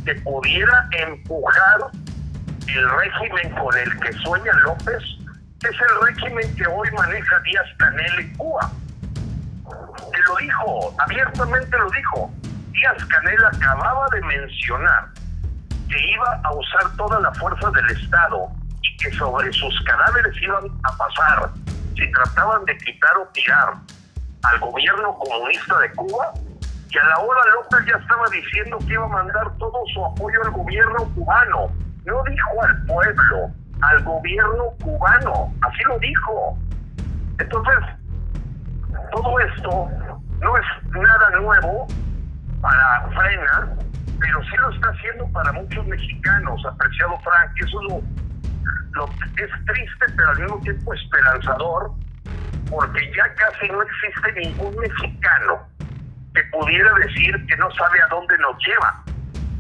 que 0.06 0.16
pudiera 0.16 0.88
empujar 0.92 1.80
el 2.68 2.90
régimen 2.90 3.56
con 3.56 3.78
el 3.78 4.00
que 4.00 4.12
sueña 4.14 4.54
López, 4.64 5.04
es 5.64 5.72
el 5.72 6.08
régimen 6.08 6.56
que 6.56 6.68
hoy 6.68 6.90
maneja 6.92 7.40
Díaz 7.40 7.66
Canel 7.78 8.20
en 8.20 8.38
Cuba. 8.38 8.72
Que 10.12 10.22
lo 10.28 10.36
dijo, 10.38 10.96
abiertamente 11.00 11.78
lo 11.78 11.90
dijo. 11.90 12.32
Díaz 12.72 13.06
Canel 13.06 13.46
acababa 13.46 14.08
de 14.14 14.22
mencionar 14.22 15.10
que 15.90 16.10
iba 16.12 16.42
a 16.44 16.54
usar 16.54 16.96
toda 16.96 17.20
la 17.20 17.34
fuerza 17.34 17.72
del 17.72 17.90
Estado 17.92 18.50
y 18.82 18.98
que 18.98 19.12
sobre 19.14 19.52
sus 19.54 19.82
cadáveres 19.84 20.36
iban 20.42 20.66
a 20.84 20.98
pasar, 20.98 21.50
si 21.96 22.12
trataban 22.12 22.66
de 22.66 22.78
quitar 22.78 23.18
o 23.18 23.28
tirar 23.30 23.74
al 24.44 24.60
gobierno 24.60 25.18
comunista 25.18 25.78
de 25.80 25.92
Cuba, 25.94 26.34
y 26.90 26.98
a 26.98 27.04
la 27.04 27.20
hora 27.20 27.42
López 27.54 27.86
ya 27.86 27.98
estaba 27.98 28.26
diciendo 28.30 28.78
que 28.80 28.94
iba 28.94 29.06
a 29.06 29.10
mandar 29.10 29.52
todo 29.58 29.78
su 29.94 30.06
apoyo 30.06 30.42
al 30.44 30.52
gobierno 30.52 31.12
cubano. 31.16 31.68
No 32.06 32.24
dijo 32.24 32.64
al 32.64 32.86
pueblo, 32.86 33.52
al 33.82 34.04
gobierno 34.04 34.64
cubano, 34.82 35.54
así 35.62 35.84
lo 35.84 36.00
dijo. 36.00 36.58
Entonces, 37.40 37.78
todo 39.12 39.40
esto 39.40 39.90
no 40.40 40.58
es 40.58 40.66
nada 40.92 41.30
nuevo 41.40 41.88
para 42.62 43.08
Frena, 43.10 43.76
pero 44.20 44.44
sí 44.44 44.56
lo 44.60 44.70
está 44.72 44.90
haciendo 44.90 45.28
para 45.32 45.52
muchos 45.54 45.86
mexicanos, 45.88 46.66
apreciado 46.66 47.18
Frank. 47.20 47.52
Eso 47.64 47.82
lo, 47.84 48.02
lo, 48.92 49.06
es 49.06 49.66
triste, 49.66 50.06
pero 50.16 50.30
al 50.30 50.40
mismo 50.40 50.60
tiempo 50.62 50.94
esperanzador, 50.94 51.92
porque 52.70 53.12
ya 53.16 53.34
casi 53.36 53.70
no 53.70 53.82
existe 53.82 54.32
ningún 54.34 54.76
mexicano 54.78 55.68
que 56.34 56.44
pudiera 56.52 56.94
decir 56.96 57.46
que 57.48 57.58
no 57.58 57.72
sabe 57.72 58.02
a 58.02 58.08
dónde 58.08 58.38
nos 58.40 58.56
lleva. 58.66 59.04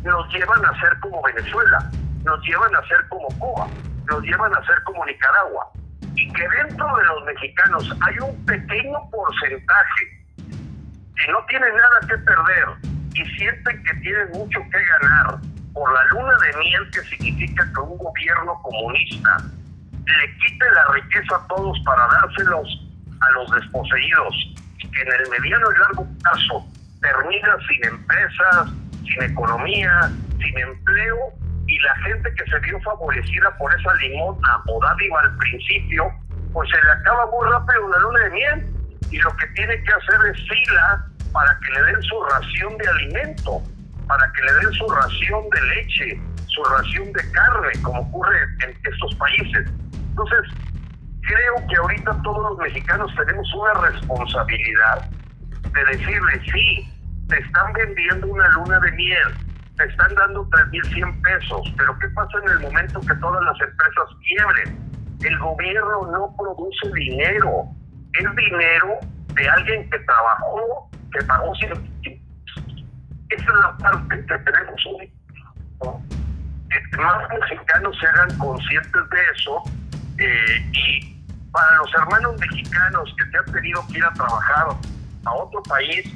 Nos 0.03 0.33
llevan 0.33 0.63
a 0.65 0.79
ser 0.79 0.97
como 0.99 1.21
Venezuela, 1.23 1.79
nos 2.23 2.41
llevan 2.43 2.75
a 2.75 2.87
ser 2.87 3.07
como 3.09 3.27
Cuba, 3.39 3.67
nos 4.05 4.21
llevan 4.23 4.53
a 4.55 4.65
ser 4.65 4.81
como 4.83 5.05
Nicaragua. 5.05 5.71
Y 6.17 6.33
que 6.33 6.47
dentro 6.49 6.97
de 6.97 7.05
los 7.05 7.25
mexicanos 7.25 7.95
hay 8.01 8.19
un 8.19 8.45
pequeño 8.45 9.09
porcentaje 9.09 10.25
que 10.35 11.31
no 11.31 11.45
tiene 11.47 11.67
nada 11.69 11.99
que 12.07 12.17
perder 12.17 12.67
y 13.13 13.25
sienten 13.37 13.83
que 13.83 13.93
tienen 13.95 14.29
mucho 14.33 14.59
que 14.71 14.79
ganar 14.85 15.39
por 15.73 15.93
la 15.93 16.03
luna 16.05 16.37
de 16.37 16.57
miel 16.57 16.89
que 16.91 17.01
significa 17.01 17.63
que 17.73 17.79
un 17.81 17.97
gobierno 17.97 18.61
comunista 18.61 19.37
le 19.91 20.37
quite 20.37 20.71
la 20.71 20.85
riqueza 20.93 21.35
a 21.35 21.47
todos 21.47 21.77
para 21.85 22.07
dárselos 22.07 22.87
a 23.19 23.31
los 23.31 23.51
desposeídos 23.51 24.55
que 24.91 25.01
en 25.01 25.13
el 25.13 25.29
mediano 25.29 25.71
y 25.71 25.79
largo 25.79 26.07
plazo 26.23 26.65
termina 27.01 27.55
sin 27.67 27.85
empresas, 27.93 28.69
sin 29.03 29.23
economía, 29.23 30.11
sin 30.39 30.57
empleo 30.57 31.17
y 31.67 31.79
la 31.79 31.95
gente 31.97 32.33
que 32.33 32.49
se 32.49 32.59
vio 32.59 32.79
favorecida 32.81 33.55
por 33.57 33.73
esa 33.73 33.93
limona 33.95 34.63
o 34.67 34.79
dádiva 34.81 35.19
al 35.21 35.37
principio, 35.37 36.11
pues 36.53 36.69
se 36.69 36.81
le 36.83 36.91
acaba 36.91 37.25
muy 37.27 37.49
rápido 37.49 37.87
la 37.89 37.99
luna 37.99 38.19
de 38.21 38.29
miel 38.29 38.65
y 39.11 39.17
lo 39.17 39.35
que 39.35 39.47
tiene 39.47 39.83
que 39.83 39.91
hacer 39.91 40.19
es 40.33 40.41
fila 40.47 41.05
para 41.31 41.57
que 41.59 41.71
le 41.73 41.83
den 41.83 42.01
su 42.03 42.23
ración 42.23 42.77
de 42.77 42.87
alimento, 42.87 43.61
para 44.07 44.31
que 44.31 44.41
le 44.41 44.53
den 44.53 44.71
su 44.73 44.87
ración 44.87 45.49
de 45.49 45.61
leche, 45.75 46.21
su 46.47 46.63
ración 46.63 47.11
de 47.13 47.31
carne, 47.31 47.69
como 47.83 48.01
ocurre 48.01 48.37
en 48.63 48.71
estos 48.83 49.15
países. 49.15 49.69
Entonces, 49.91 50.51
creo 51.21 51.67
que 51.67 51.75
ahorita 51.75 52.21
todos 52.23 52.49
los 52.49 52.57
mexicanos 52.59 53.13
tenemos 53.15 53.53
una 53.53 53.73
responsabilidad 53.89 55.09
de 55.73 55.85
decirle, 55.85 56.41
sí, 56.51 56.89
te 57.27 57.39
están 57.39 57.73
vendiendo 57.73 58.27
una 58.27 58.47
luna 58.49 58.79
de 58.79 58.91
miel, 58.93 59.46
te 59.77 59.85
están 59.85 60.13
dando 60.15 60.45
3.100 60.49 61.21
pesos, 61.21 61.73
pero 61.77 61.97
¿qué 61.99 62.07
pasa 62.09 62.37
en 62.43 62.49
el 62.49 62.59
momento 62.61 62.99
que 63.01 63.15
todas 63.15 63.43
las 63.43 63.61
empresas 63.61 64.09
quiebren? 64.25 65.17
El 65.23 65.39
gobierno 65.39 66.11
no 66.11 66.35
produce 66.37 66.93
dinero, 66.93 67.65
es 68.13 68.35
dinero 68.35 68.99
de 69.33 69.49
alguien 69.49 69.89
que 69.89 69.99
trabajó, 69.99 70.89
que 71.11 71.23
pagó 71.25 71.55
100 71.55 71.71
Esa 73.29 73.43
es 73.43 73.47
la 73.47 73.77
parte 73.77 74.25
que 74.25 74.37
tenemos 74.39 74.85
hoy. 74.87 75.13
Que 76.69 76.97
más 76.97 77.29
mexicanos 77.29 77.97
se 77.99 78.07
hagan 78.07 78.37
conscientes 78.37 79.09
de 79.09 79.19
eso 79.35 79.63
eh, 80.17 80.69
y 80.73 81.23
para 81.51 81.77
los 81.77 81.93
hermanos 81.93 82.35
mexicanos 82.39 83.15
que 83.17 83.25
te 83.25 83.37
han 83.37 83.45
tenido 83.45 83.87
que 83.87 83.99
ir 83.99 84.05
a 84.05 84.13
trabajar 84.13 84.67
a 85.25 85.33
otro 85.33 85.61
país, 85.63 86.13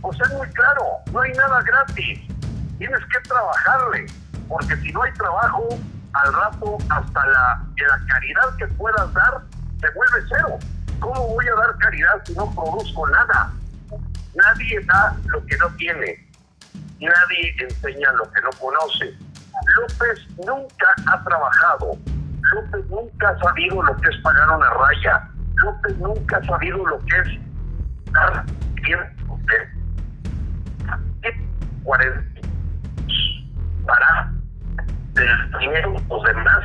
pues 0.00 0.18
es 0.20 0.32
muy 0.34 0.46
claro, 0.48 0.82
no 1.12 1.20
hay 1.20 1.32
nada 1.32 1.62
gratis. 1.62 2.20
Tienes 2.80 3.04
que 3.12 3.20
trabajarle, 3.28 4.06
porque 4.48 4.74
si 4.76 4.90
no 4.90 5.02
hay 5.02 5.12
trabajo, 5.12 5.68
al 6.14 6.32
rato 6.32 6.78
hasta 6.88 7.26
la, 7.26 7.62
la 7.76 8.06
caridad 8.08 8.56
que 8.56 8.66
puedas 8.68 9.12
dar 9.12 9.42
se 9.78 9.90
vuelve 9.90 10.26
cero. 10.30 10.58
¿Cómo 10.98 11.28
voy 11.28 11.46
a 11.46 11.54
dar 11.56 11.76
caridad 11.76 12.22
si 12.24 12.34
no 12.34 12.50
produzco 12.54 13.06
nada? 13.10 13.52
Nadie 14.34 14.80
da 14.86 15.14
lo 15.26 15.44
que 15.44 15.58
no 15.58 15.68
tiene. 15.76 16.26
Nadie 17.00 17.54
enseña 17.58 18.12
lo 18.12 18.24
que 18.32 18.40
no 18.40 18.50
conoce. 18.58 19.14
López 19.76 20.26
nunca 20.38 20.86
ha 21.06 21.22
trabajado. 21.22 21.98
López 22.40 22.86
nunca 22.88 23.28
ha 23.28 23.38
sabido 23.40 23.82
lo 23.82 23.94
que 23.98 24.08
es 24.08 24.16
pagar 24.22 24.56
una 24.56 24.70
raya. 24.70 25.28
López 25.56 25.98
nunca 25.98 26.38
ha 26.38 26.44
sabido 26.46 26.86
lo 26.86 26.98
que 27.00 27.18
es 27.18 28.10
dar 28.10 28.46
tiempo 28.82 29.38
de 29.48 29.80
40 31.84 32.39
para 33.90 34.30
del 35.14 35.58
dinero 35.58 35.96
los 36.08 36.22
demás. 36.22 36.64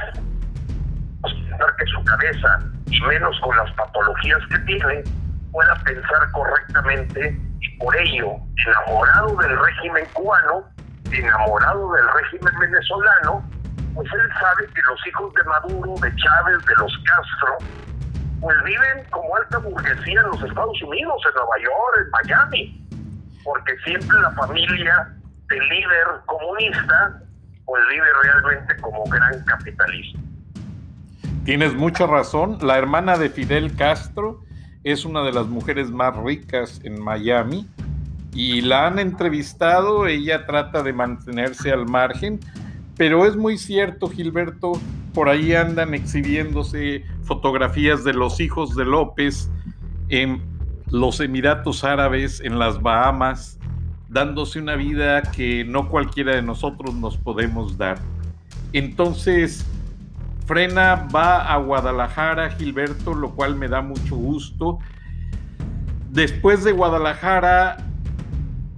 Pensar 1.23 1.75
que 1.77 1.85
su 1.87 2.03
cabeza 2.03 2.59
y 2.85 3.01
menos 3.01 3.39
con 3.41 3.57
las 3.57 3.71
patologías 3.71 4.39
que 4.51 4.59
tiene 4.59 5.03
pueda 5.51 5.75
pensar 5.83 6.31
correctamente 6.31 7.39
y 7.61 7.77
por 7.77 7.95
ello 7.97 8.35
enamorado 8.67 9.35
del 9.37 9.59
régimen 9.59 10.05
cubano 10.13 10.63
enamorado 11.11 11.93
del 11.93 12.07
régimen 12.13 12.59
venezolano 12.59 13.43
pues 13.95 14.07
él 14.11 14.29
sabe 14.39 14.67
que 14.73 14.81
los 14.81 15.07
hijos 15.07 15.33
de 15.35 15.43
Maduro, 15.45 15.93
de 16.01 16.13
Chávez, 16.17 16.65
de 16.65 16.75
los 16.75 16.91
Castro, 17.05 17.57
pues 18.41 18.63
viven 18.65 19.05
como 19.09 19.33
alta 19.37 19.57
burguesía 19.59 20.19
en 20.19 20.27
los 20.27 20.43
Estados 20.43 20.81
Unidos, 20.83 21.21
en 21.25 21.33
Nueva 21.33 21.57
York, 21.63 21.95
en 22.03 22.11
Miami, 22.11 22.87
porque 23.45 23.73
siempre 23.85 24.19
la 24.19 24.31
familia 24.31 25.15
del 25.49 25.69
líder 25.69 26.07
comunista 26.25 27.21
pues 27.65 27.81
vive 27.89 28.05
realmente 28.23 28.81
como 28.81 29.03
gran 29.05 29.43
capitalista. 29.45 30.19
Tienes 31.45 31.73
mucha 31.73 32.07
razón, 32.07 32.57
la 32.61 32.77
hermana 32.77 33.17
de 33.17 33.29
Fidel 33.29 33.75
Castro 33.75 34.43
es 34.83 35.05
una 35.05 35.23
de 35.23 35.31
las 35.31 35.47
mujeres 35.47 35.89
más 35.91 36.15
ricas 36.15 36.79
en 36.83 37.01
Miami 37.01 37.67
y 38.33 38.61
la 38.61 38.87
han 38.87 38.99
entrevistado, 38.99 40.07
ella 40.07 40.45
trata 40.45 40.83
de 40.83 40.93
mantenerse 40.93 41.71
al 41.71 41.87
margen, 41.87 42.39
pero 42.97 43.25
es 43.25 43.35
muy 43.35 43.57
cierto, 43.57 44.09
Gilberto, 44.09 44.73
por 45.13 45.29
ahí 45.29 45.53
andan 45.53 45.93
exhibiéndose 45.93 47.05
fotografías 47.23 48.03
de 48.03 48.13
los 48.13 48.39
hijos 48.39 48.75
de 48.75 48.85
López 48.85 49.49
en 50.09 50.41
los 50.91 51.19
Emiratos 51.19 51.83
Árabes, 51.83 52.41
en 52.41 52.59
las 52.59 52.81
Bahamas, 52.81 53.54
dándose 54.15 54.59
una 54.59 54.77
vida 54.77 55.23
que 55.23 55.65
no 55.65 55.89
cualquiera 55.89 56.37
de 56.37 56.41
nosotros 56.41 56.95
nos 56.95 57.17
podemos 57.17 57.77
dar. 57.77 57.97
Entonces, 58.71 59.69
Frena 60.45 61.09
va 61.13 61.51
a 61.53 61.57
Guadalajara, 61.57 62.49
Gilberto, 62.51 63.13
lo 63.13 63.31
cual 63.31 63.57
me 63.57 63.67
da 63.67 63.81
mucho 63.81 64.15
gusto. 64.15 64.79
Después 66.11 66.63
de 66.63 66.71
Guadalajara, 66.71 67.75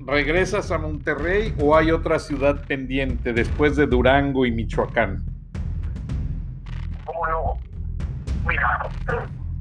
¿regresas 0.08 0.72
a 0.72 0.80
Monterrey 0.80 1.54
o 1.62 1.78
hay 1.78 1.92
otra 1.92 2.18
ciudad 2.18 2.66
pendiente 2.66 3.32
después 3.32 3.76
de 3.76 3.86
Durango 3.86 4.44
y 4.44 4.52
Michoacán? 4.52 5.24
¿Cómo 7.06 7.28
no? 7.28 7.60
Mira, 8.48 8.90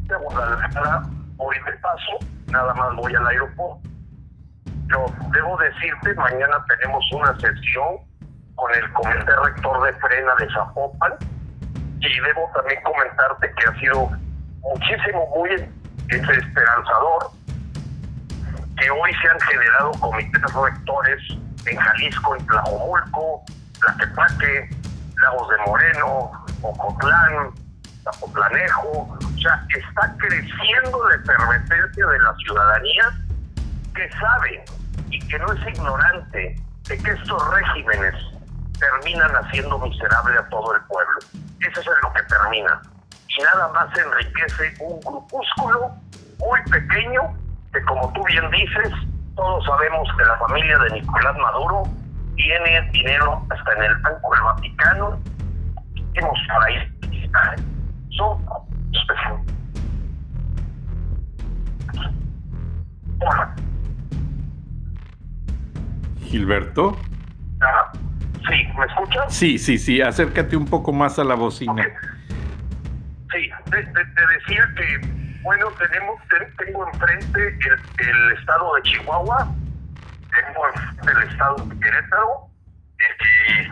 de 0.04 0.16
Guadalajara 0.16 1.02
voy 1.36 1.56
de 1.66 1.72
paso, 1.82 2.26
nada 2.50 2.72
más 2.72 2.96
voy 2.96 3.14
al 3.14 3.26
aeropuerto. 3.26 3.95
Yo 4.88 5.06
debo 5.32 5.56
decirte, 5.58 6.14
mañana 6.14 6.64
tenemos 6.68 7.04
una 7.12 7.34
sesión 7.40 7.96
con 8.54 8.74
el 8.74 8.92
comité 8.92 9.32
rector 9.44 9.82
de 9.84 9.92
Frena 10.00 10.34
de 10.38 10.48
Zapopan 10.52 11.12
y 12.00 12.20
debo 12.20 12.50
también 12.54 12.80
comentarte 12.82 13.52
que 13.52 13.68
ha 13.68 13.80
sido 13.80 14.10
muchísimo, 14.60 15.26
muy 15.34 15.50
esperanzador 16.08 17.30
que 18.76 18.90
hoy 18.90 19.10
se 19.22 19.28
han 19.28 19.40
generado 19.40 19.90
comités 19.92 20.42
rectores 20.54 21.22
en 21.66 21.76
Jalisco, 21.76 22.36
en 22.36 22.46
Tlajomulco, 22.46 23.42
Tlaquepaque, 23.80 24.70
Lagos 25.20 25.48
de 25.48 25.56
Moreno, 25.66 26.44
Ocotlán, 26.62 27.50
Zapotlanejo. 28.04 28.88
O 28.90 29.38
sea, 29.40 29.64
está 29.74 30.14
creciendo 30.18 31.08
la 31.08 31.16
efervescencia 31.16 32.06
de 32.06 32.18
la 32.20 32.34
ciudadanía 32.36 33.12
que 33.94 34.10
sabe 34.12 34.64
y 35.10 35.18
que 35.26 35.38
no 35.38 35.52
es 35.52 35.66
ignorante 35.66 36.56
de 36.88 36.98
que 36.98 37.10
estos 37.10 37.54
regímenes 37.54 38.14
terminan 38.78 39.30
haciendo 39.32 39.78
miserable 39.78 40.38
a 40.38 40.48
todo 40.48 40.74
el 40.74 40.82
pueblo. 40.82 41.18
Eso 41.60 41.80
es 41.80 41.86
lo 42.02 42.12
que 42.12 42.22
termina. 42.24 42.82
Y 43.28 43.42
nada 43.42 43.68
más 43.68 43.88
enriquece 43.98 44.74
un 44.80 45.00
grupúsculo 45.00 45.90
muy 46.38 46.62
pequeño 46.70 47.36
como 47.84 48.12
tú 48.12 48.22
bien 48.24 48.50
dices, 48.50 48.92
todos 49.34 49.64
sabemos 49.64 50.08
que 50.16 50.24
la 50.24 50.36
familia 50.38 50.78
de 50.78 50.90
Nicolás 51.00 51.36
Maduro 51.36 51.82
tiene 52.36 52.90
dinero 52.92 53.44
hasta 53.50 53.72
en 53.74 53.82
el 53.82 53.96
Banco 53.96 54.34
del 54.34 54.42
Vaticano. 54.42 55.18
Hemos 56.14 56.38
ahí. 56.62 56.92
Son 58.16 58.38
Gilberto. 66.36 66.98
Ah, 67.62 67.90
sí, 68.48 68.68
¿me 68.78 68.84
escuchas? 68.84 69.34
Sí, 69.34 69.58
sí, 69.58 69.78
sí, 69.78 70.02
acércate 70.02 70.54
un 70.54 70.66
poco 70.66 70.92
más 70.92 71.18
a 71.18 71.24
la 71.24 71.34
bocina. 71.34 71.82
Sí, 73.32 73.50
te 73.70 73.76
decía 73.82 74.68
que 74.76 75.16
bueno, 75.46 75.68
tenemos, 75.78 76.20
tengo 76.58 76.88
enfrente 76.92 77.48
el, 77.48 78.32
estado 78.32 78.74
de 78.74 78.82
Chihuahua, 78.82 79.48
tengo 80.34 80.66
enfrente 80.74 81.12
el 81.12 81.30
estado 81.30 81.56
de 81.64 81.78
Querétaro, 81.78 82.50
este, 82.98 83.70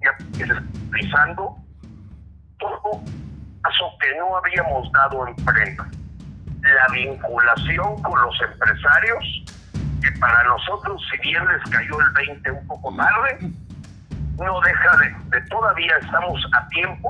ya 0.00 0.16
pisando 0.92 1.56
todo 2.58 3.02
paso 3.62 3.84
que 4.00 4.16
no 4.16 4.36
habíamos 4.36 4.92
dado 4.92 5.26
en 5.26 5.36
frente. 5.38 5.82
la 6.62 6.94
vinculación 6.94 8.00
con 8.00 8.22
los 8.22 8.40
empresarios, 8.40 9.44
que 10.04 10.18
para 10.18 10.44
nosotros, 10.44 11.02
si 11.10 11.18
bien 11.28 11.42
les 11.46 11.70
cayó 11.70 12.00
el 12.00 12.10
20 12.12 12.50
un 12.50 12.66
poco 12.66 12.94
tarde, 12.96 13.38
no 14.38 14.60
deja 14.60 14.96
de, 14.98 15.14
de 15.30 15.40
todavía 15.48 15.96
estamos 16.00 16.44
a 16.52 16.68
tiempo, 16.68 17.08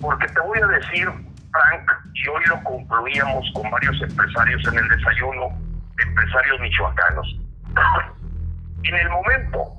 porque 0.00 0.26
te 0.26 0.40
voy 0.40 0.58
a 0.60 0.66
decir, 0.66 1.08
Frank, 1.52 1.90
y 2.14 2.28
hoy 2.28 2.44
lo 2.46 2.62
concluíamos 2.64 3.50
con 3.54 3.70
varios 3.70 4.00
empresarios 4.02 4.62
en 4.68 4.78
el 4.78 4.88
desayuno, 4.88 5.48
empresarios 5.98 6.60
michoacanos. 6.60 7.36
En 8.84 8.96
el 8.96 9.08
momento 9.10 9.76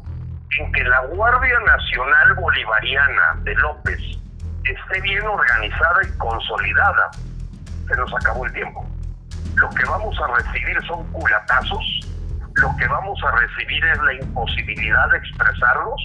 en 0.58 0.72
que 0.72 0.82
la 0.86 1.02
Guardia 1.08 1.60
Nacional 1.60 2.36
Bolivariana 2.36 3.36
de 3.44 3.54
López 3.56 4.00
esté 4.64 5.02
bien 5.02 5.24
organizada 5.24 6.00
y 6.08 6.18
consolidada, 6.18 7.12
se 7.86 7.98
nos 7.98 8.14
acabó 8.14 8.46
el 8.46 8.54
tiempo. 8.54 8.88
Lo 9.56 9.70
que 9.72 9.84
vamos 9.84 10.18
a 10.22 10.38
recibir 10.38 10.82
son 10.88 11.06
culatazos, 11.12 12.13
lo 12.56 12.70
que 12.78 12.88
vamos 12.88 13.20
a 13.24 13.32
recibir 13.32 13.84
es 13.86 13.98
la 14.00 14.14
imposibilidad 14.14 15.10
de 15.10 15.18
expresarlos. 15.18 16.02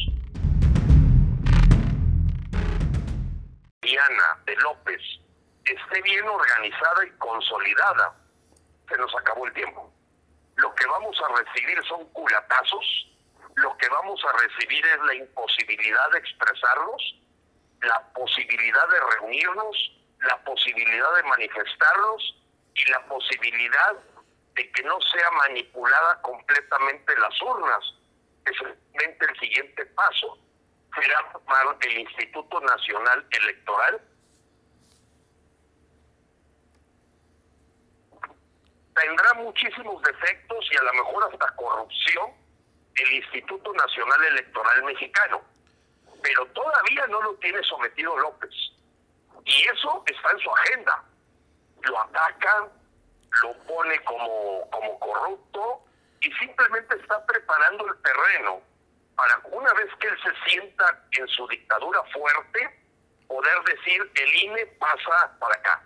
Diana 3.83 4.39
de 4.47 4.57
López 4.57 5.01
esté 5.65 6.03
bien 6.03 6.27
organizada 6.27 7.07
y 7.07 7.11
consolidada, 7.19 8.15
se 8.89 8.97
nos 8.97 9.15
acabó 9.17 9.47
el 9.47 9.53
tiempo. 9.53 9.93
Lo 10.57 10.75
que 10.75 10.87
vamos 10.87 11.17
a 11.23 11.43
recibir 11.43 11.83
son 11.87 12.05
culatazos, 12.13 13.09
lo 13.55 13.77
que 13.77 13.89
vamos 13.89 14.21
a 14.25 14.33
recibir 14.39 14.85
es 14.87 15.01
la 15.07 15.15
imposibilidad 15.15 16.11
de 16.13 16.19
expresarlos, 16.19 17.21
la 17.83 18.01
posibilidad 18.13 18.89
de 18.89 19.01
reunirnos, 19.15 19.93
la 20.21 20.37
posibilidad 20.45 21.17
de 21.17 21.23
manifestarlos 21.25 22.43
y 22.75 22.91
la 22.91 23.05
posibilidad 23.07 23.97
de 24.59 24.71
que 24.73 24.83
no 24.83 25.01
sea 25.01 25.31
manipulada 25.31 26.21
completamente 26.21 27.17
las 27.17 27.41
urnas. 27.41 27.95
Especialmente 28.45 29.27
el 29.27 29.39
siguiente 29.39 29.87
paso 29.87 30.39
será 30.95 31.23
formar 31.31 31.77
el 31.81 31.99
Instituto 31.99 32.61
Nacional 32.61 33.25
Electoral 33.31 34.01
tendrá 38.95 39.35
muchísimos 39.35 40.03
defectos 40.03 40.69
y 40.73 40.77
a 40.77 40.83
lo 40.83 40.93
mejor 40.95 41.31
hasta 41.33 41.55
corrupción 41.55 42.33
el 42.97 43.13
Instituto 43.13 43.73
Nacional 43.75 44.25
Electoral 44.25 44.83
Mexicano, 44.83 45.41
pero 46.21 46.47
todavía 46.47 47.07
no 47.07 47.23
lo 47.23 47.35
tiene 47.35 47.63
sometido 47.63 48.17
López. 48.19 48.53
Y 49.45 49.67
eso 49.69 50.03
está 50.07 50.33
en 50.33 50.39
su 50.41 50.51
agenda. 50.51 51.05
Lo 51.83 52.01
ataca, 52.01 52.69
lo 53.43 53.53
pone 53.65 54.03
como, 54.05 54.69
como 54.71 54.99
corrupto 54.99 55.85
y 56.21 56.33
simplemente 56.33 56.97
está 56.97 57.25
preparando 57.27 57.87
el 57.87 58.03
terreno 58.03 58.63
para 59.17 59.41
una 59.51 59.73
vez 59.75 59.89
que 60.01 60.07
él 60.07 60.17
se 60.23 60.51
sienta 60.51 61.05
en 61.13 61.27
su 61.29 61.47
dictadura 61.49 62.03
fuerte, 62.13 62.81
poder 63.27 63.63
decir 63.65 64.11
el 64.15 64.35
INE 64.35 64.67
pasa 64.79 65.37
para 65.41 65.55
acá. 65.57 65.83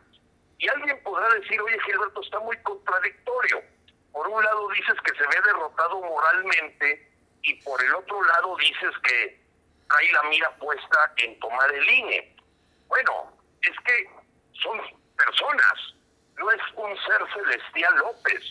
Y 0.59 0.69
alguien 0.69 1.03
podrá 1.03 1.29
decir, 1.35 1.61
oye 1.61 1.79
Gilberto, 1.81 2.21
está 2.21 2.39
muy 2.41 2.57
contradictorio. 2.59 3.63
Por 4.13 4.29
un 4.29 4.45
lado 4.45 4.69
dices 4.69 4.95
que 5.05 5.15
se 5.15 5.27
ve 5.27 5.41
derrotado 5.47 6.01
moralmente 6.03 7.11
y 7.43 7.55
por 7.63 7.83
el 7.83 7.95
otro 7.95 8.23
lado 8.23 8.57
dices 8.59 8.93
que 9.03 9.41
hay 9.89 10.13
la 10.13 10.23
mira 10.25 10.51
puesta 10.57 11.13
en 11.17 11.39
tomar 11.41 11.73
el 11.73 11.89
INE. 11.89 12.37
Bueno, 12.89 13.33
es 13.63 13.77
que 13.85 14.11
son 14.63 14.79
personas, 15.17 15.95
no 16.43 16.51
es 16.51 16.61
un 16.75 16.97
ser 17.07 17.23
celestial 17.33 17.97
López. 17.99 18.43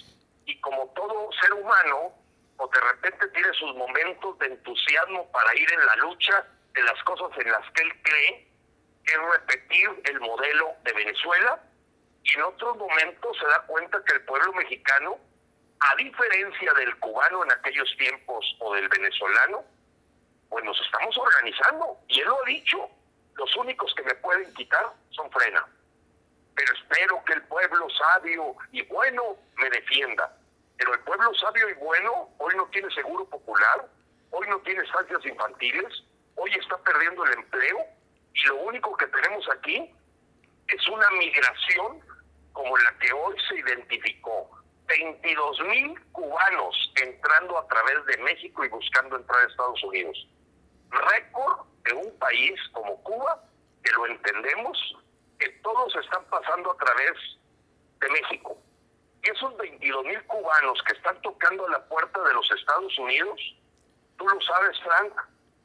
Y 0.45 0.59
como 0.61 0.87
todo 0.95 1.29
ser 1.41 1.53
humano, 1.53 2.13
o 2.57 2.67
de 2.67 2.79
repente 2.79 3.27
tiene 3.29 3.53
sus 3.53 3.75
momentos 3.75 4.39
de 4.39 4.47
entusiasmo 4.47 5.29
para 5.31 5.55
ir 5.55 5.71
en 5.73 5.85
la 5.85 5.95
lucha 5.97 6.45
de 6.73 6.83
las 6.83 7.03
cosas 7.03 7.37
en 7.37 7.51
las 7.51 7.69
que 7.71 7.81
él 7.83 8.01
cree, 8.01 8.47
que 9.05 9.13
es 9.13 9.19
repetir 9.33 9.89
el 10.05 10.19
modelo 10.21 10.71
de 10.83 10.93
Venezuela, 10.93 11.59
y 12.23 12.33
en 12.33 12.43
otros 12.43 12.77
momentos 12.77 13.37
se 13.37 13.45
da 13.45 13.61
cuenta 13.67 14.01
que 14.05 14.13
el 14.13 14.25
pueblo 14.25 14.53
mexicano 14.53 15.17
a 15.81 15.95
diferencia 15.95 16.73
del 16.75 16.95
cubano 16.99 17.43
en 17.43 17.51
aquellos 17.51 17.89
tiempos 17.97 18.45
o 18.59 18.75
del 18.75 18.87
venezolano, 18.87 19.63
pues 20.47 20.63
nos 20.63 20.79
estamos 20.79 21.17
organizando. 21.17 21.97
Y 22.07 22.19
él 22.19 22.27
lo 22.27 22.39
ha 22.39 22.45
dicho, 22.45 22.87
los 23.33 23.55
únicos 23.55 23.91
que 23.95 24.03
me 24.03 24.13
pueden 24.15 24.53
quitar 24.53 24.93
son 25.09 25.31
frena. 25.31 25.65
Pero 26.55 26.73
espero 26.73 27.23
que 27.25 27.33
el 27.33 27.43
pueblo 27.43 27.87
sabio 27.89 28.55
y 28.71 28.81
bueno 28.83 29.37
me 29.57 29.69
defienda. 29.69 30.35
Pero 30.77 30.93
el 30.93 30.99
pueblo 31.01 31.33
sabio 31.35 31.69
y 31.69 31.73
bueno 31.73 32.29
hoy 32.37 32.55
no 32.55 32.65
tiene 32.67 32.89
seguro 32.93 33.25
popular, 33.25 33.87
hoy 34.31 34.47
no 34.49 34.59
tiene 34.59 34.83
estancias 34.83 35.25
infantiles, 35.25 36.03
hoy 36.35 36.51
está 36.53 36.77
perdiendo 36.79 37.23
el 37.25 37.33
empleo 37.33 37.85
y 38.33 38.47
lo 38.47 38.55
único 38.63 38.95
que 38.97 39.07
tenemos 39.07 39.47
aquí 39.49 39.93
es 40.67 40.87
una 40.87 41.09
migración 41.11 42.01
como 42.53 42.77
la 42.77 42.97
que 42.99 43.13
hoy 43.13 43.35
se 43.47 43.59
identificó 43.59 44.49
22 44.87 45.61
mil 45.67 46.01
cubanos 46.11 46.93
entrando 47.01 47.57
a 47.57 47.67
través 47.67 48.05
de 48.05 48.17
México 48.23 48.65
y 48.65 48.69
buscando 48.69 49.15
entrar 49.15 49.43
a 49.43 49.47
Estados 49.47 49.83
Unidos. 49.83 50.27
Récord 50.89 51.65
de 51.85 51.93
un 51.93 52.19
país 52.19 52.59
como 52.73 53.01
Cuba, 53.03 53.43
que 53.83 53.91
lo 53.93 54.07
entendemos, 54.07 54.77
que 55.41 55.49
todos 55.63 55.95
están 55.95 56.23
pasando 56.25 56.71
a 56.71 56.77
través 56.77 57.13
de 57.99 58.09
México. 58.09 58.55
Y 59.23 59.29
esos 59.29 59.57
22 59.57 60.05
mil 60.05 60.23
cubanos 60.25 60.79
que 60.85 60.93
están 60.93 61.19
tocando 61.21 61.67
la 61.67 61.83
puerta 61.85 62.21
de 62.23 62.33
los 62.33 62.51
Estados 62.51 62.97
Unidos, 62.99 63.39
tú 64.17 64.27
lo 64.27 64.39
sabes, 64.41 64.79
Frank, 64.83 65.13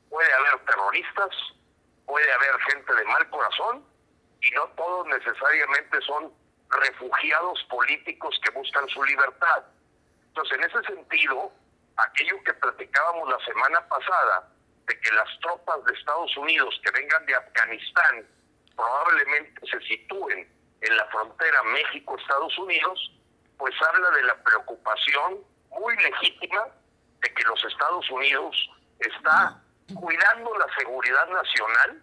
puede 0.09 0.33
haber 0.33 0.65
terroristas, 0.65 1.31
puede 2.07 2.33
haber 2.33 2.59
gente 2.73 2.95
de 2.95 3.05
mal 3.05 3.29
corazón, 3.31 3.85
y 4.41 4.51
no 4.53 4.67
todos 4.77 5.07
necesariamente 5.09 6.01
son 6.03 6.33
refugiados 6.71 7.63
políticos 7.69 8.39
que 8.43 8.51
buscan 8.53 8.89
su 8.89 9.05
libertad. 9.05 9.65
Entonces, 10.29 10.59
en 10.59 10.65
ese 10.65 10.95
sentido, 10.95 11.53
aquello 11.99 12.43
que 12.45 12.55
platicábamos 12.55 13.29
la 13.29 13.45
semana 13.45 13.87
pasada, 13.89 14.49
de 14.87 15.01
que 15.01 15.15
las 15.15 15.29
tropas 15.41 15.85
de 15.85 15.95
Estados 15.95 16.35
Unidos 16.37 16.81
que 16.83 16.91
vengan 16.93 17.27
de 17.27 17.35
Afganistán 17.35 18.27
probablemente 18.77 19.61
se 19.67 19.81
sitúen 19.81 20.49
en 20.81 20.97
la 20.97 21.07
frontera 21.07 21.63
México-Estados 21.65 22.59
Unidos, 22.59 23.13
pues 23.59 23.75
habla 23.89 24.11
de 24.11 24.23
la 24.25 24.43
preocupación 24.43 25.39
muy 25.71 25.97
legítima 25.97 26.67
de 27.21 27.35
que 27.35 27.43
los 27.45 27.65
Estados 27.65 28.11
Unidos 28.11 28.71
está 28.99 29.61
cuidando 29.95 30.55
la 30.59 30.67
seguridad 30.79 31.29
nacional 31.29 32.03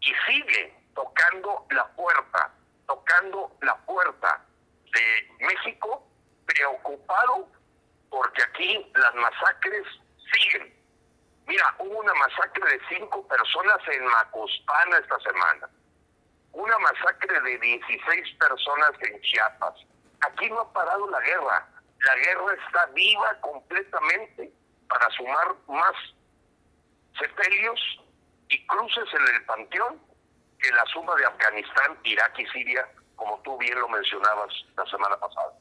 y 0.00 0.12
sigue 0.26 0.76
tocando 0.94 1.66
la 1.70 1.86
puerta 1.94 2.52
tocando 2.92 3.56
la 3.62 3.76
puerta 3.86 4.44
de 4.92 5.46
México, 5.46 6.06
preocupado 6.46 7.48
porque 8.10 8.42
aquí 8.42 8.92
las 8.94 9.14
masacres 9.14 9.86
siguen. 10.32 10.74
Mira, 11.46 11.74
hubo 11.78 11.98
una 11.98 12.14
masacre 12.14 12.70
de 12.70 12.80
cinco 12.88 13.26
personas 13.26 13.78
en 13.88 14.04
Macuspana 14.04 14.98
esta 14.98 15.18
semana, 15.20 15.70
una 16.52 16.78
masacre 16.78 17.40
de 17.40 17.58
16 17.58 18.36
personas 18.38 18.90
en 19.00 19.20
Chiapas. 19.22 19.74
Aquí 20.20 20.48
no 20.50 20.60
ha 20.60 20.72
parado 20.72 21.10
la 21.10 21.20
guerra, 21.20 21.68
la 22.04 22.16
guerra 22.16 22.54
está 22.66 22.86
viva 22.94 23.40
completamente 23.40 24.52
para 24.88 25.10
sumar 25.10 25.54
más 25.68 25.94
sepelios 27.18 27.80
y 28.48 28.66
cruces 28.66 29.04
en 29.14 29.34
el 29.34 29.44
panteón 29.44 30.00
que 30.58 30.70
la 30.70 30.84
suma 30.92 31.14
de 31.16 31.24
Afganistán, 31.24 31.98
Irak 32.04 32.38
y 32.38 32.46
Siria, 32.46 32.86
como 33.16 33.40
tú 33.42 33.56
bien 33.58 33.78
lo 33.78 33.88
mencionabas 33.88 34.52
la 34.76 34.86
semana 34.86 35.18
pasada. 35.18 35.58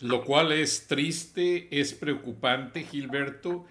Lo 0.00 0.24
cual 0.24 0.50
es 0.52 0.88
triste, 0.88 1.68
es 1.70 1.94
preocupante, 1.94 2.82
Gilberto, 2.82 3.66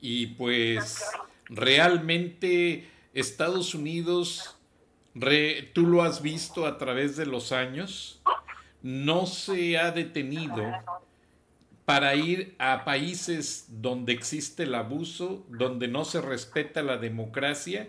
y 0.00 0.28
pues 0.28 1.10
realmente 1.48 2.90
Estados 3.14 3.74
Unidos, 3.74 4.59
tú 5.74 5.86
lo 5.86 6.02
has 6.02 6.22
visto 6.22 6.66
a 6.66 6.78
través 6.78 7.16
de 7.16 7.26
los 7.26 7.52
años, 7.52 8.20
no 8.82 9.26
se 9.26 9.78
ha 9.78 9.90
detenido 9.90 10.64
para 11.84 12.14
ir 12.14 12.54
a 12.58 12.84
países 12.84 13.66
donde 13.68 14.12
existe 14.12 14.62
el 14.62 14.74
abuso, 14.74 15.44
donde 15.48 15.88
no 15.88 16.04
se 16.04 16.20
respeta 16.20 16.82
la 16.82 16.96
democracia 16.96 17.88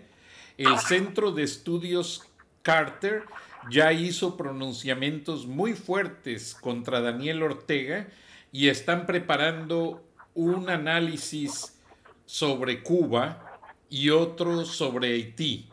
el 0.58 0.78
Centro 0.78 1.32
de 1.32 1.42
Estudios 1.44 2.22
Carter 2.62 3.24
ya 3.70 3.92
hizo 3.92 4.36
pronunciamientos 4.36 5.46
muy 5.46 5.72
fuertes 5.74 6.54
contra 6.54 7.00
Daniel 7.00 7.42
Ortega 7.42 8.08
y 8.50 8.68
están 8.68 9.06
preparando 9.06 10.04
un 10.34 10.68
análisis 10.68 11.78
sobre 12.26 12.82
Cuba 12.82 13.58
y 13.88 14.10
otro 14.10 14.64
sobre 14.64 15.14
Haití. 15.14 15.68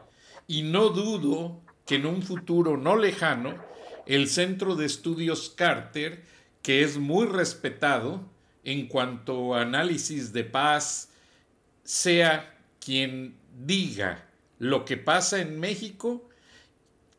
Y 0.50 0.64
no 0.64 0.90
dudo 0.90 1.62
que 1.86 1.98
en 1.98 2.08
un 2.08 2.24
futuro 2.24 2.76
no 2.76 2.98
lejano 2.98 3.54
el 4.08 4.28
Centro 4.28 4.76
de 4.76 4.88
Estudios 4.88 5.54
Carter, 5.56 6.26
que 6.64 6.82
es 6.82 6.98
muy 6.98 7.28
respetado 7.28 8.28
en 8.64 8.88
cuanto 8.88 9.54
a 9.54 9.62
análisis 9.62 10.34
de 10.34 10.44
paz, 10.44 11.12
sea 11.84 12.58
quien 12.84 13.36
diga 13.64 14.26
lo 14.58 14.86
que 14.86 14.98
pasa 14.98 15.40
en 15.40 15.60
México, 15.60 16.28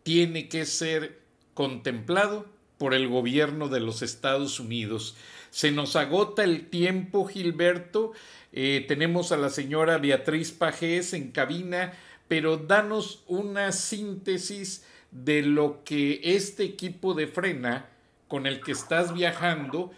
tiene 0.02 0.48
que 0.48 0.66
ser 0.66 1.20
contemplado 1.54 2.46
por 2.78 2.94
el 2.94 3.06
gobierno 3.06 3.68
de 3.68 3.78
los 3.78 4.02
Estados 4.02 4.58
Unidos. 4.58 5.14
Se 5.50 5.70
nos 5.70 5.94
agota 5.94 6.42
el 6.42 6.66
tiempo, 6.68 7.26
Gilberto. 7.26 8.10
Eh, 8.52 8.84
tenemos 8.88 9.30
a 9.30 9.36
la 9.36 9.50
señora 9.50 9.98
Beatriz 9.98 10.50
Pajés 10.50 11.12
en 11.12 11.30
cabina, 11.30 11.92
pero 12.30 12.58
danos 12.58 13.24
una 13.26 13.72
síntesis 13.72 14.86
de 15.10 15.42
lo 15.42 15.82
que 15.82 16.20
este 16.22 16.62
equipo 16.62 17.12
de 17.12 17.26
frena 17.26 17.88
con 18.28 18.46
el 18.46 18.60
que 18.60 18.70
estás 18.70 19.12
viajando 19.12 19.90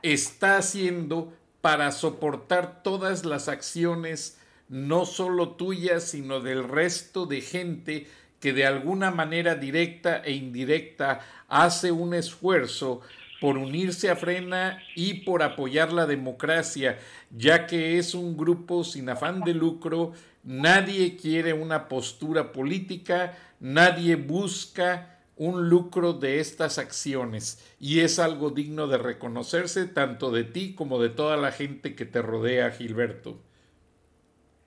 está 0.00 0.56
haciendo 0.56 1.34
para 1.60 1.92
soportar 1.92 2.82
todas 2.82 3.26
las 3.26 3.48
acciones, 3.48 4.40
no 4.70 5.04
solo 5.04 5.50
tuyas, 5.50 6.04
sino 6.04 6.40
del 6.40 6.66
resto 6.66 7.26
de 7.26 7.42
gente 7.42 8.06
que 8.40 8.54
de 8.54 8.64
alguna 8.64 9.10
manera 9.10 9.54
directa 9.54 10.22
e 10.24 10.32
indirecta 10.32 11.20
hace 11.46 11.92
un 11.92 12.14
esfuerzo 12.14 13.02
por 13.38 13.58
unirse 13.58 14.08
a 14.08 14.16
Frena 14.16 14.82
y 14.94 15.24
por 15.24 15.42
apoyar 15.42 15.92
la 15.92 16.06
democracia, 16.06 16.98
ya 17.30 17.66
que 17.66 17.98
es 17.98 18.14
un 18.14 18.38
grupo 18.38 18.82
sin 18.82 19.10
afán 19.10 19.40
de 19.42 19.52
lucro, 19.52 20.14
nadie 20.42 21.16
quiere 21.16 21.52
una 21.52 21.88
postura 21.88 22.52
política, 22.52 23.36
nadie 23.60 24.16
busca 24.16 25.18
un 25.36 25.70
lucro 25.70 26.12
de 26.12 26.38
estas 26.38 26.78
acciones 26.78 27.74
y 27.78 28.00
es 28.00 28.18
algo 28.18 28.50
digno 28.50 28.86
de 28.86 28.98
reconocerse 28.98 29.86
tanto 29.86 30.30
de 30.30 30.44
ti 30.44 30.74
como 30.74 31.00
de 31.00 31.08
toda 31.08 31.36
la 31.38 31.50
gente 31.50 31.96
que 31.96 32.04
te 32.04 32.20
rodea, 32.20 32.70
Gilberto. 32.70 33.38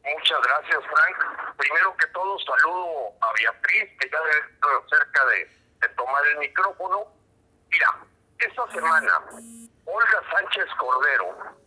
Muchas 0.04 0.40
gracias, 0.42 0.80
Frank. 0.84 1.56
Primero 1.58 1.96
que 1.98 2.08
todo, 2.08 2.38
saludo 2.40 3.14
a 3.22 3.34
Beatriz, 3.34 3.90
que 4.00 4.10
ya 4.10 4.18
está 4.52 4.98
cerca 4.98 5.26
de, 5.28 5.88
de 5.88 5.94
tomar 5.96 6.26
el 6.34 6.40
micrófono. 6.40 7.06
Mira, 7.70 8.00
esta 8.40 8.72
semana, 8.72 9.20
Olga 9.86 10.24
Sánchez 10.32 10.66
Cordero. 10.78 11.63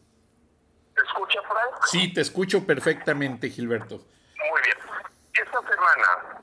¿Te 0.97 1.03
escucha, 1.03 1.43
Frank? 1.43 1.85
Sí, 1.85 2.13
te 2.13 2.23
escucho 2.23 2.67
perfectamente, 2.67 3.51
Gilberto. 3.51 3.97
Muy 3.97 4.63
bien. 4.63 4.79
Esta 5.35 5.61
semana, 5.61 6.43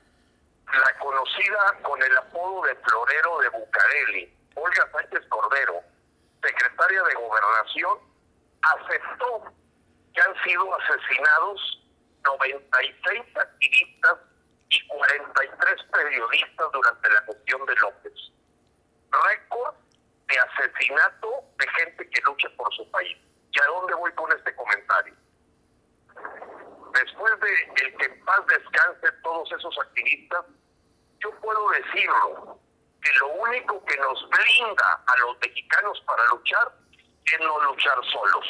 la 0.67 0.99
conocida 0.99 1.79
con 1.81 2.01
el 2.01 2.17
apodo 2.17 2.61
de 2.67 2.75
Florero 2.75 3.39
de 3.39 3.49
Bucareli, 3.49 4.37
Olga 4.53 4.89
Sánchez 4.91 5.27
Cordero, 5.29 5.81
secretaria 6.43 7.01
de 7.03 7.13
Gobernación, 7.15 7.97
aceptó 8.61 9.53
que 10.13 10.21
han 10.21 10.43
sido 10.43 10.69
asesinados 10.79 11.83
96 12.23 13.21
activistas 13.35 14.17
y 14.69 14.87
43 14.87 15.83
periodistas 15.91 16.71
durante 16.71 17.09
la 17.09 17.21
gestión 17.23 17.65
de 17.65 17.75
López. 17.75 18.13
Récord 19.11 19.75
de 20.27 20.39
asesinato 20.39 21.43
de 21.57 21.67
gente 21.69 22.09
que 22.09 22.21
lucha 22.21 22.49
por 22.55 22.71
su 22.75 22.89
país. 22.91 23.17
¿Y 23.53 23.61
a 23.61 23.65
dónde 23.67 23.93
voy 23.95 24.11
con 24.13 24.31
este 24.31 24.55
comentario? 24.55 25.15
Después 26.93 27.39
de 27.39 27.85
el 27.85 27.97
que 27.97 28.05
en 28.05 28.25
paz 28.25 28.45
descanse 28.47 29.11
todos 29.23 29.51
esos 29.51 29.77
activistas, 29.79 30.45
yo 31.19 31.31
puedo 31.39 31.69
decirlo, 31.69 32.59
que 33.03 33.11
lo 33.19 33.27
único 33.33 33.83
que 33.85 33.97
nos 33.97 34.29
brinda 34.29 35.03
a 35.05 35.17
los 35.17 35.37
mexicanos 35.39 36.01
para 36.05 36.25
luchar 36.27 36.71
es 37.25 37.39
no 37.39 37.59
luchar 37.63 37.97
solos. 38.11 38.45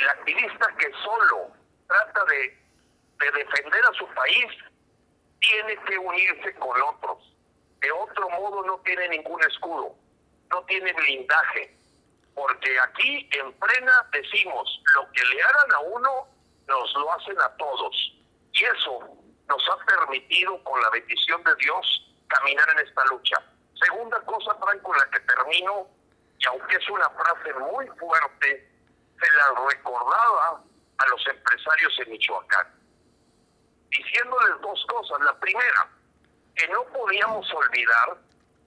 El 0.00 0.08
activista 0.08 0.66
que 0.78 0.90
solo 1.02 1.50
trata 1.88 2.24
de, 2.26 2.58
de 3.18 3.32
defender 3.32 3.84
a 3.84 3.92
su 3.94 4.06
país 4.14 4.46
tiene 5.40 5.76
que 5.84 5.98
unirse 5.98 6.54
con 6.54 6.80
otros. 6.82 7.36
De 7.80 7.90
otro 7.92 8.30
modo 8.30 8.64
no 8.64 8.78
tiene 8.78 9.08
ningún 9.08 9.42
escudo, 9.44 9.94
no 10.50 10.62
tiene 10.64 10.92
blindaje. 10.92 11.76
Porque 12.34 12.80
aquí 12.80 13.28
en 13.32 13.52
plena 13.52 14.08
decimos, 14.12 14.82
lo 14.94 15.10
que 15.12 15.24
le 15.24 15.42
hagan 15.42 15.72
a 15.72 15.80
uno, 15.80 16.28
nos 16.66 16.94
lo 16.94 17.12
hacen 17.12 17.40
a 17.40 17.56
todos. 17.56 17.94
Y 18.52 18.64
eso 18.64 19.16
nos 19.48 19.68
ha 19.68 19.84
permitido, 19.84 20.62
con 20.64 20.80
la 20.80 20.90
bendición 20.90 21.42
de 21.44 21.54
Dios, 21.56 22.14
caminar 22.28 22.68
en 22.70 22.86
esta 22.86 23.04
lucha. 23.06 23.36
Segunda 23.82 24.20
cosa, 24.22 24.54
Frank, 24.54 24.82
con 24.82 24.96
la 24.96 25.10
que 25.10 25.20
termino, 25.20 25.88
y 26.38 26.46
aunque 26.46 26.76
es 26.76 26.88
una 26.88 27.08
frase 27.10 27.54
muy 27.54 27.86
fuerte, 27.98 28.70
se 29.20 29.32
la 29.32 29.54
recordaba 29.68 30.62
a 30.98 31.06
los 31.06 31.26
empresarios 31.26 31.92
en 32.00 32.10
Michoacán, 32.10 32.66
diciéndoles 33.90 34.60
dos 34.60 34.84
cosas. 34.88 35.20
La 35.20 35.38
primera, 35.38 35.88
que 36.54 36.68
no 36.68 36.84
podíamos 36.84 37.52
olvidar 37.52 38.18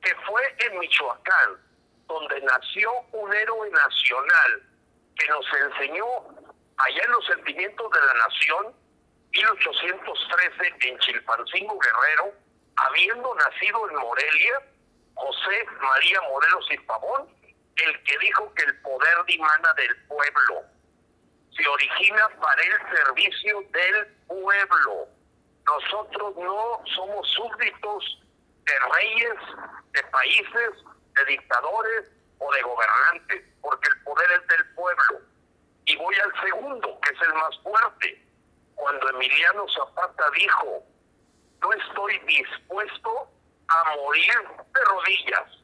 que 0.01 0.15
fue 0.27 0.55
en 0.59 0.79
Michoacán 0.79 1.66
donde 2.07 2.41
nació 2.41 2.91
un 3.11 3.33
héroe 3.33 3.69
nacional 3.69 4.63
que 5.15 5.27
nos 5.27 5.45
enseñó 5.53 6.05
allá 6.77 7.03
en 7.03 7.11
los 7.11 7.25
sentimientos 7.25 7.91
de 7.91 7.99
la 7.99 8.13
nación 8.13 8.75
1813 9.31 10.75
en 10.87 10.99
Chilpancingo 10.99 11.77
Guerrero, 11.79 12.33
habiendo 12.77 13.35
nacido 13.35 13.89
en 13.89 13.95
Morelia, 13.95 14.61
José 15.15 15.65
María 15.81 16.21
Morelos 16.21 16.67
y 16.71 16.77
Pavón, 16.79 17.27
el 17.75 18.03
que 18.03 18.17
dijo 18.19 18.53
que 18.53 18.63
el 18.63 18.81
poder 18.81 19.25
dimana 19.27 19.73
del 19.73 19.95
pueblo, 20.05 20.63
se 21.55 21.67
origina 21.67 22.29
para 22.39 22.61
el 22.61 22.95
servicio 22.95 23.61
del 23.71 24.07
pueblo. 24.27 25.07
Nosotros 25.65 26.35
no 26.37 26.81
somos 26.95 27.27
súbditos 27.31 28.21
de 28.65 28.73
reyes, 28.95 29.35
de 29.91 30.03
países, 30.03 30.71
de 31.17 31.25
dictadores 31.25 32.11
o 32.39 32.51
de 32.53 32.61
gobernantes, 32.61 33.43
porque 33.61 33.89
el 33.89 34.03
poder 34.03 34.31
es 34.31 34.47
del 34.47 34.73
pueblo. 34.75 35.21
Y 35.85 35.95
voy 35.97 36.15
al 36.15 36.41
segundo, 36.41 36.99
que 37.01 37.13
es 37.13 37.21
el 37.21 37.33
más 37.33 37.57
fuerte 37.63 38.27
cuando 38.77 39.09
Emiliano 39.09 39.65
Zapata 39.69 40.29
dijo, 40.31 40.83
no 41.61 41.73
estoy 41.73 42.19
dispuesto 42.19 43.29
a 43.67 43.95
morir 43.95 44.33
de 44.73 44.85
rodillas, 44.85 45.57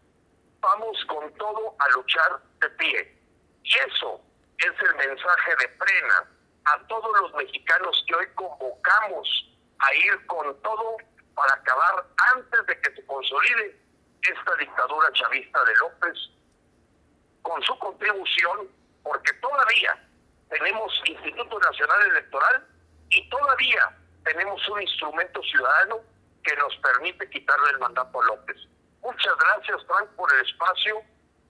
vamos 0.60 0.98
con 1.06 1.32
todo 1.36 1.76
a 1.80 1.90
luchar 1.90 2.42
de 2.60 2.70
pie. 2.72 3.18
Y 3.64 3.78
eso 3.78 4.20
es 4.58 4.72
el 4.82 4.96
mensaje 4.96 5.56
de 5.58 5.68
frena 5.78 6.30
a 6.66 6.80
todos 6.88 7.22
los 7.22 7.34
mexicanos 7.36 8.04
que 8.08 8.16
hoy 8.16 8.28
convocamos 8.36 9.56
a 9.80 9.94
ir 9.94 10.26
con 10.26 10.60
todo 10.62 10.98
para 11.36 11.54
acabar 11.54 12.06
antes 12.34 12.66
de 12.66 12.82
que 12.82 12.96
se 12.96 13.06
consolide 13.06 13.83
esta 14.24 14.56
dictadura 14.56 15.12
chavista 15.14 15.64
de 15.66 15.76
López 15.76 16.18
con 17.42 17.62
su 17.64 17.78
contribución, 17.78 18.68
porque 19.04 19.34
todavía 19.34 20.08
tenemos 20.50 20.94
Instituto 21.06 21.60
Nacional 21.60 22.02
Electoral 22.12 22.66
y 23.10 23.30
todavía 23.30 23.98
tenemos 24.24 24.68
un 24.70 24.82
instrumento 24.82 25.42
ciudadano 25.44 25.98
que 26.44 26.56
nos 26.56 26.76
permite 26.78 27.30
quitarle 27.30 27.72
el 27.72 27.80
mandato 27.80 28.22
a 28.22 28.26
López. 28.26 28.58
Muchas 29.02 29.34
gracias, 29.38 29.86
Frank, 29.88 30.10
por 30.16 30.34
el 30.34 30.46
espacio. 30.46 31.02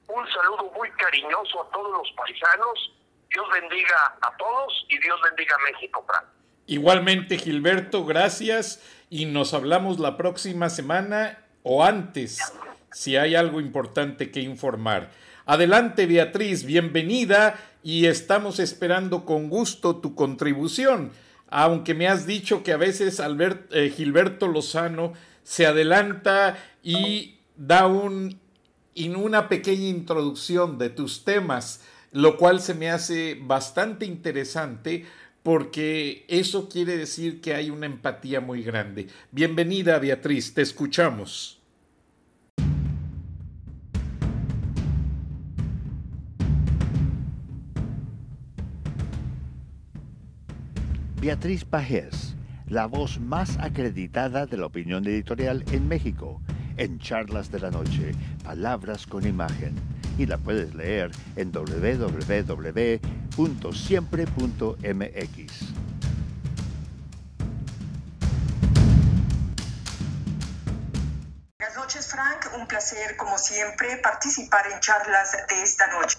Un 0.07 0.27
saludo 0.31 0.71
muy 0.75 0.89
cariñoso 0.91 1.63
a 1.63 1.69
todos 1.71 1.91
los 1.91 2.11
paisanos. 2.13 2.93
Dios 3.29 3.45
bendiga 3.51 4.17
a 4.21 4.35
todos 4.37 4.85
y 4.89 4.97
Dios 4.99 5.19
bendiga 5.21 5.55
a 5.55 5.71
México, 5.71 6.03
Frank. 6.07 6.25
Igualmente, 6.65 7.37
Gilberto, 7.37 8.05
gracias 8.05 8.81
y 9.09 9.25
nos 9.25 9.53
hablamos 9.53 9.99
la 9.99 10.17
próxima 10.17 10.69
semana 10.69 11.42
o 11.63 11.83
antes, 11.83 12.39
si 12.91 13.15
hay 13.15 13.35
algo 13.35 13.59
importante 13.59 14.29
que 14.31 14.41
informar. 14.41 15.09
Adelante, 15.45 16.05
Beatriz, 16.05 16.63
bienvenida 16.63 17.59
y 17.83 18.05
estamos 18.05 18.59
esperando 18.59 19.25
con 19.25 19.49
gusto 19.49 19.97
tu 19.97 20.15
contribución 20.15 21.11
aunque 21.55 21.93
me 21.93 22.07
has 22.07 22.25
dicho 22.25 22.63
que 22.63 22.73
a 22.73 22.77
veces 22.77 23.21
eh, 23.21 23.93
Gilberto 23.95 24.47
Lozano 24.47 25.13
se 25.43 25.67
adelanta 25.67 26.57
y 26.81 27.35
da 27.55 27.85
un, 27.85 28.39
una 29.15 29.49
pequeña 29.49 29.87
introducción 29.87 30.79
de 30.79 30.89
tus 30.89 31.23
temas, 31.23 31.81
lo 32.11 32.37
cual 32.37 32.59
se 32.59 32.73
me 32.73 32.89
hace 32.89 33.37
bastante 33.39 34.07
interesante 34.07 35.05
porque 35.43 36.25
eso 36.29 36.69
quiere 36.69 36.97
decir 36.97 37.41
que 37.41 37.53
hay 37.53 37.69
una 37.69 37.85
empatía 37.85 38.39
muy 38.39 38.63
grande. 38.63 39.07
Bienvenida 39.31 39.99
Beatriz, 39.99 40.53
te 40.53 40.61
escuchamos. 40.61 41.59
Beatriz 51.19 51.63
Pajés, 51.63 52.35
la 52.67 52.85
voz 52.85 53.19
más 53.19 53.57
acreditada 53.59 54.45
de 54.45 54.57
la 54.57 54.65
opinión 54.65 55.05
editorial 55.05 55.63
en 55.71 55.87
México, 55.87 56.41
en 56.75 56.99
Charlas 56.99 57.49
de 57.49 57.59
la 57.59 57.71
Noche, 57.71 58.11
Palabras 58.43 59.07
con 59.07 59.25
Imagen. 59.25 59.73
Y 60.17 60.25
la 60.25 60.37
puedes 60.37 60.75
leer 60.75 61.11
en 61.37 61.51
www.siempre.mx. 63.35 65.53
Buenas 71.59 71.77
noches, 71.77 72.07
Frank. 72.07 72.47
Un 72.57 72.67
placer, 72.67 73.17
como 73.17 73.37
siempre, 73.37 73.97
participar 73.97 74.65
en 74.71 74.79
charlas 74.79 75.33
de 75.49 75.63
esta 75.63 75.87
noche. 75.87 76.17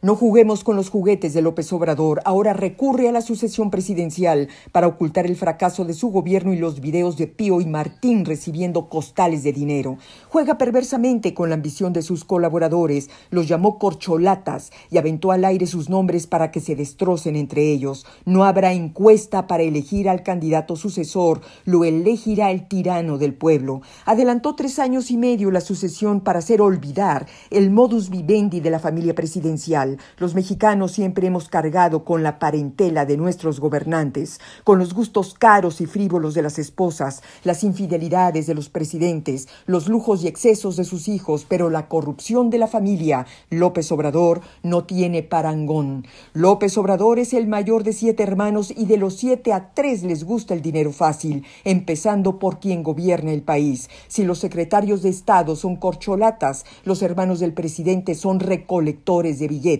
No 0.00 0.14
juguemos 0.14 0.62
con 0.62 0.76
los 0.76 0.90
juguetes 0.90 1.34
de 1.34 1.42
López 1.42 1.72
Obrador. 1.72 2.20
Ahora 2.24 2.52
recurre 2.52 3.08
a 3.08 3.12
la 3.12 3.20
sucesión 3.20 3.68
presidencial 3.68 4.48
para 4.70 4.86
ocultar 4.86 5.26
el 5.26 5.34
fracaso 5.34 5.84
de 5.84 5.92
su 5.92 6.10
gobierno 6.10 6.52
y 6.52 6.56
los 6.56 6.80
videos 6.80 7.16
de 7.16 7.26
Pío 7.26 7.60
y 7.60 7.66
Martín 7.66 8.24
recibiendo 8.24 8.88
costales 8.88 9.42
de 9.42 9.52
dinero. 9.52 9.98
Juega 10.28 10.56
perversamente 10.56 11.34
con 11.34 11.48
la 11.48 11.56
ambición 11.56 11.92
de 11.92 12.02
sus 12.02 12.24
colaboradores, 12.24 13.10
los 13.30 13.48
llamó 13.48 13.80
corcholatas 13.80 14.70
y 14.88 14.98
aventó 14.98 15.32
al 15.32 15.44
aire 15.44 15.66
sus 15.66 15.88
nombres 15.90 16.28
para 16.28 16.52
que 16.52 16.60
se 16.60 16.76
destrocen 16.76 17.34
entre 17.34 17.72
ellos. 17.72 18.06
No 18.24 18.44
habrá 18.44 18.74
encuesta 18.74 19.48
para 19.48 19.64
elegir 19.64 20.08
al 20.08 20.22
candidato 20.22 20.76
sucesor, 20.76 21.40
lo 21.64 21.82
elegirá 21.82 22.52
el 22.52 22.68
tirano 22.68 23.18
del 23.18 23.34
pueblo. 23.34 23.82
Adelantó 24.04 24.54
tres 24.54 24.78
años 24.78 25.10
y 25.10 25.16
medio 25.16 25.50
la 25.50 25.60
sucesión 25.60 26.20
para 26.20 26.38
hacer 26.38 26.60
olvidar 26.60 27.26
el 27.50 27.72
modus 27.72 28.10
vivendi 28.10 28.60
de 28.60 28.70
la 28.70 28.78
familia 28.78 29.16
presidencial 29.16 29.87
los 30.18 30.34
mexicanos 30.34 30.92
siempre 30.92 31.26
hemos 31.26 31.48
cargado 31.48 32.04
con 32.04 32.22
la 32.22 32.38
parentela 32.38 33.06
de 33.06 33.16
nuestros 33.16 33.60
gobernantes, 33.60 34.40
con 34.64 34.78
los 34.78 34.94
gustos 34.94 35.34
caros 35.34 35.80
y 35.80 35.86
frívolos 35.86 36.34
de 36.34 36.42
las 36.42 36.58
esposas, 36.58 37.22
las 37.44 37.64
infidelidades 37.64 38.46
de 38.46 38.54
los 38.54 38.68
presidentes, 38.68 39.48
los 39.66 39.88
lujos 39.88 40.22
y 40.22 40.28
excesos 40.28 40.76
de 40.76 40.84
sus 40.84 41.08
hijos, 41.08 41.46
pero 41.48 41.70
la 41.70 41.88
corrupción 41.88 42.50
de 42.50 42.58
la 42.58 42.66
familia, 42.66 43.26
López 43.50 43.90
Obrador, 43.92 44.40
no 44.62 44.84
tiene 44.84 45.22
parangón. 45.22 46.06
López 46.32 46.76
Obrador 46.78 47.18
es 47.18 47.32
el 47.32 47.46
mayor 47.46 47.84
de 47.84 47.92
siete 47.92 48.22
hermanos 48.22 48.72
y 48.76 48.86
de 48.86 48.96
los 48.96 49.16
siete 49.16 49.52
a 49.52 49.72
tres 49.74 50.02
les 50.02 50.24
gusta 50.24 50.54
el 50.54 50.62
dinero 50.62 50.92
fácil, 50.92 51.44
empezando 51.64 52.38
por 52.38 52.60
quien 52.60 52.82
gobierna 52.82 53.32
el 53.32 53.42
país. 53.42 53.88
Si 54.08 54.24
los 54.24 54.38
secretarios 54.38 55.02
de 55.02 55.10
Estado 55.10 55.56
son 55.56 55.76
corcholatas, 55.76 56.64
los 56.84 57.02
hermanos 57.02 57.40
del 57.40 57.52
presidente 57.52 58.14
son 58.14 58.40
recolectores 58.40 59.38
de 59.38 59.48
billetes 59.48 59.77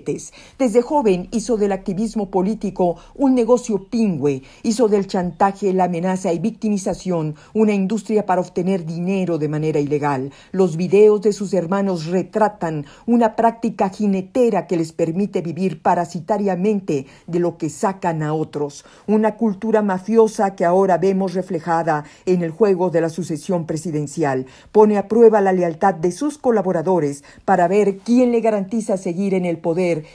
desde 0.59 0.83
joven 0.83 1.29
hizo 1.33 1.57
del 1.57 1.73
activismo 1.73 2.31
político 2.31 2.97
un 3.15 3.35
negocio 3.35 3.87
pingüe, 3.91 4.43
hizo 4.63 4.89
del 4.89 5.07
chantaje, 5.07 5.73
la 5.73 5.85
amenaza 5.85 6.33
y 6.33 6.39
victimización 6.39 7.35
una 7.55 7.73
industria 7.73 8.27
para 8.27 8.41
obtener 8.41 8.85
dinero 8.85 9.39
de 9.39 9.49
manera 9.49 9.81
ilegal. 9.81 10.31
Los 10.53 10.77
videos 10.77 11.23
de 11.23 11.33
sus 11.33 11.53
hermanos 11.55 12.07
retratan 12.07 12.87
una 13.07 13.37
práctica 13.37 13.89
jinetera 13.89 14.67
que 14.67 14.77
les 14.77 14.93
permite 14.93 15.41
vivir 15.41 15.83
parasitariamente 15.83 17.07
de 17.27 17.39
lo 17.39 17.59
que 17.59 17.71
sacan 17.71 18.23
a 18.23 18.35
otros, 18.35 18.85
una 19.07 19.37
cultura 19.37 19.83
mafiosa 19.83 20.55
que 20.55 20.65
ahora 20.65 20.99
vemos 20.99 21.35
reflejada 21.35 22.05
en 22.27 22.43
el 22.43 22.51
juego 22.51 22.91
de 22.91 23.01
la 23.01 23.09
sucesión 23.09 23.67
presidencial. 23.67 24.47
Pone 24.73 24.99
a 24.99 25.09
prueba 25.09 25.41
la 25.41 25.53
lealtad 25.53 25.95
de 25.95 26.13
sus 26.13 26.39
colaboradores 26.39 27.25
para 27.45 27.69
ver 27.69 27.99
quién 27.99 28.33
le 28.33 28.41
garantiza 28.41 28.97
seguir 28.97 29.35
en 29.35 29.45
el 29.45 29.59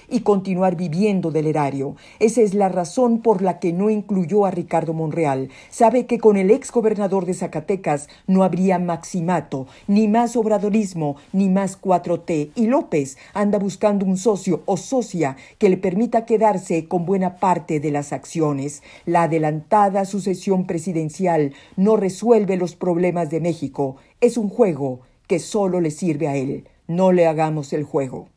y 0.10 0.22
continuar 0.22 0.76
viviendo 0.76 1.32
del 1.32 1.48
erario. 1.48 1.96
Esa 2.20 2.42
es 2.42 2.54
la 2.54 2.70
razón 2.70 3.22
por 3.22 3.42
la 3.42 3.60
que 3.60 3.74
no 3.74 3.90
incluyó 3.90 4.46
a 4.46 4.52
Ricardo 4.52 4.94
Monreal. 4.94 5.50
Sabe 5.70 6.06
que 6.06 6.20
con 6.20 6.38
el 6.38 6.52
ex 6.52 6.72
gobernador 6.72 7.26
de 7.26 7.34
Zacatecas 7.34 8.08
no 8.28 8.44
habría 8.44 8.80
maximato, 8.80 9.68
ni 9.88 10.08
más 10.08 10.36
obradorismo, 10.36 11.16
ni 11.32 11.50
más 11.50 11.80
4T. 11.80 12.52
Y 12.56 12.68
López 12.68 13.18
anda 13.34 13.58
buscando 13.58 14.06
un 14.06 14.18
socio 14.18 14.62
o 14.66 14.78
socia 14.78 15.38
que 15.58 15.70
le 15.70 15.78
permita 15.78 16.26
quedarse 16.26 16.88
con 16.88 17.06
buena 17.06 17.38
parte 17.38 17.80
de 17.80 17.92
las 17.92 18.14
acciones. 18.14 18.84
La 19.06 19.24
adelantada 19.24 20.06
sucesión 20.06 20.68
presidencial 20.68 21.54
no 21.76 21.98
resuelve 21.98 22.58
los 22.58 22.76
problemas 22.76 23.30
de 23.30 23.40
México. 23.40 23.96
Es 24.22 24.38
un 24.38 24.50
juego 24.50 25.02
que 25.28 25.40
solo 25.40 25.82
le 25.82 25.92
sirve 25.92 26.28
a 26.28 26.36
él. 26.36 26.68
No 26.88 27.12
le 27.12 27.28
hagamos 27.28 27.74
el 27.74 27.84
juego. 27.84 28.33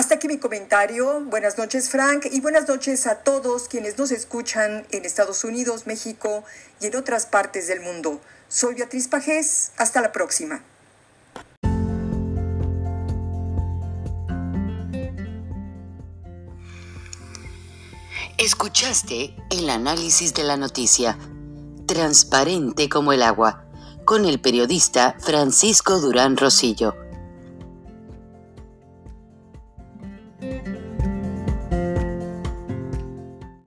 Hasta 0.00 0.14
aquí 0.14 0.28
mi 0.28 0.38
comentario. 0.38 1.20
Buenas 1.26 1.58
noches, 1.58 1.90
Frank, 1.90 2.24
y 2.32 2.40
buenas 2.40 2.66
noches 2.66 3.06
a 3.06 3.16
todos 3.16 3.68
quienes 3.68 3.98
nos 3.98 4.12
escuchan 4.12 4.86
en 4.92 5.04
Estados 5.04 5.44
Unidos, 5.44 5.86
México 5.86 6.42
y 6.80 6.86
en 6.86 6.96
otras 6.96 7.26
partes 7.26 7.68
del 7.68 7.82
mundo. 7.82 8.18
Soy 8.48 8.76
Beatriz 8.76 9.08
Pajés. 9.08 9.72
Hasta 9.76 10.00
la 10.00 10.10
próxima. 10.10 10.62
Escuchaste 18.38 19.36
el 19.50 19.68
análisis 19.68 20.32
de 20.32 20.44
la 20.44 20.56
noticia, 20.56 21.18
transparente 21.84 22.88
como 22.88 23.12
el 23.12 23.22
agua, 23.22 23.66
con 24.06 24.24
el 24.24 24.40
periodista 24.40 25.14
Francisco 25.20 26.00
Durán 26.00 26.38
Rosillo 26.38 27.09